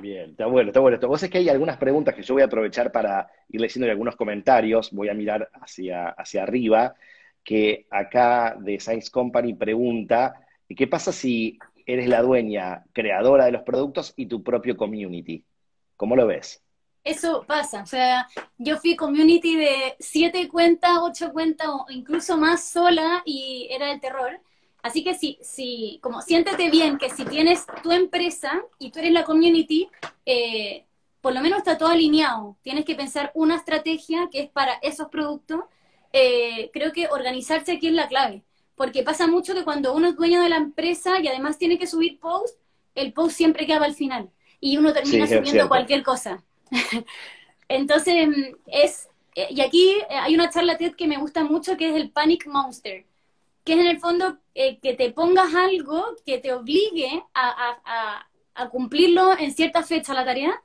Bien, 0.00 0.30
está 0.30 0.46
bueno, 0.46 0.68
está 0.68 0.80
bueno. 0.80 0.98
Vos 1.06 1.22
es 1.22 1.30
que 1.30 1.38
hay 1.38 1.48
algunas 1.48 1.76
preguntas 1.76 2.14
que 2.14 2.22
yo 2.22 2.34
voy 2.34 2.42
a 2.42 2.46
aprovechar 2.46 2.92
para 2.92 3.30
ir 3.48 3.60
leyendo 3.60 3.90
algunos 3.90 4.16
comentarios. 4.16 4.90
Voy 4.92 5.08
a 5.08 5.14
mirar 5.14 5.50
hacia, 5.54 6.08
hacia 6.10 6.42
arriba 6.42 6.94
que 7.48 7.86
acá 7.88 8.56
de 8.60 8.78
Science 8.78 9.10
Company 9.10 9.54
pregunta, 9.54 10.34
¿qué 10.68 10.86
pasa 10.86 11.12
si 11.12 11.58
eres 11.86 12.06
la 12.06 12.20
dueña, 12.20 12.84
creadora 12.92 13.46
de 13.46 13.52
los 13.52 13.62
productos 13.62 14.12
y 14.16 14.26
tu 14.26 14.42
propio 14.42 14.76
community? 14.76 15.42
¿Cómo 15.96 16.14
lo 16.14 16.26
ves? 16.26 16.62
Eso 17.08 17.44
pasa, 17.46 17.82
o 17.82 17.86
sea, 17.86 18.28
yo 18.58 18.76
fui 18.76 18.94
community 18.94 19.56
de 19.56 19.96
siete 19.98 20.46
cuentas, 20.46 20.92
ocho 21.00 21.32
cuentas 21.32 21.68
o 21.68 21.86
incluso 21.88 22.36
más 22.36 22.68
sola 22.68 23.22
y 23.24 23.66
era 23.70 23.90
el 23.90 24.00
terror. 24.00 24.40
Así 24.82 25.02
que 25.02 25.14
sí, 25.14 25.38
sí, 25.40 25.98
como 26.02 26.20
siéntete 26.20 26.70
bien 26.70 26.98
que 26.98 27.08
si 27.08 27.24
tienes 27.24 27.64
tu 27.82 27.92
empresa 27.92 28.62
y 28.78 28.90
tú 28.90 28.98
eres 28.98 29.12
la 29.12 29.24
community, 29.24 29.88
eh, 30.26 30.84
por 31.22 31.32
lo 31.32 31.40
menos 31.40 31.60
está 31.60 31.78
todo 31.78 31.88
alineado. 31.88 32.58
Tienes 32.62 32.84
que 32.84 32.94
pensar 32.94 33.32
una 33.34 33.56
estrategia 33.56 34.28
que 34.30 34.40
es 34.42 34.50
para 34.50 34.74
esos 34.82 35.08
productos 35.08 35.64
eh, 36.12 36.70
creo 36.72 36.92
que 36.92 37.08
organizarse 37.08 37.72
aquí 37.72 37.88
es 37.88 37.92
la 37.94 38.08
clave, 38.08 38.42
porque 38.74 39.02
pasa 39.02 39.26
mucho 39.26 39.54
que 39.54 39.64
cuando 39.64 39.94
uno 39.94 40.08
es 40.08 40.16
dueño 40.16 40.42
de 40.42 40.48
la 40.50 40.56
empresa 40.56 41.20
y 41.20 41.28
además 41.28 41.58
tiene 41.58 41.78
que 41.78 41.86
subir 41.86 42.18
post, 42.20 42.58
el 42.94 43.12
post 43.14 43.36
siempre 43.36 43.66
queda 43.66 43.84
al 43.84 43.94
final 43.94 44.30
y 44.60 44.76
uno 44.76 44.92
termina 44.92 45.26
subiendo 45.26 45.68
cualquier 45.68 46.02
cosa. 46.02 46.44
Entonces, 47.68 48.28
es, 48.66 49.08
eh, 49.34 49.48
y 49.50 49.60
aquí 49.60 49.90
eh, 50.10 50.14
hay 50.14 50.34
una 50.34 50.50
charla 50.50 50.78
TED 50.78 50.94
que 50.94 51.06
me 51.06 51.18
gusta 51.18 51.44
mucho 51.44 51.76
que 51.76 51.90
es 51.90 51.96
el 51.96 52.10
Panic 52.10 52.46
Monster, 52.46 53.04
que 53.64 53.72
es 53.74 53.78
en 53.78 53.86
el 53.86 53.98
fondo 53.98 54.38
que 54.54 54.94
te 54.94 55.12
pongas 55.12 55.54
algo 55.54 56.04
que 56.26 56.38
te 56.38 56.52
obligue 56.52 57.22
a, 57.34 58.26
cumplirlo 58.72 59.38
en 59.38 59.52
cierta 59.52 59.84
fecha 59.84 60.14
la 60.14 60.24
tarea. 60.24 60.60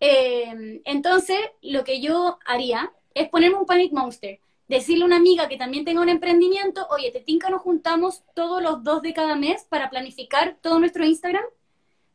entonces, 0.00 1.38
lo 1.60 1.84
que 1.84 2.00
yo 2.00 2.38
haría 2.46 2.92
es 3.12 3.28
ponerme 3.28 3.58
un 3.58 3.66
Panic 3.66 3.92
Monster 3.92 4.40
decirle 4.68 5.04
a 5.04 5.06
una 5.06 5.16
amiga 5.16 5.48
que 5.48 5.56
también 5.56 5.84
tenga 5.84 6.00
un 6.00 6.08
emprendimiento, 6.08 6.86
oye, 6.90 7.10
te 7.10 7.20
tinca, 7.20 7.50
nos 7.50 7.62
juntamos 7.62 8.22
todos 8.34 8.62
los 8.62 8.82
dos 8.82 9.02
de 9.02 9.12
cada 9.12 9.36
mes 9.36 9.64
para 9.68 9.90
planificar 9.90 10.56
todo 10.60 10.78
nuestro 10.78 11.04
Instagram. 11.04 11.44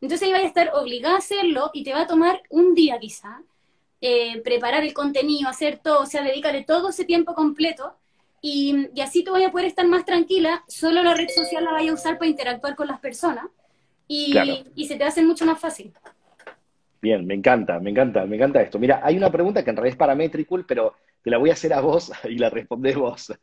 Entonces 0.02 0.28
ahí 0.28 0.34
vas 0.34 0.44
a 0.44 0.48
estar 0.48 0.72
obligada 0.74 1.16
a 1.16 1.20
hacerlo 1.20 1.70
y 1.74 1.84
te 1.84 1.94
va 1.94 2.02
a 2.02 2.08
tomar 2.08 2.42
un 2.50 2.74
día 2.74 2.98
quizá, 3.00 3.42
eh, 4.02 4.42
preparar 4.42 4.84
el 4.84 4.94
contenido, 4.94 5.48
hacer 5.48 5.78
todo, 5.78 6.02
o 6.02 6.06
sea, 6.08 6.24
dedicarle 6.24 6.64
todo 6.64 6.90
ese 6.90 7.06
tiempo 7.06 7.36
completo 7.36 7.94
y, 8.42 8.90
así 9.00 9.24
tú 9.24 9.34
vas 9.34 9.44
a 9.46 9.52
poder 9.52 9.68
estar 9.68 9.86
más 9.86 10.04
tranquila, 10.04 10.64
solo 10.68 11.04
la 11.04 11.14
red 11.14 11.30
social 11.30 11.64
la 11.64 11.72
vaya 11.72 11.92
a 11.92 11.94
usar 11.94 12.18
para 12.18 12.30
interactuar 12.30 12.76
con 12.76 12.88
las 12.88 13.00
personas 13.00 13.46
y, 14.08 14.36
y 14.76 14.88
se 14.88 14.96
te 14.96 15.04
hace 15.04 15.22
mucho 15.22 15.46
más 15.46 15.60
fácil. 15.60 15.94
Bien, 17.02 17.26
me 17.26 17.36
encanta, 17.36 17.80
me 17.80 17.92
encanta, 17.92 18.26
me 18.26 18.36
encanta 18.36 18.62
esto. 18.62 18.80
Mira, 18.80 19.02
hay 19.04 19.18
una 19.18 19.32
pregunta 19.32 19.64
que 19.64 19.70
en 19.70 19.76
realidad 19.76 19.94
es 19.94 19.98
para 19.98 20.16
Metricool, 20.16 20.66
pero 20.66 20.96
te 21.24 21.30
la 21.30 21.38
voy 21.38 21.50
a 21.50 21.54
hacer 21.54 21.74
a 21.74 21.82
vos 21.82 22.12
y 22.30 22.38
la 22.38 22.50
respondés 22.50 22.96
vos. 22.96 23.34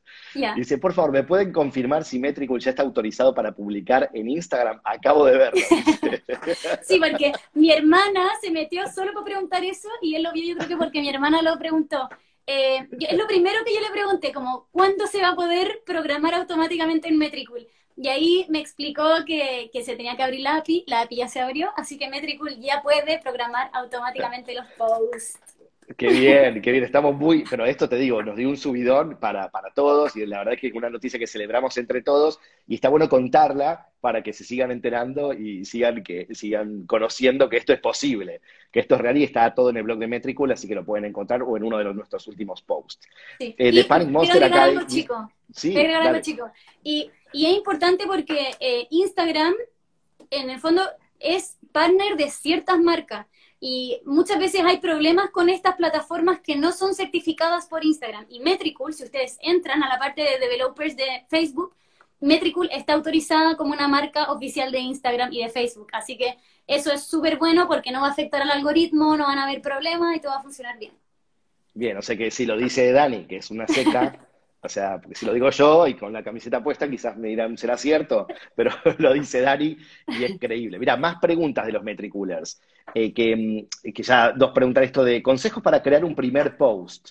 Dice, 0.57 0.79
por 0.79 0.93
favor, 0.93 1.13
¿me 1.13 1.23
pueden 1.23 1.53
confirmar 1.53 2.05
si 2.05 2.19
Metricool 2.19 2.61
ya 2.61 2.71
está 2.71 2.83
autorizado 2.83 3.35
para 3.35 3.53
publicar 3.53 4.11
en 4.13 4.29
Instagram? 4.29 4.81
Acabo 4.85 5.25
de 5.25 5.39
verlo. 5.39 5.61
sí, 6.83 6.99
porque 6.99 7.33
mi 7.55 7.71
hermana 7.71 8.29
se 8.41 8.51
metió 8.51 8.87
solo 8.89 9.13
para 9.13 9.25
preguntar 9.25 9.65
eso 9.65 9.89
y 10.03 10.15
él 10.15 10.23
lo 10.23 10.33
vio, 10.33 10.45
yo 10.45 10.57
creo 10.57 10.69
que 10.69 10.77
porque 10.77 11.01
mi 11.01 11.09
hermana 11.09 11.43
lo 11.43 11.59
preguntó. 11.59 12.09
Eh, 12.47 12.89
es 12.99 13.17
lo 13.17 13.27
primero 13.27 13.63
que 13.65 13.75
yo 13.75 13.81
le 13.81 13.91
pregunté, 13.91 14.33
como, 14.33 14.69
¿cuándo 14.71 15.07
se 15.07 15.21
va 15.21 15.29
a 15.31 15.37
poder 15.37 15.83
programar 15.85 16.35
automáticamente 16.35 17.09
en 17.09 17.19
Metricool? 17.19 17.69
Y 17.95 18.09
ahí 18.09 18.47
me 18.49 18.61
explicó 18.61 19.05
que, 19.27 19.71
que, 19.73 19.83
se 19.85 19.97
tenía 19.97 20.17
que 20.17 20.23
abrir 20.23 20.41
la 20.41 20.57
API, 20.57 20.85
la 20.87 21.03
API 21.03 21.17
ya 21.17 21.29
se 21.29 21.41
abrió, 21.41 21.71
así 21.77 21.99
que 21.99 22.09
Metricool 22.09 22.59
ya 22.61 22.81
puede 22.81 23.19
programar 23.19 23.71
automáticamente 23.75 24.55
los 24.55 24.67
posts. 24.79 25.39
Qué 25.97 26.09
bien, 26.09 26.61
qué 26.61 26.71
bien, 26.71 26.85
estamos 26.85 27.15
muy, 27.15 27.45
pero 27.49 27.65
esto 27.65 27.89
te 27.89 27.97
digo, 27.97 28.23
nos 28.23 28.37
dio 28.37 28.49
un 28.49 28.59
subidón 28.59 29.17
para, 29.19 29.51
para 29.51 29.71
todos 29.71 30.15
y 30.17 30.27
la 30.27 30.39
verdad 30.39 30.55
es 30.55 30.61
que 30.61 30.67
es 30.67 30.75
una 30.75 30.91
noticia 30.91 31.19
que 31.19 31.27
celebramos 31.27 31.79
entre 31.79 32.03
todos 32.03 32.39
y 32.67 32.75
está 32.75 32.91
bueno 32.91 33.09
contarla 33.09 33.89
para 34.01 34.23
que 34.23 34.33
se 34.33 34.45
sigan 34.45 34.71
enterando 34.71 35.33
y 35.33 35.65
sigan, 35.65 36.03
que, 36.03 36.29
sigan 36.35 36.87
conociendo 36.87 37.49
que 37.49 37.57
esto 37.57 37.73
es 37.73 37.81
posible, 37.81 38.43
que 38.71 38.81
esto 38.81 38.97
es 38.97 39.01
real 39.01 39.17
y 39.17 39.25
está 39.25 39.55
todo 39.55 39.71
en 39.71 39.79
el 39.79 39.83
blog 39.83 39.99
de 39.99 40.07
Metricool, 40.07 40.53
así 40.53 40.69
que 40.69 40.75
lo 40.75 40.85
pueden 40.85 41.07
encontrar 41.07 41.43
o 41.43 41.57
en 41.57 41.65
uno 41.65 41.79
de 41.79 41.85
los, 41.85 41.97
nuestros 41.97 42.27
últimos 42.29 42.61
posts. 42.63 43.09
Sí. 43.39 43.55
Eh, 43.59 43.73
de 43.73 43.85
Panic 43.85 44.09
Monster 44.09 44.45
acá. 44.45 44.65
Algo, 44.65 44.87
chico. 44.87 45.33
Sí, 45.53 45.77
algo, 45.77 46.21
chico. 46.21 46.51
Y, 46.83 47.11
y, 47.33 47.47
es 47.47 47.53
importante 47.57 48.07
porque 48.07 48.51
eh, 48.61 48.87
Instagram, 48.91 49.55
en 50.31 50.51
el 50.51 50.61
fondo, 50.61 50.83
es 51.19 51.57
partner 51.73 52.17
de 52.17 52.31
ciertas 52.31 52.79
marcas. 52.79 53.27
Y 53.61 54.01
muchas 54.05 54.39
veces 54.39 54.63
hay 54.65 54.79
problemas 54.79 55.31
con 55.31 55.49
estas 55.49 55.77
plataformas 55.77 56.41
que 56.41 56.57
no 56.57 56.73
son 56.73 56.95
certificadas 56.95 57.67
por 57.67 57.85
Instagram. 57.85 58.27
Y 58.29 58.41
Metricool, 58.41 58.95
si 58.95 59.05
ustedes 59.05 59.37
entran 59.43 59.83
a 59.83 59.89
la 59.89 59.99
parte 59.99 60.23
de 60.23 60.39
developers 60.39 60.97
de 60.97 61.25
Facebook, 61.29 61.75
Metricool 62.21 62.69
está 62.73 62.95
autorizada 62.95 63.57
como 63.57 63.73
una 63.73 63.89
marca 63.89 64.31
oficial 64.33 64.71
de 64.71 64.81
Instagram 64.81 65.33
y 65.33 65.43
de 65.43 65.49
Facebook. 65.49 65.89
Así 65.93 66.17
que 66.17 66.37
eso 66.67 66.93
es 66.93 67.03
súper 67.03 67.39
bueno 67.39 67.67
porque 67.67 67.91
no 67.91 68.01
va 68.01 68.09
a 68.09 68.13
afectar 68.13 68.43
al 68.43 68.51
algoritmo, 68.51 69.17
no 69.17 69.27
van 69.27 69.39
a 69.39 69.45
haber 69.45 69.61
problemas 69.61 70.17
y 70.17 70.21
todo 70.21 70.33
va 70.33 70.39
a 70.39 70.43
funcionar 70.43 70.79
bien. 70.79 70.93
Bien, 71.75 71.97
o 71.97 72.03
sea 72.03 72.17
que 72.17 72.31
si 72.31 72.47
lo 72.47 72.57
dice 72.57 72.91
Dani, 72.93 73.27
que 73.27 73.37
es 73.37 73.51
una 73.51 73.67
seca, 73.69 74.19
O 74.61 74.69
sea, 74.69 75.01
porque 75.01 75.15
si 75.15 75.25
lo 75.25 75.33
digo 75.33 75.51
yo 75.51 75.87
y 75.87 75.95
con 75.95 76.13
la 76.13 76.23
camiseta 76.25 76.63
puesta, 76.63 76.91
quizás 76.91 77.17
me 77.17 77.29
dirán, 77.29 77.57
será 77.57 77.77
cierto, 77.77 78.27
pero 78.57 78.73
lo 78.99 79.13
dice 79.13 79.41
Dani 79.41 79.77
y 80.09 80.25
es 80.25 80.39
creíble. 80.39 80.79
Mira, 80.79 80.97
más 80.97 81.17
preguntas 81.21 81.67
de 81.67 81.73
los 81.73 81.85
Metricoolers. 81.85 82.61
Eh, 82.95 83.13
que, 83.13 83.37
mm, 83.37 83.93
que, 83.93 84.03
ya 84.03 84.33
dos 84.33 84.51
preguntas 84.53 84.85
esto 84.85 85.05
de 85.05 85.23
consejos 85.23 85.63
para 85.63 85.83
crear 85.83 86.05
un 86.05 86.15
primer 86.15 86.57
post. 86.57 87.11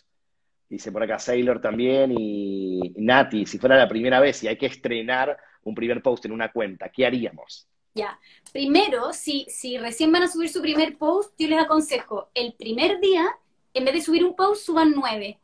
Dice 0.69 0.91
por 0.91 1.03
acá 1.03 1.17
Sailor 1.17 1.61
también 1.61 2.13
y 2.17 2.93
Nati, 2.97 3.45
si 3.45 3.57
fuera 3.57 3.77
la 3.77 3.87
primera 3.87 4.19
vez 4.19 4.43
y 4.43 4.47
hay 4.47 4.57
que 4.57 4.65
estrenar 4.65 5.37
un 5.63 5.73
primer 5.73 6.01
post 6.01 6.25
en 6.25 6.33
una 6.33 6.51
cuenta, 6.51 6.89
¿qué 6.89 7.05
haríamos? 7.05 7.67
Ya, 7.93 8.19
primero, 8.51 9.13
si, 9.13 9.45
si 9.49 9.77
recién 9.77 10.11
van 10.11 10.23
a 10.23 10.27
subir 10.27 10.49
su 10.49 10.61
primer 10.61 10.97
post, 10.97 11.33
yo 11.37 11.47
les 11.47 11.59
aconsejo 11.59 12.29
el 12.33 12.53
primer 12.53 12.99
día 12.99 13.25
en 13.73 13.85
vez 13.85 13.93
de 13.93 14.01
subir 14.01 14.25
un 14.25 14.35
post, 14.35 14.65
suban 14.65 14.93
nueve. 14.95 15.39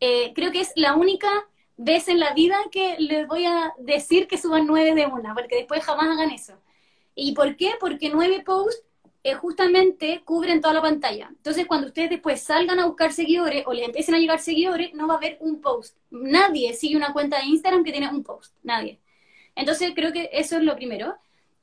Eh, 0.00 0.32
creo 0.34 0.52
que 0.52 0.60
es 0.60 0.72
la 0.76 0.94
única 0.94 1.28
vez 1.76 2.08
en 2.08 2.20
la 2.20 2.32
vida 2.32 2.56
que 2.70 2.96
les 2.98 3.26
voy 3.26 3.44
a 3.46 3.72
decir 3.78 4.26
que 4.28 4.38
suban 4.38 4.66
nueve 4.66 4.94
de 4.94 5.06
una, 5.06 5.34
porque 5.34 5.56
después 5.56 5.84
jamás 5.84 6.08
hagan 6.08 6.30
eso. 6.30 6.54
¿Y 7.14 7.32
por 7.32 7.56
qué? 7.56 7.72
Porque 7.80 8.10
nueve 8.10 8.42
posts 8.44 8.85
eh, 9.26 9.34
justamente 9.34 10.22
cubren 10.24 10.60
toda 10.60 10.74
la 10.74 10.82
pantalla. 10.82 11.28
Entonces, 11.28 11.66
cuando 11.66 11.88
ustedes 11.88 12.10
después 12.10 12.40
salgan 12.40 12.78
a 12.78 12.86
buscar 12.86 13.12
seguidores 13.12 13.64
o 13.66 13.72
les 13.72 13.86
empiecen 13.86 14.14
a 14.14 14.18
llegar 14.18 14.38
seguidores, 14.38 14.94
no 14.94 15.08
va 15.08 15.14
a 15.14 15.16
haber 15.16 15.36
un 15.40 15.60
post. 15.60 15.96
Nadie 16.10 16.74
sigue 16.74 16.96
una 16.96 17.12
cuenta 17.12 17.38
de 17.38 17.46
Instagram 17.46 17.82
que 17.82 17.90
tiene 17.90 18.08
un 18.08 18.22
post. 18.22 18.54
Nadie. 18.62 19.00
Entonces, 19.56 19.92
creo 19.96 20.12
que 20.12 20.30
eso 20.32 20.56
es 20.58 20.62
lo 20.62 20.76
primero. 20.76 21.16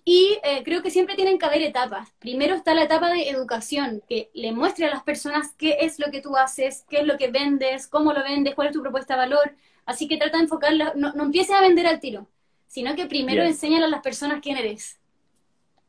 Y 0.03 0.39
eh, 0.43 0.63
creo 0.65 0.81
que 0.83 0.91
siempre 0.91 1.15
tienen 1.15 1.39
que 1.39 1.45
haber 1.45 1.61
etapas. 1.61 2.11
Primero 2.19 2.55
está 2.55 2.73
la 2.73 2.83
etapa 2.83 3.09
de 3.09 3.29
educación, 3.29 4.03
que 4.09 4.29
le 4.33 4.51
muestre 4.51 4.85
a 4.85 4.89
las 4.89 5.03
personas 5.03 5.53
qué 5.57 5.77
es 5.79 5.99
lo 5.99 6.11
que 6.11 6.21
tú 6.21 6.35
haces, 6.35 6.85
qué 6.89 6.99
es 6.99 7.07
lo 7.07 7.17
que 7.17 7.29
vendes, 7.29 7.87
cómo 7.87 8.11
lo 8.11 8.23
vendes, 8.23 8.55
cuál 8.55 8.67
es 8.67 8.73
tu 8.73 8.81
propuesta 8.81 9.13
de 9.13 9.19
valor. 9.19 9.55
Así 9.85 10.09
que 10.09 10.17
trata 10.17 10.37
de 10.37 10.43
enfocarla, 10.43 10.93
no, 10.95 11.13
no 11.13 11.23
empieces 11.23 11.55
a 11.55 11.61
vender 11.61 11.87
al 11.87 12.01
tiro, 12.01 12.27
sino 12.67 12.95
que 12.95 13.05
primero 13.05 13.43
enséñale 13.43 13.85
a 13.85 13.89
las 13.89 14.01
personas 14.01 14.41
quién 14.41 14.57
eres. 14.57 14.99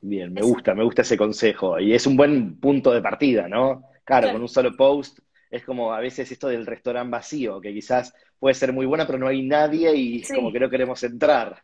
Bien, 0.06 0.34
me 0.34 0.42
gusta, 0.42 0.74
me 0.74 0.84
gusta 0.84 1.00
ese 1.00 1.16
consejo. 1.16 1.80
Y 1.80 1.94
es 1.94 2.06
un 2.06 2.14
buen 2.14 2.60
punto 2.60 2.92
de 2.92 3.00
partida, 3.00 3.48
¿no? 3.48 3.84
Claro, 4.04 4.32
con 4.32 4.42
un 4.42 4.48
solo 4.50 4.76
post 4.76 5.18
es 5.50 5.64
como 5.64 5.94
a 5.94 6.00
veces 6.00 6.30
esto 6.30 6.48
del 6.48 6.66
restaurante 6.66 7.10
vacío, 7.10 7.58
que 7.58 7.72
quizás 7.72 8.12
puede 8.38 8.54
ser 8.54 8.74
muy 8.74 8.84
buena, 8.84 9.06
pero 9.06 9.18
no 9.18 9.28
hay 9.28 9.40
nadie 9.40 9.94
y 9.96 10.20
es 10.20 10.30
como 10.30 10.52
que 10.52 10.60
no 10.60 10.68
queremos 10.68 11.02
entrar. 11.04 11.62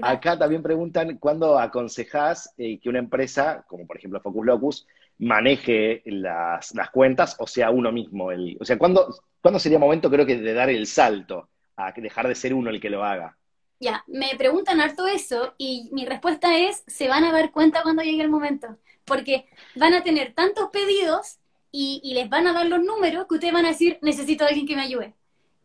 Acá 0.00 0.38
también 0.38 0.62
preguntan 0.62 1.18
cuándo 1.18 1.58
aconsejás 1.58 2.54
eh, 2.56 2.78
que 2.80 2.88
una 2.88 3.00
empresa, 3.00 3.66
como 3.68 3.86
por 3.86 3.98
ejemplo 3.98 4.20
Focus 4.20 4.46
Locus, 4.46 4.86
maneje 5.18 6.00
las, 6.06 6.72
cuentas 6.90 7.36
o 7.38 7.46
sea 7.46 7.70
uno 7.70 7.92
mismo. 7.92 8.32
El, 8.32 8.56
o 8.58 8.64
sea, 8.64 8.78
¿cuándo, 8.78 9.14
¿cuándo 9.42 9.58
sería 9.58 9.78
momento 9.78 10.10
creo 10.10 10.24
que 10.24 10.38
de 10.38 10.54
dar 10.54 10.70
el 10.70 10.86
salto 10.86 11.50
a 11.76 11.92
dejar 11.92 12.28
de 12.28 12.34
ser 12.34 12.54
uno 12.54 12.70
el 12.70 12.80
que 12.80 12.88
lo 12.88 13.04
haga? 13.04 13.36
Ya, 13.80 14.04
me 14.08 14.34
preguntan 14.36 14.80
harto 14.80 15.06
eso 15.06 15.54
y 15.56 15.88
mi 15.92 16.04
respuesta 16.04 16.56
es, 16.58 16.82
se 16.86 17.08
van 17.08 17.24
a 17.24 17.32
dar 17.32 17.52
cuenta 17.52 17.82
cuando 17.82 18.02
llegue 18.02 18.22
el 18.22 18.30
momento, 18.30 18.76
porque 19.04 19.46
van 19.76 19.94
a 19.94 20.02
tener 20.02 20.34
tantos 20.34 20.70
pedidos 20.70 21.38
y, 21.70 22.12
les 22.14 22.28
van 22.28 22.46
a 22.46 22.52
dar 22.52 22.66
los 22.66 22.82
números 22.82 23.26
que 23.28 23.34
ustedes 23.34 23.54
van 23.54 23.66
a 23.66 23.70
decir, 23.70 23.98
necesito 24.02 24.44
a 24.44 24.48
alguien 24.48 24.66
que 24.66 24.74
me 24.74 24.82
ayude. 24.82 25.14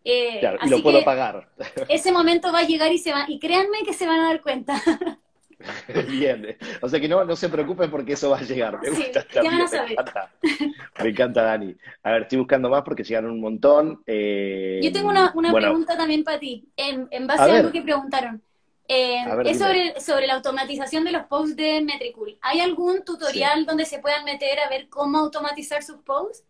Eh, 0.03 0.39
claro, 0.41 0.59
y 0.64 0.70
lo 0.70 0.84
puedo 0.84 1.03
pagar. 1.03 1.49
Ese 1.88 2.11
momento 2.11 2.51
va 2.51 2.59
a 2.59 2.68
llegar 2.68 2.91
y 2.91 2.97
se 2.97 3.14
va, 3.14 3.26
y 3.28 3.39
créanme 3.39 3.84
que 3.84 3.93
se 3.93 4.05
van 4.05 4.20
a 4.20 4.28
dar 4.28 4.41
cuenta. 4.41 4.82
Bien, 6.09 6.57
o 6.82 6.89
sea 6.89 6.99
que 6.99 7.07
no, 7.07 7.24
no 7.24 7.36
se 7.36 7.49
preocupen 7.49 7.89
porque 7.89 8.14
eso 8.14 8.30
va 8.30 8.39
a 8.39 8.43
llegar. 8.43 8.80
Me 8.82 8.89
gusta 8.89 9.20
a 9.22 9.68
saber. 9.68 9.88
Me 9.88 9.93
encanta. 9.93 10.32
me 11.01 11.09
encanta, 11.09 11.43
Dani. 11.43 11.76
A 12.03 12.11
ver, 12.11 12.22
estoy 12.24 12.38
buscando 12.39 12.70
más 12.70 12.84
porque 12.84 13.03
llegaron 13.03 13.32
un 13.32 13.41
montón. 13.41 14.03
Eh, 14.05 14.80
Yo 14.84 14.91
tengo 14.91 15.09
una, 15.09 15.32
pregunta 15.32 15.97
también 15.97 16.24
para 16.24 16.39
ti, 16.39 16.68
en, 16.76 17.28
base 17.28 17.41
a, 17.41 17.55
algo 17.55 17.72
que 17.72 17.82
preguntaron. 17.82 18.41
Eh, 18.88 19.24
es 19.45 19.59
sobre, 19.59 19.99
sobre 20.01 20.28
la 20.28 20.36
automatización 20.36 21.05
de 21.05 21.14
los 21.14 21.24
posts 21.24 21.55
de 21.55 21.82
Metricool. 21.82 22.38
¿Hay 22.41 22.59
algún 22.59 23.03
tutorial 23.03 23.66
donde 23.66 23.86
se 23.86 23.99
puedan 23.99 24.26
meter 24.26 24.59
a 24.59 24.70
ver 24.70 24.89
cómo 24.89 25.20
automatizar 25.20 25.84
sus 25.84 25.97
posts? 25.97 26.43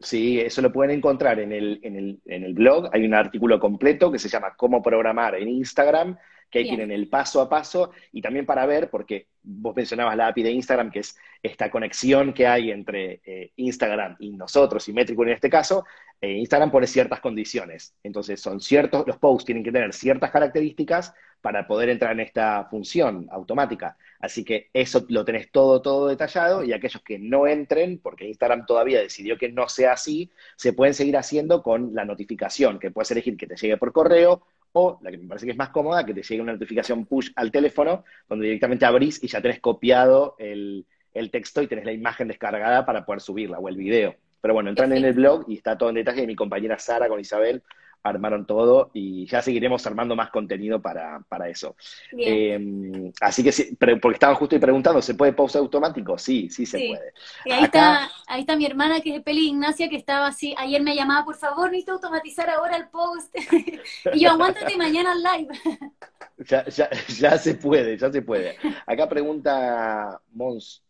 Sí, 0.00 0.40
eso 0.40 0.62
lo 0.62 0.72
pueden 0.72 0.96
encontrar 0.96 1.40
en 1.40 1.52
el, 1.52 1.80
en 1.82 1.96
el, 1.96 2.20
en 2.26 2.44
el 2.44 2.54
blog. 2.54 2.90
Hay 2.92 3.04
un 3.04 3.14
artículo 3.14 3.58
completo 3.58 4.10
que 4.10 4.18
se 4.18 4.28
llama 4.28 4.54
Cómo 4.56 4.82
programar 4.82 5.34
en 5.36 5.48
Instagram 5.48 6.16
que 6.50 6.60
ahí 6.60 6.68
tienen 6.68 6.90
el 6.90 7.08
paso 7.08 7.40
a 7.40 7.48
paso 7.48 7.90
y 8.12 8.22
también 8.22 8.46
para 8.46 8.66
ver, 8.66 8.90
porque 8.90 9.26
vos 9.42 9.74
mencionabas 9.74 10.16
la 10.16 10.28
API 10.28 10.42
de 10.42 10.50
Instagram, 10.50 10.90
que 10.90 11.00
es 11.00 11.16
esta 11.42 11.70
conexión 11.70 12.32
que 12.32 12.46
hay 12.46 12.70
entre 12.70 13.20
eh, 13.24 13.52
Instagram 13.56 14.16
y 14.18 14.30
nosotros 14.30 14.88
y 14.88 14.92
Metricool 14.92 15.28
en 15.28 15.34
este 15.34 15.50
caso, 15.50 15.84
eh, 16.20 16.32
Instagram 16.32 16.70
pone 16.70 16.86
ciertas 16.86 17.20
condiciones. 17.20 17.94
Entonces, 18.02 18.40
son 18.40 18.60
ciertos, 18.60 19.06
los 19.06 19.18
posts 19.18 19.44
tienen 19.44 19.62
que 19.62 19.72
tener 19.72 19.92
ciertas 19.92 20.30
características 20.30 21.14
para 21.40 21.66
poder 21.66 21.90
entrar 21.90 22.12
en 22.12 22.20
esta 22.20 22.64
función 22.64 23.28
automática. 23.30 23.96
Así 24.18 24.44
que 24.44 24.70
eso 24.72 25.04
lo 25.08 25.24
tenés 25.24 25.50
todo, 25.52 25.82
todo 25.82 26.08
detallado 26.08 26.64
y 26.64 26.72
aquellos 26.72 27.02
que 27.02 27.18
no 27.18 27.46
entren, 27.46 27.98
porque 27.98 28.26
Instagram 28.26 28.66
todavía 28.66 29.00
decidió 29.00 29.36
que 29.36 29.52
no 29.52 29.68
sea 29.68 29.92
así, 29.92 30.30
se 30.56 30.72
pueden 30.72 30.94
seguir 30.94 31.16
haciendo 31.16 31.62
con 31.62 31.94
la 31.94 32.04
notificación, 32.04 32.78
que 32.78 32.90
puedes 32.90 33.10
elegir 33.10 33.36
que 33.36 33.46
te 33.46 33.56
llegue 33.56 33.76
por 33.76 33.92
correo 33.92 34.42
o 34.78 34.98
la 35.00 35.10
que 35.10 35.16
me 35.16 35.26
parece 35.26 35.46
que 35.46 35.52
es 35.52 35.58
más 35.58 35.70
cómoda, 35.70 36.04
que 36.04 36.12
te 36.12 36.22
llegue 36.22 36.42
una 36.42 36.52
notificación 36.52 37.06
push 37.06 37.30
al 37.36 37.50
teléfono, 37.50 38.04
donde 38.28 38.44
directamente 38.44 38.84
abrís 38.84 39.24
y 39.24 39.26
ya 39.26 39.40
tenés 39.40 39.58
copiado 39.58 40.36
el, 40.38 40.84
texto 41.32 41.62
y 41.62 41.66
tenés 41.66 41.86
la 41.86 41.92
imagen 41.92 42.28
descargada 42.28 42.84
para 42.84 43.06
poder 43.06 43.22
subirla, 43.22 43.58
o 43.58 43.70
el 43.70 43.76
video. 43.78 44.16
Pero 44.42 44.52
bueno, 44.52 44.68
entran 44.68 44.92
en 44.92 45.02
el 45.06 45.14
blog 45.14 45.46
y 45.48 45.54
está 45.54 45.78
todo 45.78 45.88
en 45.88 45.94
detalle. 45.94 46.24
Y 46.24 46.26
mi 46.26 46.36
compañera 46.36 46.78
Sara 46.78 47.08
con 47.08 47.18
Isabel 47.18 47.62
armaron 48.08 48.46
todo 48.46 48.90
y 48.92 49.26
ya 49.26 49.42
seguiremos 49.42 49.86
armando 49.86 50.16
más 50.16 50.30
contenido 50.30 50.80
para, 50.80 51.24
eso. 51.48 51.76
Eh, 52.16 53.12
así 53.20 53.42
que 53.42 53.52
sí, 53.52 53.76
porque 53.78 54.14
estaban 54.14 54.36
justo 54.36 54.54
ahí 54.54 54.60
preguntando, 54.60 55.02
¿se 55.02 55.14
puede 55.14 55.32
pause 55.32 55.56
automático? 55.56 56.18
Sí, 56.18 56.48
sí 56.50 56.66
se 56.66 56.78
puede. 56.78 57.12
Y 57.44 57.52
ahí, 57.52 57.64
está, 57.64 58.10
ahí 58.26 58.40
está 58.40 58.56
mi 58.56 58.66
hermana 58.66 59.00
que 59.00 59.10
es 59.10 59.14
de 59.16 59.20
Peli 59.20 59.48
Ignacia, 59.48 59.88
que 59.88 59.96
estaba 59.96 60.28
así, 60.28 60.54
ayer 60.58 60.82
me 60.82 60.94
llamaba, 60.94 61.24
por 61.24 61.36
favor, 61.36 61.70
necesito 61.70 61.92
automatizar 61.92 62.48
ahora 62.50 62.76
el 62.76 62.88
post. 62.88 63.34
y 64.14 64.20
yo, 64.20 64.30
aguántate 64.30 64.76
mañana 64.76 65.12
al 65.12 65.22
live. 65.22 65.54
ya, 66.38 66.64
ya, 66.66 66.90
ya 67.18 67.38
se 67.38 67.54
puede, 67.54 67.96
ya 67.96 68.10
se 68.10 68.22
puede. 68.22 68.56
Acá 68.86 69.08
pregunta 69.08 70.20
Mons, 70.32 70.82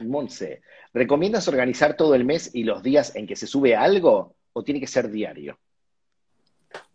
Monse, 0.00 0.62
¿recomiendas 0.92 1.48
organizar 1.48 1.96
todo 1.96 2.14
el 2.14 2.24
mes 2.24 2.50
y 2.54 2.64
los 2.64 2.82
días 2.82 3.14
en 3.16 3.26
que 3.26 3.36
se 3.36 3.46
sube 3.46 3.76
algo 3.76 4.36
o 4.52 4.64
tiene 4.64 4.80
que 4.80 4.86
ser 4.86 5.10
diario? 5.10 5.58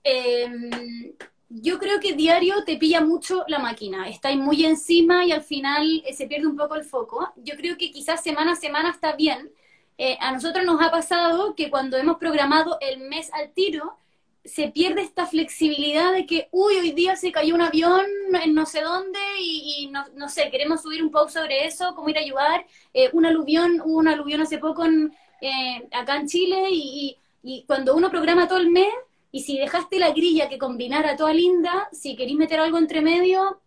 Em, 0.04 1.14
yo 1.50 1.80
creo 1.80 2.00
que 2.00 2.14
diario 2.14 2.64
te 2.64 2.78
pilla 2.78 3.02
mucho 3.02 3.44
la 3.48 3.60
máquina, 3.60 4.08
estáis 4.08 4.38
muy 4.38 4.66
encima 4.66 5.26
y 5.26 5.32
al 5.32 5.42
final 5.42 6.04
eh, 6.06 6.14
se 6.14 6.28
pierde 6.28 6.48
un 6.48 6.56
poco 6.56 6.76
el 6.76 6.84
foco. 6.84 7.34
Yo 7.38 7.56
creo 7.58 7.78
que 7.78 7.92
quizás 7.92 8.24
semana 8.24 8.54
a 8.54 8.56
semana 8.56 8.92
está 8.92 9.14
bien. 9.14 9.52
Eh, 9.98 10.18
a 10.22 10.32
nosotros 10.32 10.66
nos 10.66 10.82
ha 10.82 10.92
pasado 10.92 11.56
que 11.56 11.70
cuando 11.70 11.98
hemos 11.98 12.18
programado 12.18 12.78
el 12.82 13.00
mes 13.00 13.32
al 13.34 13.52
tiro, 13.52 13.98
se 14.46 14.70
pierde 14.70 15.02
esta 15.02 15.26
flexibilidad 15.26 16.14
de 16.14 16.26
que, 16.26 16.48
uy, 16.52 16.76
hoy 16.78 16.92
día 16.92 17.16
se 17.16 17.32
cayó 17.32 17.56
un 17.56 17.62
avión 17.62 18.06
en 18.42 18.54
no 18.54 18.66
sé 18.66 18.82
dónde 18.82 19.20
y, 19.40 19.92
no, 20.16 20.30
sé, 20.30 20.50
queremos 20.50 20.82
subir 20.82 21.04
un 21.04 21.12
post 21.12 21.34
sobre 21.34 21.66
eso, 21.66 21.94
cómo 21.96 22.10
ir 22.10 22.18
a 22.18 22.22
ayudar. 22.22 22.66
Eh, 22.94 23.10
un 23.14 23.26
aluvión, 23.26 23.82
hubo 23.84 23.98
un 23.98 24.08
aluvión 24.08 24.42
hace 24.42 24.60
poco 24.60 24.84
acá 24.84 26.16
en 26.16 26.28
Chile 26.28 26.68
y, 26.72 27.18
y 27.44 27.64
cuando 27.66 27.96
uno 27.96 28.10
programa 28.10 28.48
todo 28.48 28.60
el 28.60 28.70
mes, 28.70 28.94
y 29.32 29.42
si 29.42 29.58
dejaste 29.58 30.00
la 30.00 30.12
grilla 30.12 30.50
que 30.50 30.58
combinara 30.58 31.16
toda 31.16 31.34
linda, 31.34 31.90
si 31.92 32.16
queréis 32.16 32.38
meter 32.38 32.60
algo 32.60 32.78
entre 32.78 33.02
medio, 33.02 33.62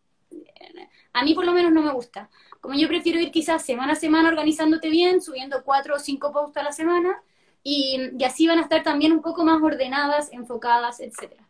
a 1.12 1.24
mí 1.24 1.34
por 1.34 1.44
lo 1.44 1.52
menos 1.52 1.72
no 1.72 1.82
me 1.82 1.92
gusta. 1.92 2.30
Como 2.60 2.74
yo 2.74 2.88
prefiero 2.88 3.20
ir 3.20 3.30
quizás 3.30 3.64
semana 3.64 3.92
a 3.92 3.96
semana 3.96 4.28
organizándote 4.28 4.88
bien, 4.88 5.20
subiendo 5.20 5.62
cuatro 5.64 5.96
o 5.96 5.98
cinco 5.98 6.32
posts 6.32 6.56
a 6.56 6.62
la 6.62 6.72
semana, 6.72 7.22
y, 7.64 8.10
así 8.24 8.46
van 8.46 8.58
a 8.58 8.62
estar 8.62 8.82
también 8.82 9.12
un 9.12 9.22
poco 9.22 9.44
más 9.44 9.62
ordenadas, 9.62 10.32
enfocadas, 10.32 11.00
etcétera. 11.00 11.42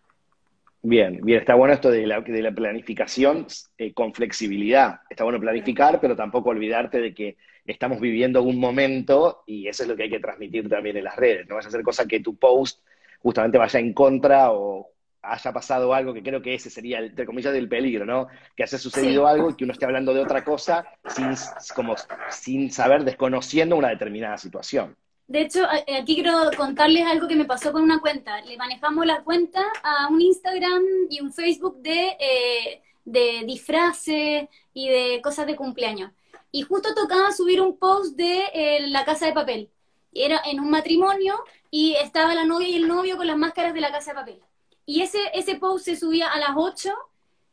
Bien, 0.82 1.20
bien, 1.22 1.38
está 1.40 1.54
bueno 1.54 1.74
esto 1.74 1.90
de 1.90 2.06
la, 2.06 2.22
planificación 2.54 3.46
eh, 3.78 3.94
con 3.94 4.12
flexibilidad. 4.12 5.00
Está 5.08 5.24
bueno 5.24 5.40
planificar, 5.40 6.00
pero 6.00 6.16
tampoco 6.16 6.50
olvidarte 6.50 7.00
de 7.00 7.14
que 7.14 7.36
estamos 7.64 8.00
viviendo 8.00 8.42
un 8.42 8.58
momento 8.58 9.44
y 9.46 9.68
eso 9.68 9.84
es 9.84 9.88
lo 9.88 9.96
que 9.96 10.04
hay 10.04 10.10
que 10.10 10.18
transmitir 10.18 10.68
también 10.68 10.96
en 10.96 11.04
las 11.04 11.16
redes. 11.16 11.48
No 11.48 11.54
vas 11.54 11.64
a 11.66 11.68
hacer 11.68 11.82
cosas 11.82 12.06
que 12.06 12.20
tu 12.20 12.36
post 12.36 12.80
justamente 13.22 13.58
vaya 13.58 13.80
en 13.80 13.92
contra 13.92 14.52
o 14.52 14.92
haya 15.22 15.52
pasado 15.52 15.94
algo, 15.94 16.12
que 16.12 16.22
creo 16.22 16.42
que 16.42 16.54
ese 16.54 16.68
sería, 16.68 16.98
el, 16.98 17.06
entre 17.06 17.26
comillas, 17.26 17.52
del 17.52 17.68
peligro, 17.68 18.04
¿no? 18.04 18.26
Que 18.56 18.64
haya 18.64 18.76
sucedido 18.76 19.26
algo 19.26 19.50
y 19.50 19.54
que 19.54 19.64
uno 19.64 19.72
esté 19.72 19.84
hablando 19.84 20.12
de 20.12 20.20
otra 20.20 20.42
cosa 20.44 20.84
sin, 21.06 21.32
como, 21.74 21.94
sin 22.30 22.72
saber, 22.72 23.04
desconociendo 23.04 23.76
una 23.76 23.88
determinada 23.88 24.36
situación. 24.36 24.96
De 25.28 25.42
hecho, 25.42 25.64
aquí 25.66 26.16
quiero 26.16 26.50
contarles 26.56 27.06
algo 27.06 27.28
que 27.28 27.36
me 27.36 27.44
pasó 27.44 27.72
con 27.72 27.82
una 27.82 28.00
cuenta. 28.00 28.40
Le 28.42 28.56
manejamos 28.56 29.06
la 29.06 29.22
cuenta 29.22 29.62
a 29.82 30.08
un 30.08 30.20
Instagram 30.20 30.82
y 31.08 31.20
un 31.20 31.32
Facebook 31.32 31.80
de, 31.80 32.16
eh, 32.18 32.82
de 33.04 33.44
disfraces 33.46 34.48
y 34.74 34.88
de 34.88 35.20
cosas 35.22 35.46
de 35.46 35.56
cumpleaños. 35.56 36.10
Y 36.50 36.62
justo 36.62 36.94
tocaba 36.94 37.32
subir 37.32 37.60
un 37.60 37.78
post 37.78 38.16
de 38.16 38.42
eh, 38.52 38.88
la 38.88 39.04
casa 39.04 39.26
de 39.26 39.32
papel. 39.32 39.70
Era 40.12 40.42
en 40.44 40.60
un 40.60 40.68
matrimonio 40.68 41.34
y 41.72 41.94
estaba 41.94 42.34
la 42.34 42.44
novia 42.44 42.68
y 42.68 42.76
el 42.76 42.86
novio 42.86 43.16
con 43.16 43.26
las 43.26 43.38
máscaras 43.38 43.72
de 43.72 43.80
la 43.80 43.90
casa 43.90 44.10
de 44.10 44.14
papel. 44.14 44.40
Y 44.84 45.00
ese, 45.00 45.18
ese 45.32 45.56
post 45.56 45.86
se 45.86 45.96
subía 45.96 46.30
a 46.30 46.38
las 46.38 46.50
8 46.54 46.92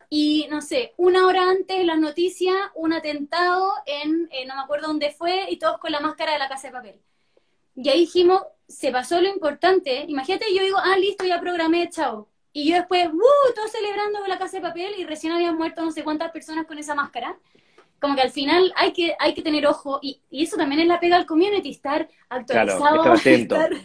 y 0.09 0.45
no 0.49 0.61
sé, 0.61 0.93
una 0.97 1.25
hora 1.25 1.49
antes 1.49 1.85
las 1.85 1.97
noticias, 1.99 2.55
un 2.75 2.91
atentado 2.91 3.71
en, 3.85 4.27
eh, 4.31 4.45
no 4.45 4.55
me 4.55 4.61
acuerdo 4.61 4.87
dónde 4.87 5.11
fue, 5.11 5.49
y 5.49 5.57
todos 5.57 5.77
con 5.79 5.93
la 5.93 6.01
máscara 6.01 6.33
de 6.33 6.39
la 6.39 6.49
casa 6.49 6.67
de 6.67 6.73
papel. 6.73 7.01
Y 7.75 7.87
ahí 7.87 8.01
dijimos, 8.01 8.41
se 8.67 8.91
pasó 8.91 9.21
lo 9.21 9.29
importante. 9.29 10.03
Imagínate, 10.09 10.53
yo 10.53 10.63
digo, 10.63 10.79
ah, 10.79 10.97
listo, 10.97 11.23
ya 11.23 11.39
programé, 11.39 11.89
chao. 11.89 12.27
Y 12.51 12.69
yo 12.69 12.75
después, 12.75 13.07
¡uh! 13.07 13.53
Todos 13.55 13.71
celebrando 13.71 14.19
con 14.19 14.27
la 14.27 14.37
casa 14.37 14.57
de 14.57 14.63
papel 14.63 14.95
y 14.97 15.05
recién 15.05 15.31
habían 15.31 15.55
muerto 15.55 15.81
no 15.85 15.91
sé 15.91 16.03
cuántas 16.03 16.31
personas 16.31 16.65
con 16.65 16.77
esa 16.77 16.93
máscara. 16.93 17.39
Como 17.99 18.15
que 18.15 18.21
al 18.21 18.31
final 18.31 18.71
hay 18.75 18.93
que, 18.93 19.15
hay 19.19 19.33
que 19.33 19.41
tener 19.41 19.65
ojo, 19.67 19.99
y, 20.01 20.21
eso 20.31 20.57
también 20.57 20.81
es 20.81 20.87
la 20.87 20.99
pega 20.99 21.15
al 21.15 21.25
community, 21.25 21.69
estar 21.69 22.07
actualizado. 22.29 23.01
Claro, 23.01 23.13
estar 23.13 23.71
atento 23.73 23.81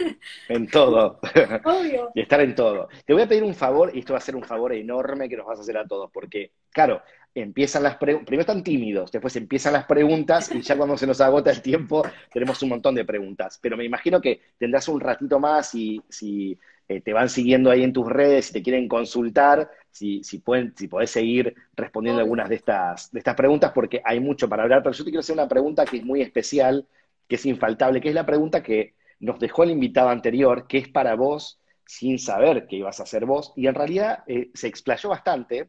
en 0.48 0.68
todo. 0.68 1.20
Obvio. 1.64 2.10
y 2.14 2.20
estar 2.20 2.40
en 2.40 2.54
todo. 2.54 2.88
Te 3.04 3.12
voy 3.12 3.22
a 3.22 3.28
pedir 3.28 3.42
un 3.42 3.54
favor, 3.54 3.90
y 3.94 4.00
esto 4.00 4.12
va 4.12 4.18
a 4.18 4.22
ser 4.22 4.36
un 4.36 4.44
favor 4.44 4.72
enorme 4.72 5.28
que 5.28 5.36
nos 5.36 5.46
vas 5.46 5.58
a 5.58 5.62
hacer 5.62 5.76
a 5.76 5.86
todos, 5.86 6.10
porque, 6.12 6.52
claro, 6.70 7.02
empiezan 7.34 7.82
las 7.82 7.96
preguntas, 7.96 8.26
primero 8.26 8.42
están 8.42 8.62
tímidos, 8.62 9.10
después 9.10 9.34
empiezan 9.36 9.72
las 9.72 9.86
preguntas, 9.86 10.52
y 10.54 10.60
ya 10.62 10.76
cuando 10.76 10.96
se 10.96 11.06
nos 11.06 11.20
agota 11.20 11.50
el 11.50 11.62
tiempo, 11.62 12.06
tenemos 12.32 12.62
un 12.62 12.68
montón 12.70 12.94
de 12.94 13.04
preguntas. 13.04 13.58
Pero 13.60 13.76
me 13.76 13.84
imagino 13.84 14.20
que 14.20 14.40
tendrás 14.58 14.88
un 14.88 15.00
ratito 15.00 15.40
más 15.40 15.74
y 15.74 16.00
si 16.08 16.58
eh, 16.88 17.00
te 17.00 17.12
van 17.12 17.28
siguiendo 17.28 17.70
ahí 17.70 17.82
en 17.82 17.92
tus 17.92 18.08
redes, 18.08 18.46
si 18.46 18.52
te 18.52 18.62
quieren 18.62 18.88
consultar, 18.88 19.70
si, 19.90 20.22
si, 20.22 20.38
pueden, 20.38 20.74
si 20.76 20.88
podés 20.88 21.10
seguir 21.10 21.54
respondiendo 21.74 22.20
algunas 22.20 22.48
de 22.48 22.56
estas, 22.56 23.10
de 23.10 23.18
estas 23.18 23.34
preguntas, 23.34 23.72
porque 23.74 24.00
hay 24.04 24.20
mucho 24.20 24.48
para 24.48 24.62
hablar. 24.62 24.82
Pero 24.82 24.94
yo 24.94 25.04
te 25.04 25.10
quiero 25.10 25.20
hacer 25.20 25.34
una 25.34 25.48
pregunta 25.48 25.84
que 25.84 25.98
es 25.98 26.04
muy 26.04 26.20
especial, 26.20 26.86
que 27.28 27.36
es 27.36 27.46
infaltable, 27.46 28.00
que 28.00 28.10
es 28.10 28.14
la 28.14 28.26
pregunta 28.26 28.62
que 28.62 28.94
nos 29.20 29.38
dejó 29.40 29.64
el 29.64 29.70
invitado 29.70 30.10
anterior, 30.10 30.66
que 30.66 30.78
es 30.78 30.88
para 30.88 31.14
vos 31.14 31.58
sin 31.86 32.18
saber 32.18 32.66
que 32.66 32.76
ibas 32.76 33.00
a 33.00 33.04
hacer 33.04 33.26
vos, 33.26 33.52
y 33.56 33.66
en 33.66 33.74
realidad 33.74 34.24
eh, 34.26 34.50
se 34.54 34.68
explayó 34.68 35.10
bastante, 35.10 35.68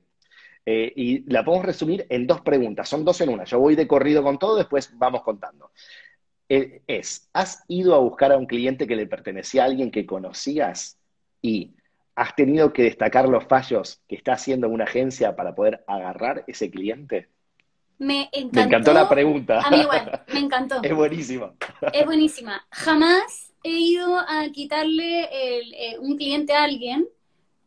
eh, 0.65 0.91
y 0.95 1.31
la 1.31 1.43
podemos 1.43 1.65
resumir 1.65 2.05
en 2.09 2.27
dos 2.27 2.41
preguntas, 2.41 2.89
son 2.89 3.05
dos 3.05 3.19
en 3.21 3.29
una. 3.29 3.43
Yo 3.43 3.59
voy 3.59 3.75
de 3.75 3.87
corrido 3.87 4.23
con 4.23 4.39
todo, 4.39 4.55
después 4.55 4.91
vamos 4.95 5.23
contando. 5.23 5.71
es, 6.47 7.29
¿has 7.33 7.63
ido 7.67 7.95
a 7.95 7.99
buscar 7.99 8.31
a 8.31 8.37
un 8.37 8.45
cliente 8.45 8.87
que 8.87 8.95
le 8.95 9.07
pertenecía 9.07 9.63
a 9.63 9.65
alguien 9.65 9.91
que 9.91 10.05
conocías 10.05 10.97
y 11.41 11.75
¿Has 12.15 12.33
tenido 12.33 12.71
que 12.71 12.83
destacar 12.83 13.27
los 13.27 13.43
fallos 13.45 14.01
que 14.07 14.15
está 14.15 14.33
haciendo 14.33 14.69
una 14.69 14.85
agencia 14.85 15.35
para 15.35 15.53
poder 15.53 15.83
agarrar 15.85 16.45
ese 16.47 16.71
cliente? 16.71 17.27
Me 17.97 18.29
encantó. 18.31 18.55
Me 18.55 18.61
encantó 18.61 18.93
la 18.93 19.09
pregunta. 19.09 19.59
A 19.59 19.69
mí 19.69 19.81
igual, 19.81 20.23
me 20.33 20.39
encantó. 20.39 20.75
Es 20.83 20.95
buenísima. 20.95 21.53
Es 21.91 22.05
buenísima. 22.05 22.65
Jamás 22.71 23.53
he 23.63 23.69
ido 23.69 24.17
a 24.17 24.47
quitarle 24.53 25.23
eh, 25.23 25.99
un 25.99 26.15
cliente 26.15 26.53
a 26.53 26.63
alguien, 26.63 27.05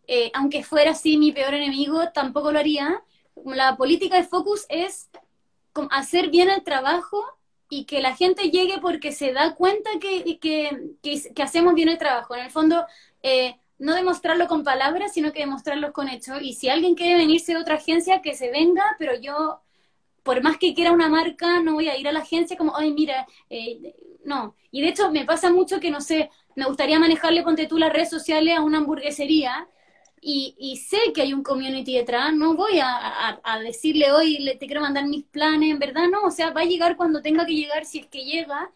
eh, 0.09 0.31
aunque 0.35 0.65
fuera 0.65 0.93
así 0.93 1.19
mi 1.19 1.33
peor 1.33 1.55
enemigo, 1.55 2.11
tampoco 2.13 2.51
lo 2.51 2.59
haría. 2.59 3.05
La 3.45 3.77
política 3.77 4.17
de 4.17 4.25
Focus 4.25 4.67
es 4.69 5.11
hacer 5.91 6.31
bien 6.31 6.51
el 6.51 6.65
trabajo 6.65 7.23
y 7.69 7.85
que 7.85 8.01
la 8.01 8.17
gente 8.17 8.51
llegue 8.51 8.79
porque 8.81 9.13
se 9.13 9.33
da 9.33 9.55
cuenta 9.55 9.91
que, 10.01 10.39
que, 10.41 10.95
que, 11.03 11.43
hacemos 11.43 11.75
bien 11.75 11.91
el 11.91 11.99
trabajo. 11.99 12.35
En 12.35 12.45
el 12.45 12.51
fondo, 12.51 12.87
eh, 13.23 13.57
no 13.79 13.95
demostrarlo 13.95 14.49
con 14.49 14.65
palabras, 14.65 15.13
sino 15.13 15.33
que 15.33 15.41
demostrarlo 15.41 15.93
con 15.93 16.09
hechos. 16.09 16.39
Y 16.41 16.55
si 16.55 16.71
alguien 16.71 16.95
quiere 16.95 17.15
venirse 17.17 17.53
de 17.53 17.61
otra 17.61 17.75
agencia, 17.77 18.23
que 18.23 18.35
se 18.35 18.51
venga, 18.51 18.97
pero 18.99 19.15
yo, 19.21 19.61
por 20.23 20.43
más 20.43 20.57
que 20.57 20.75
quiera 20.75 20.93
una 20.93 21.11
marca, 21.11 21.61
no 21.61 21.75
voy 21.75 21.89
a 21.89 21.99
ir 21.99 22.09
a 22.09 22.13
la 22.13 22.21
agencia 22.21 22.57
como, 22.57 22.75
ay, 22.77 22.93
mira, 22.93 23.27
eh, 23.51 23.95
no. 24.25 24.57
Y 24.71 24.81
de 24.81 24.89
hecho 24.89 25.11
me 25.11 25.27
pasa 25.27 25.51
mucho 25.53 25.81
que, 25.81 25.91
no 25.91 26.01
sé, 26.01 26.31
me 26.57 26.65
gustaría 26.65 26.99
manejarle, 26.99 27.43
ponte 27.43 27.67
tú, 27.67 27.77
las 27.77 27.93
redes 27.93 28.11
sociales 28.11 28.57
a 28.57 28.63
una 28.63 28.79
hamburguesería. 28.79 29.69
Y, 30.21 30.77
sé 30.89 30.99
que 31.15 31.23
hay 31.23 31.33
un 31.33 31.43
community 31.43 31.95
detrás, 31.97 32.33
no 32.35 32.55
voy 32.55 32.81
a, 32.83 33.41
decirle 33.63 34.13
hoy 34.13 34.39
le, 34.39 34.57
te 34.57 34.67
quiero 34.67 34.81
mandar 34.81 35.07
mis 35.07 35.25
planes, 35.25 35.71
en 35.71 35.79
verdad 35.79 36.09
no, 36.11 36.23
o 36.23 36.31
sea, 36.31 36.51
va 36.51 36.63
a 36.63 36.65
llegar 36.65 36.97
cuando 36.97 37.23
tenga 37.23 37.47
que 37.47 37.55
llegar, 37.55 37.85
si 37.85 38.01
es 38.01 38.07
que 38.07 38.25
llega, 38.25 38.71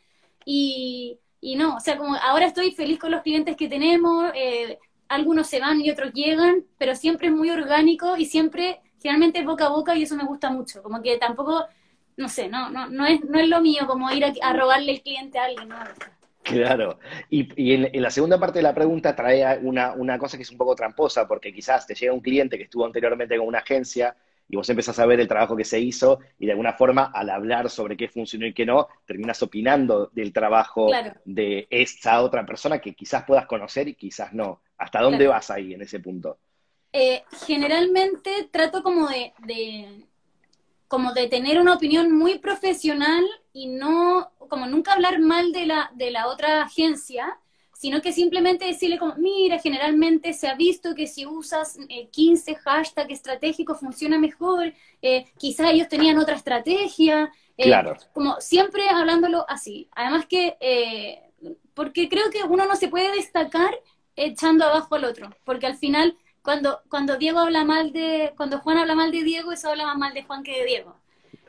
y, 0.44 1.18
y 1.40 1.56
no, 1.56 1.76
o 1.76 1.80
sea, 1.80 1.98
como 1.98 2.14
ahora 2.16 2.46
estoy 2.46 2.70
feliz 2.72 2.98
con 2.98 3.10
los 3.10 3.22
clientes 3.22 3.56
que 3.56 3.68
tenemos, 3.68 4.30
eh, 4.34 4.78
algunos 5.12 5.46
se 5.46 5.60
van 5.60 5.80
y 5.80 5.90
otros 5.90 6.12
llegan, 6.12 6.64
pero 6.78 6.94
siempre 6.94 7.28
es 7.28 7.34
muy 7.34 7.50
orgánico 7.50 8.16
y 8.16 8.24
siempre, 8.26 8.80
generalmente 9.00 9.40
es 9.40 9.44
boca 9.44 9.66
a 9.66 9.70
boca 9.70 9.94
y 9.94 10.02
eso 10.02 10.16
me 10.16 10.24
gusta 10.24 10.50
mucho. 10.50 10.82
Como 10.82 11.02
que 11.02 11.18
tampoco, 11.18 11.66
no 12.16 12.28
sé, 12.28 12.48
no, 12.48 12.70
no, 12.70 12.88
no, 12.88 13.06
es, 13.06 13.22
no 13.24 13.38
es 13.38 13.48
lo 13.48 13.60
mío 13.60 13.86
como 13.86 14.10
ir 14.10 14.24
a, 14.24 14.52
robarle 14.52 14.92
el 14.92 15.02
cliente 15.02 15.38
a 15.38 15.44
alguien. 15.44 15.68
Claro, 16.42 16.98
y, 17.30 17.72
en, 17.72 18.02
la 18.02 18.10
segunda 18.10 18.38
parte 18.38 18.58
de 18.58 18.64
la 18.64 18.74
pregunta 18.74 19.14
trae 19.14 19.58
una, 19.58 19.92
una 19.92 20.18
cosa 20.18 20.36
que 20.36 20.42
es 20.42 20.50
un 20.50 20.58
poco 20.58 20.74
tramposa, 20.74 21.26
porque 21.28 21.52
quizás 21.52 21.86
te 21.86 21.94
llega 21.94 22.12
un 22.12 22.20
cliente 22.20 22.58
que 22.58 22.64
estuvo 22.64 22.84
anteriormente 22.84 23.36
con 23.38 23.46
una 23.46 23.60
agencia 23.60 24.16
y 24.48 24.56
vos 24.56 24.68
empezás 24.68 24.98
a 24.98 25.06
ver 25.06 25.18
el 25.18 25.28
trabajo 25.28 25.56
que 25.56 25.64
se 25.64 25.80
hizo 25.80 26.20
y 26.38 26.46
de 26.46 26.52
alguna 26.52 26.74
forma 26.74 27.10
al 27.14 27.30
hablar 27.30 27.70
sobre 27.70 27.96
qué 27.96 28.08
funcionó 28.08 28.46
y 28.46 28.52
qué 28.52 28.66
no, 28.66 28.88
terminas 29.06 29.42
opinando 29.42 30.10
del 30.12 30.32
trabajo 30.32 30.90
de 31.24 31.66
esa 31.70 32.20
otra 32.20 32.44
persona 32.44 32.78
que 32.78 32.94
quizás 32.94 33.24
puedas 33.24 33.46
conocer 33.46 33.88
y 33.88 33.94
quizás 33.94 34.34
no. 34.34 34.60
¿Hasta 34.76 35.00
dónde 35.00 35.26
vas 35.26 35.50
ahí 35.50 35.72
en 35.72 35.82
ese 35.82 36.00
punto? 36.00 36.38
Eh, 36.92 37.22
generalmente 37.46 38.48
trato 38.50 38.82
como 38.82 39.08
de, 39.08 39.32
de, 39.46 40.04
como 40.92 41.14
de 41.14 41.26
tener 41.26 41.58
una 41.58 41.72
opinión 41.72 42.12
muy 42.12 42.38
profesional 42.38 43.24
y 43.54 43.66
no, 43.66 44.30
como 44.36 44.66
nunca 44.66 44.92
hablar 44.92 45.20
mal 45.20 45.50
de 45.50 45.64
la, 45.64 45.90
de 45.94 46.10
la 46.10 46.26
otra 46.26 46.64
agencia, 46.64 47.38
sino 47.72 48.02
que 48.02 48.12
simplemente 48.12 48.66
decirle 48.66 48.98
como, 48.98 49.14
mira, 49.14 49.58
generalmente 49.58 50.34
se 50.34 50.48
ha 50.48 50.54
visto 50.54 50.94
que 50.94 51.06
si 51.06 51.24
usas 51.24 51.78
15 52.10 52.50
eh, 52.50 52.54
hashtags 52.56 53.10
estratégicos 53.10 53.80
funciona 53.80 54.18
mejor, 54.18 54.74
eh, 55.00 55.24
quizás 55.38 55.70
ellos 55.70 55.88
tenían 55.88 56.18
otra 56.18 56.36
estrategia, 56.36 57.32
eh, 57.56 57.64
claro. 57.64 57.96
como 58.12 58.38
siempre 58.42 58.86
hablándolo 58.90 59.46
así. 59.48 59.88
Además 59.92 60.26
que, 60.26 60.58
eh, 60.60 61.22
porque 61.72 62.10
creo 62.10 62.28
que 62.28 62.44
uno 62.44 62.66
no 62.66 62.76
se 62.76 62.88
puede 62.88 63.16
destacar 63.16 63.74
echando 64.14 64.66
abajo 64.66 64.94
al 64.94 65.06
otro, 65.06 65.30
porque 65.44 65.64
al 65.64 65.78
final 65.78 66.18
cuando, 66.42 66.80
cuando 66.88 67.16
Diego 67.16 67.38
habla 67.38 67.64
mal 67.64 67.92
de, 67.92 68.32
cuando 68.36 68.58
Juan 68.58 68.78
habla 68.78 68.94
mal 68.94 69.12
de 69.12 69.22
Diego, 69.22 69.52
eso 69.52 69.70
habla 69.70 69.86
más 69.86 69.96
mal 69.96 70.14
de 70.14 70.24
Juan 70.24 70.42
que 70.42 70.58
de 70.58 70.64
Diego. 70.66 70.96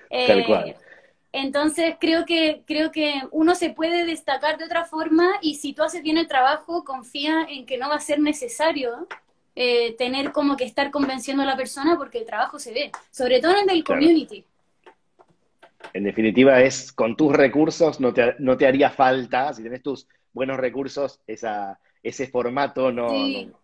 Tal 0.10 0.46
cual. 0.46 0.76
Entonces 1.32 1.96
creo 2.00 2.26
que, 2.26 2.62
creo 2.68 2.91
que 2.91 3.24
uno 3.32 3.56
se 3.56 3.72
puede 3.72 4.06
destacar 4.06 4.60
de 4.60 4.66
otra 4.66 4.86
forma 4.86 5.32
y 5.41 5.56
si 5.56 5.74
tú 5.74 5.82
haces 5.82 6.04
bien 6.04 6.20
el 6.20 6.28
trabajo, 6.28 6.84
confía 6.84 7.48
en 7.50 7.66
que 7.66 7.80
no 7.80 7.89
va 7.89 7.96
a 7.96 8.00
ser 8.00 8.20
necesario 8.20 9.08
eh, 9.56 9.96
tener 9.98 10.32
como 10.32 10.56
que 10.56 10.64
estar 10.64 10.91
convenciendo 10.91 11.41
a 11.41 11.48
la 11.48 11.58
persona 11.58 11.98
porque 11.98 12.20
el 12.20 12.26
trabajo 12.26 12.60
se 12.60 12.72
ve, 12.72 12.91
sobre 13.10 13.39
todo 13.39 13.58
en 13.58 13.68
el 13.68 13.84
community. 13.84 14.46
En 15.94 16.04
definitiva 16.04 16.62
es, 16.62 16.91
con 16.91 17.16
tus 17.16 17.34
recursos 17.34 18.00
no 18.00 18.14
te, 18.14 18.36
no 18.38 18.56
te 18.56 18.68
haría 18.68 18.91
falta, 18.91 19.52
si 19.54 19.64
tienes 19.64 19.82
tus 19.82 20.08
buenos 20.34 20.58
recursos, 20.58 21.20
esa, 21.26 21.80
ese 22.04 22.28
formato 22.28 22.91
no, 22.91 23.08
no, 23.08 23.62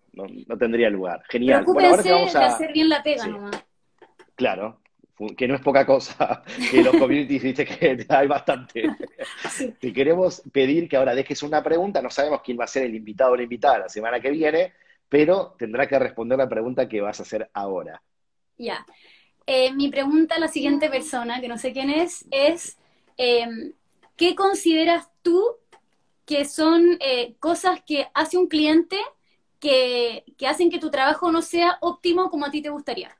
tendría 0.57 0.89
lugar. 0.89 1.24
Genial. 1.30 1.63
Bueno, 1.65 1.89
ahora 1.89 2.03
vamos 2.03 2.36
a... 2.36 2.39
de 2.39 2.45
hacer 2.45 2.74
bien 2.74 2.89
la 2.89 3.03
pega 3.03 3.28
nomás. 3.28 3.63
Claro, 4.36 4.80
que 5.36 5.47
no 5.47 5.55
es 5.55 5.61
poca 5.61 5.86
cosa, 5.86 6.43
que 6.72 6.82
los 6.82 6.95
communities 6.95 7.43
dice 7.43 7.65
que 7.65 8.05
hay 8.09 8.28
bastante. 8.28 8.89
Te 9.80 9.93
queremos 9.93 10.41
pedir 10.51 10.88
que 10.88 10.97
ahora 10.97 11.13
dejes 11.13 11.43
una 11.43 11.61
pregunta, 11.61 12.01
no 12.01 12.09
sabemos 12.09 12.41
quién 12.43 12.57
va 12.59 12.63
a 12.63 12.67
ser 12.67 12.84
el 12.84 12.95
invitado 12.95 13.34
o 13.34 13.36
la 13.36 13.43
invitada 13.43 13.80
la 13.80 13.89
semana 13.89 14.20
que 14.20 14.32
viene, 14.32 14.74
pero 15.09 15.55
tendrá 15.57 15.88
que 15.88 15.99
responder 15.99 16.38
la 16.38 16.47
pregunta 16.47 16.88
que 16.88 17.01
vas 17.01 17.20
a 17.20 17.24
hacer 17.24 17.49
ahora. 17.53 18.01
Ya. 18.57 18.86
Eh, 19.45 19.74
mi 19.74 19.89
pregunta 19.89 20.36
a 20.36 20.39
la 20.39 20.47
siguiente 20.47 20.89
persona, 20.89 21.41
que 21.41 21.47
no 21.47 21.57
sé 21.57 21.74
quién 21.74 21.89
es, 21.89 22.26
es, 22.30 22.78
em, 23.17 23.74
¿qué 24.15 24.36
consideras 24.36 25.09
tú 25.22 25.43
que 26.26 26.45
son 26.45 26.97
eh, 26.99 27.34
cosas 27.39 27.82
que 27.86 28.07
hace 28.13 28.38
un 28.38 28.47
cliente 28.47 28.97
que, 29.60 30.24
que 30.38 30.47
hacen 30.47 30.70
que 30.70 30.80
tu 30.80 30.89
trabajo 30.89 31.32
no 31.32 31.41
sea 31.41 31.78
óptimo 31.82 32.30
como 32.30 32.45
a 32.45 32.51
ti 32.51 32.62
te 32.62 32.70
gustaría? 32.70 33.16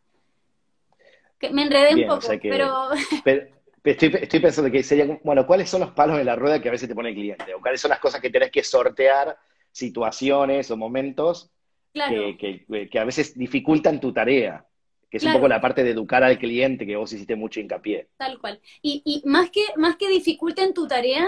me 1.52 1.64
enredé 1.64 1.96
un 1.96 2.08
poco, 2.08 2.28
pero... 2.42 2.90
estoy, 3.84 4.40
pensando 4.40 4.72
que 4.72 4.84
sería, 4.84 5.20
bueno, 5.24 5.48
¿cuáles 5.48 5.70
son 5.70 5.82
los 5.82 5.92
palos 5.92 6.20
en 6.20 6.26
la 6.26 6.36
rueda 6.36 6.62
que 6.62 6.70
a 6.70 6.72
veces 6.72 6.90
te 6.90 6.96
pone 6.96 7.10
el 7.10 7.16
cliente? 7.16 7.54
¿O 7.54 7.62
cuáles 7.62 7.82
son 7.82 7.90
las 7.90 8.00
cosas 8.00 8.22
que 8.22 8.30
tenés 8.30 8.52
que 8.52 8.64
sortear, 8.64 9.38
situaciones 9.72 10.70
o 10.72 10.78
momentos 10.78 11.50
que, 11.94 13.00
a 13.00 13.04
veces 13.04 13.38
dificultan 13.38 14.00
tu 14.00 14.12
tarea? 14.12 14.66
Que 15.10 15.18
es 15.18 15.24
un 15.24 15.34
poco 15.34 15.48
la 15.48 15.60
parte 15.60 15.84
de 15.84 15.92
educar 15.92 16.24
al 16.24 16.38
cliente 16.38 16.86
que 16.86 16.96
vos 16.96 17.12
hiciste 17.12 17.36
mucho 17.36 17.60
hincapié. 17.60 18.10
Tal 18.18 18.38
cual. 18.38 18.60
Y, 18.84 19.24
más, 19.26 19.50
que, 19.50 19.64
más 19.76 19.96
que 19.96 20.08
dificulten 20.08 20.74
tu 20.74 20.88
tarea, 20.88 21.28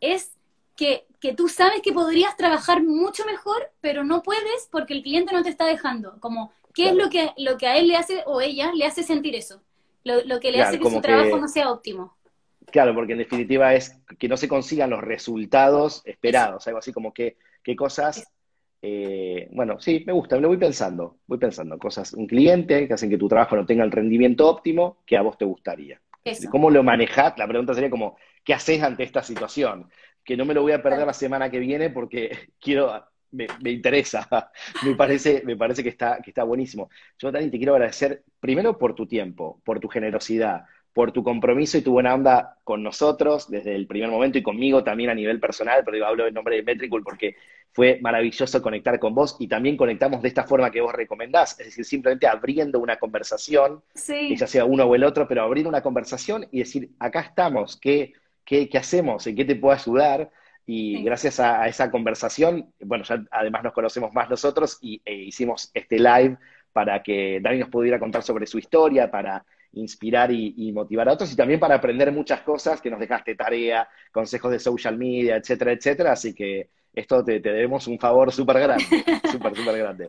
es 0.00 0.37
que, 0.78 1.06
que, 1.20 1.34
tú 1.34 1.48
sabes 1.48 1.82
que 1.82 1.92
podrías 1.92 2.36
trabajar 2.36 2.84
mucho 2.84 3.26
mejor, 3.26 3.72
pero 3.80 4.04
no 4.04 4.22
puedes 4.22 4.68
porque 4.70 4.94
el 4.94 5.02
cliente 5.02 5.34
no 5.34 5.42
te 5.42 5.48
está 5.48 5.66
dejando. 5.66 6.18
Como 6.20 6.52
¿Qué 6.72 6.90
es 6.90 6.94
lo 6.94 7.10
que, 7.10 7.32
lo 7.36 7.58
que 7.58 7.66
a 7.66 7.76
él 7.76 7.88
le 7.88 7.96
hace 7.96 8.22
o 8.24 8.40
ella 8.40 8.70
le 8.72 8.84
hace 8.84 9.02
sentir 9.02 9.34
eso? 9.34 9.60
Lo, 10.04 10.38
que 10.38 10.52
le 10.52 10.62
hace 10.62 10.78
que 10.78 10.88
su 10.88 11.00
trabajo 11.00 11.36
no 11.36 11.48
sea 11.48 11.72
óptimo. 11.72 12.16
Claro, 12.70 12.94
porque 12.94 13.12
en 13.12 13.18
definitiva 13.18 13.74
es 13.74 13.98
que 14.18 14.28
no 14.28 14.36
se 14.36 14.46
consigan 14.46 14.90
los 14.90 15.00
resultados 15.00 16.02
esperados, 16.04 16.68
algo 16.68 16.78
así 16.78 16.92
como 16.92 17.12
que 17.12 17.36
qué 17.64 17.74
cosas, 17.74 18.30
eh, 18.80 19.48
bueno, 19.50 19.80
sí, 19.80 20.04
me 20.06 20.12
gusta, 20.12 20.36
lo 20.36 20.48
voy 20.48 20.58
pensando, 20.58 21.16
voy 21.26 21.38
pensando, 21.38 21.76
cosas, 21.78 22.12
un 22.12 22.28
cliente 22.28 22.86
que 22.86 22.94
hacen 22.94 23.10
que 23.10 23.18
tu 23.18 23.28
trabajo 23.28 23.56
no 23.56 23.66
tenga 23.66 23.82
el 23.82 23.90
rendimiento 23.90 24.48
óptimo 24.48 24.98
que 25.04 25.16
a 25.16 25.22
vos 25.22 25.36
te 25.36 25.44
gustaría. 25.44 26.00
¿Cómo 26.50 26.70
lo 26.70 26.84
manejás? 26.84 27.36
La 27.36 27.48
pregunta 27.48 27.74
sería 27.74 27.90
como, 27.90 28.16
¿qué 28.44 28.54
haces 28.54 28.82
ante 28.82 29.02
esta 29.02 29.22
situación? 29.22 29.90
Que 30.28 30.36
no 30.36 30.44
me 30.44 30.52
lo 30.52 30.60
voy 30.60 30.72
a 30.72 30.82
perder 30.82 31.06
la 31.06 31.14
semana 31.14 31.50
que 31.50 31.58
viene 31.58 31.88
porque 31.88 32.50
quiero 32.60 32.92
me, 33.30 33.46
interesa, 33.70 34.28
me 34.84 34.94
parece, 34.94 35.42
me 35.46 35.56
parece 35.56 35.82
que, 35.82 35.88
está, 35.88 36.18
que 36.22 36.32
está 36.32 36.44
buenísimo. 36.44 36.90
Yo 37.18 37.32
también 37.32 37.50
te 37.50 37.56
quiero 37.56 37.72
agradecer 37.72 38.24
primero 38.38 38.76
por 38.76 38.94
tu 38.94 39.06
tiempo, 39.06 39.62
por 39.64 39.80
tu 39.80 39.88
generosidad, 39.88 40.66
por 40.92 41.12
tu 41.12 41.24
compromiso 41.24 41.78
y 41.78 41.82
tu 41.82 41.92
buena 41.92 42.14
onda 42.14 42.58
con 42.62 42.82
nosotros 42.82 43.50
desde 43.50 43.74
el 43.74 43.86
primer 43.86 44.10
momento 44.10 44.36
y 44.36 44.42
conmigo 44.42 44.84
también 44.84 45.08
a 45.08 45.14
nivel 45.14 45.40
personal, 45.40 45.82
pero 45.82 45.94
digo, 45.94 46.06
hablo 46.06 46.26
en 46.26 46.34
nombre 46.34 46.56
de 46.56 46.62
Metricool 46.62 47.02
porque 47.02 47.36
fue 47.72 47.98
maravilloso 48.02 48.60
conectar 48.60 48.98
con 48.98 49.14
vos 49.14 49.34
y 49.38 49.48
también 49.48 49.78
conectamos 49.78 50.20
de 50.20 50.28
esta 50.28 50.44
forma 50.44 50.70
que 50.70 50.82
vos 50.82 50.92
recomendás, 50.92 51.58
es 51.58 51.68
decir, 51.68 51.86
simplemente 51.86 52.26
abriendo 52.26 52.80
una 52.80 52.98
conversación, 52.98 53.82
ya 54.36 54.46
sea 54.46 54.66
uno 54.66 54.84
o 54.84 54.94
el 54.94 55.04
otro, 55.04 55.26
pero 55.26 55.42
abriendo 55.42 55.70
una 55.70 55.82
conversación 55.82 56.46
y 56.50 56.58
decir, 56.58 56.90
acá 56.98 57.20
estamos, 57.20 57.78
¿qué, 58.48 58.68
qué, 58.68 58.78
hacemos? 58.78 59.26
¿En 59.26 59.36
qué 59.36 59.44
te 59.44 59.56
puedo 59.56 59.74
ayudar? 59.74 60.30
Y 60.64 61.02
gracias 61.02 61.38
a, 61.38 61.68
esa 61.68 61.90
conversación, 61.90 62.72
bueno, 62.80 63.04
ya 63.04 63.22
además 63.30 63.62
nos 63.62 63.74
conocemos 63.74 64.12
más 64.14 64.28
nosotros 64.30 64.78
y 64.80 65.00
e 65.04 65.14
hicimos 65.14 65.70
este 65.74 65.98
live 65.98 66.38
para 66.72 67.02
que 67.02 67.40
Dani 67.42 67.58
nos 67.58 67.68
pudiera 67.68 67.98
contar 67.98 68.22
sobre 68.22 68.46
su 68.46 68.58
historia, 68.58 69.10
para 69.10 69.44
inspirar 69.72 70.30
y, 70.32 70.72
motivar 70.72 71.08
a 71.08 71.12
otros 71.12 71.30
y 71.32 71.36
también 71.36 71.60
para 71.60 71.74
aprender 71.74 72.10
muchas 72.10 72.40
cosas 72.40 72.80
que 72.80 72.90
nos 72.90 73.00
dejaste 73.00 73.34
tarea, 73.34 73.86
consejos 74.12 74.50
de 74.50 74.58
social 74.58 74.96
media, 74.96 75.36
etcétera, 75.36 75.72
etcétera. 75.72 76.12
Así 76.12 76.34
que 76.34 76.70
esto 76.94 77.22
te, 77.22 77.40
debemos 77.40 77.86
un 77.86 77.98
favor 77.98 78.32
súper 78.32 78.60
grande, 78.60 78.84
súper, 79.30 79.54
súper 79.56 79.78
grande. 79.78 80.08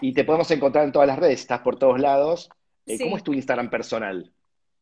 Y 0.00 0.12
te 0.12 0.24
podemos 0.24 0.50
encontrar 0.52 0.84
en 0.84 0.92
todas 0.92 1.08
las 1.08 1.18
redes, 1.18 1.40
estás 1.40 1.60
por 1.60 1.78
todos 1.78 1.98
lados. 1.98 2.48
Eh, 2.86 2.98
¿Cómo 2.98 3.16
es 3.16 3.24
tu 3.24 3.34
Instagram 3.34 3.70
personal? 3.70 4.32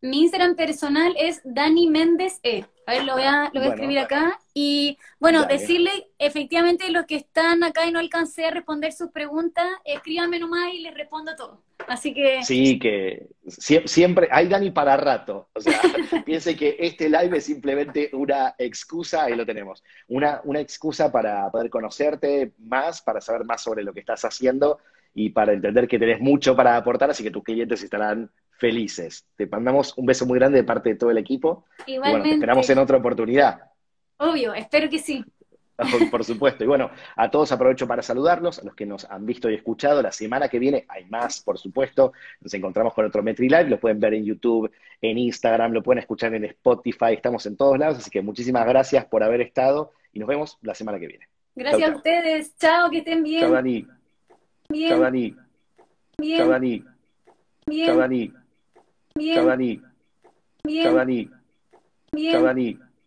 Mi 0.05 0.21
Instagram 0.21 0.55
personal 0.55 1.15
es 1.19 1.41
Dani 1.45 1.89
Méndez 1.89 2.39
E. 2.43 2.67
A 2.87 2.93
ver, 2.93 3.05
lo 3.05 3.15
voy 3.15 3.23
a, 3.23 3.51
lo 3.55 3.61
voy 3.61 3.71
a 3.71 3.73
escribir 3.73 3.99
acá. 3.99 4.39
Y 4.53 4.99
bueno, 5.19 5.47
decirle, 5.47 6.11
efectivamente, 6.19 6.91
los 6.91 7.07
que 7.07 7.17
están 7.17 7.65
acá 7.65 7.87
y 7.87 7.91
no 7.91 8.01
alcancé 8.01 8.45
a 8.45 8.51
responder 8.51 8.93
sus 8.93 9.11
preguntas, 9.13 9.65
escríbanme 9.83 10.39
nomás 10.39 10.75
y 10.75 10.81
les 10.81 10.93
respondo 10.93 11.35
todo. 11.37 11.63
Así 11.89 12.13
que. 12.13 12.43
Sí, 12.43 12.79
que 12.79 13.29
siempre, 13.47 14.29
hay 14.31 14.47
Dani 14.47 14.73
para 14.73 14.99
rato. 14.99 15.49
O 15.55 15.61
sea, 15.63 15.81
piense 16.27 16.55
que 16.55 16.77
este 16.81 17.09
live 17.09 17.39
es 17.39 17.47
simplemente 17.47 18.11
una 18.13 18.55
excusa, 18.59 19.25
ahí 19.25 19.35
lo 19.35 19.47
tenemos. 19.47 19.83
Una, 20.09 20.43
una 20.45 20.61
excusa 20.61 21.11
para 21.11 21.51
poder 21.51 21.71
conocerte 21.71 22.53
más, 22.59 23.01
para 23.01 23.23
saber 23.23 23.47
más 23.47 23.63
sobre 23.63 23.83
lo 23.83 23.95
que 23.95 24.01
estás 24.01 24.23
haciendo 24.27 24.81
y 25.15 25.31
para 25.31 25.55
entender 25.55 25.89
que 25.89 25.99
tenés 25.99 26.21
mucho 26.21 26.55
para 26.55 26.77
aportar, 26.77 27.09
así 27.09 27.23
que 27.23 27.31
tus 27.31 27.45
clientes 27.45 27.83
estarán 27.83 28.31
felices. 28.59 29.27
Te 29.37 29.47
mandamos 29.47 29.97
un 29.97 30.07
beso 30.07 30.27
muy 30.27 30.39
grande 30.39 30.59
de 30.59 30.65
parte 30.65 30.91
de 30.91 30.95
todo 30.97 31.11
el 31.11 31.19
equipo. 31.19 31.65
Igualmente. 31.87 31.95
Y 31.95 31.99
bueno, 32.11 32.23
te 32.25 32.31
esperamos 32.31 32.71
en 32.71 32.79
otra 32.79 32.97
oportunidad. 32.99 33.61
Obvio, 34.19 34.55
espero 34.55 34.89
que 34.89 34.99
sí. 34.99 35.25
Por 36.11 36.25
supuesto. 36.25 36.63
Y 36.63 36.67
bueno, 36.69 36.91
a 37.17 37.31
todos 37.31 37.51
aprovecho 37.51 37.87
para 37.89 38.03
saludarlos, 38.03 38.61
a 38.61 38.65
los 38.65 38.75
que 38.75 38.87
nos 38.87 39.05
han 39.11 39.27
visto 39.27 39.51
y 39.51 39.55
escuchado. 39.55 40.03
La 40.03 40.13
semana 40.13 40.49
que 40.49 40.61
viene 40.61 40.85
hay 40.89 41.05
más, 41.07 41.41
por 41.41 41.59
supuesto. 41.59 42.13
Nos 42.41 42.55
encontramos 42.55 42.95
con 42.95 43.05
otro 43.05 43.23
Metri 43.23 43.49
Live. 43.49 43.69
Lo 43.69 43.81
pueden 43.81 43.99
ver 43.99 44.15
en 44.15 44.25
YouTube, 44.25 44.71
en 45.01 45.19
Instagram, 45.19 45.73
lo 45.73 45.83
pueden 45.83 45.99
escuchar 45.99 46.33
en 46.35 46.45
Spotify. 46.45 47.13
Estamos 47.15 47.45
en 47.47 47.57
todos 47.57 47.79
lados. 47.79 47.99
Así 47.99 48.11
que 48.11 48.23
muchísimas 48.23 48.67
gracias 48.67 49.05
por 49.07 49.25
haber 49.25 49.41
estado 49.41 49.93
y 50.13 50.21
nos 50.21 50.29
vemos 50.29 50.59
la 50.63 50.75
semana 50.75 51.01
que 51.01 51.09
viene. 51.09 51.29
Gracias 51.57 51.91
a 51.91 51.97
ustedes. 51.97 52.57
Chao, 52.57 52.91
que 52.91 52.99
estén 52.99 53.23
bien. 53.25 53.41
Chao, 53.41 53.53
Dani. 53.53 53.87
Bien. 54.69 54.91
Chao, 54.91 55.01
Dani. 55.01 55.37
Bien. 56.19 56.39
Chao, 56.39 56.49
Dani. 56.49 56.85
Bien. 57.67 57.99
Dani. 57.99 58.44
Bien. 59.17 59.35
Chao, 59.37 59.47
Dani. 59.47 59.81
Bien. 60.65 60.83
Chao, 60.83 60.95
Dani. 60.95 61.31
Bien. 62.13 62.33
Chao, 62.33 62.43
Dani. 62.43 62.79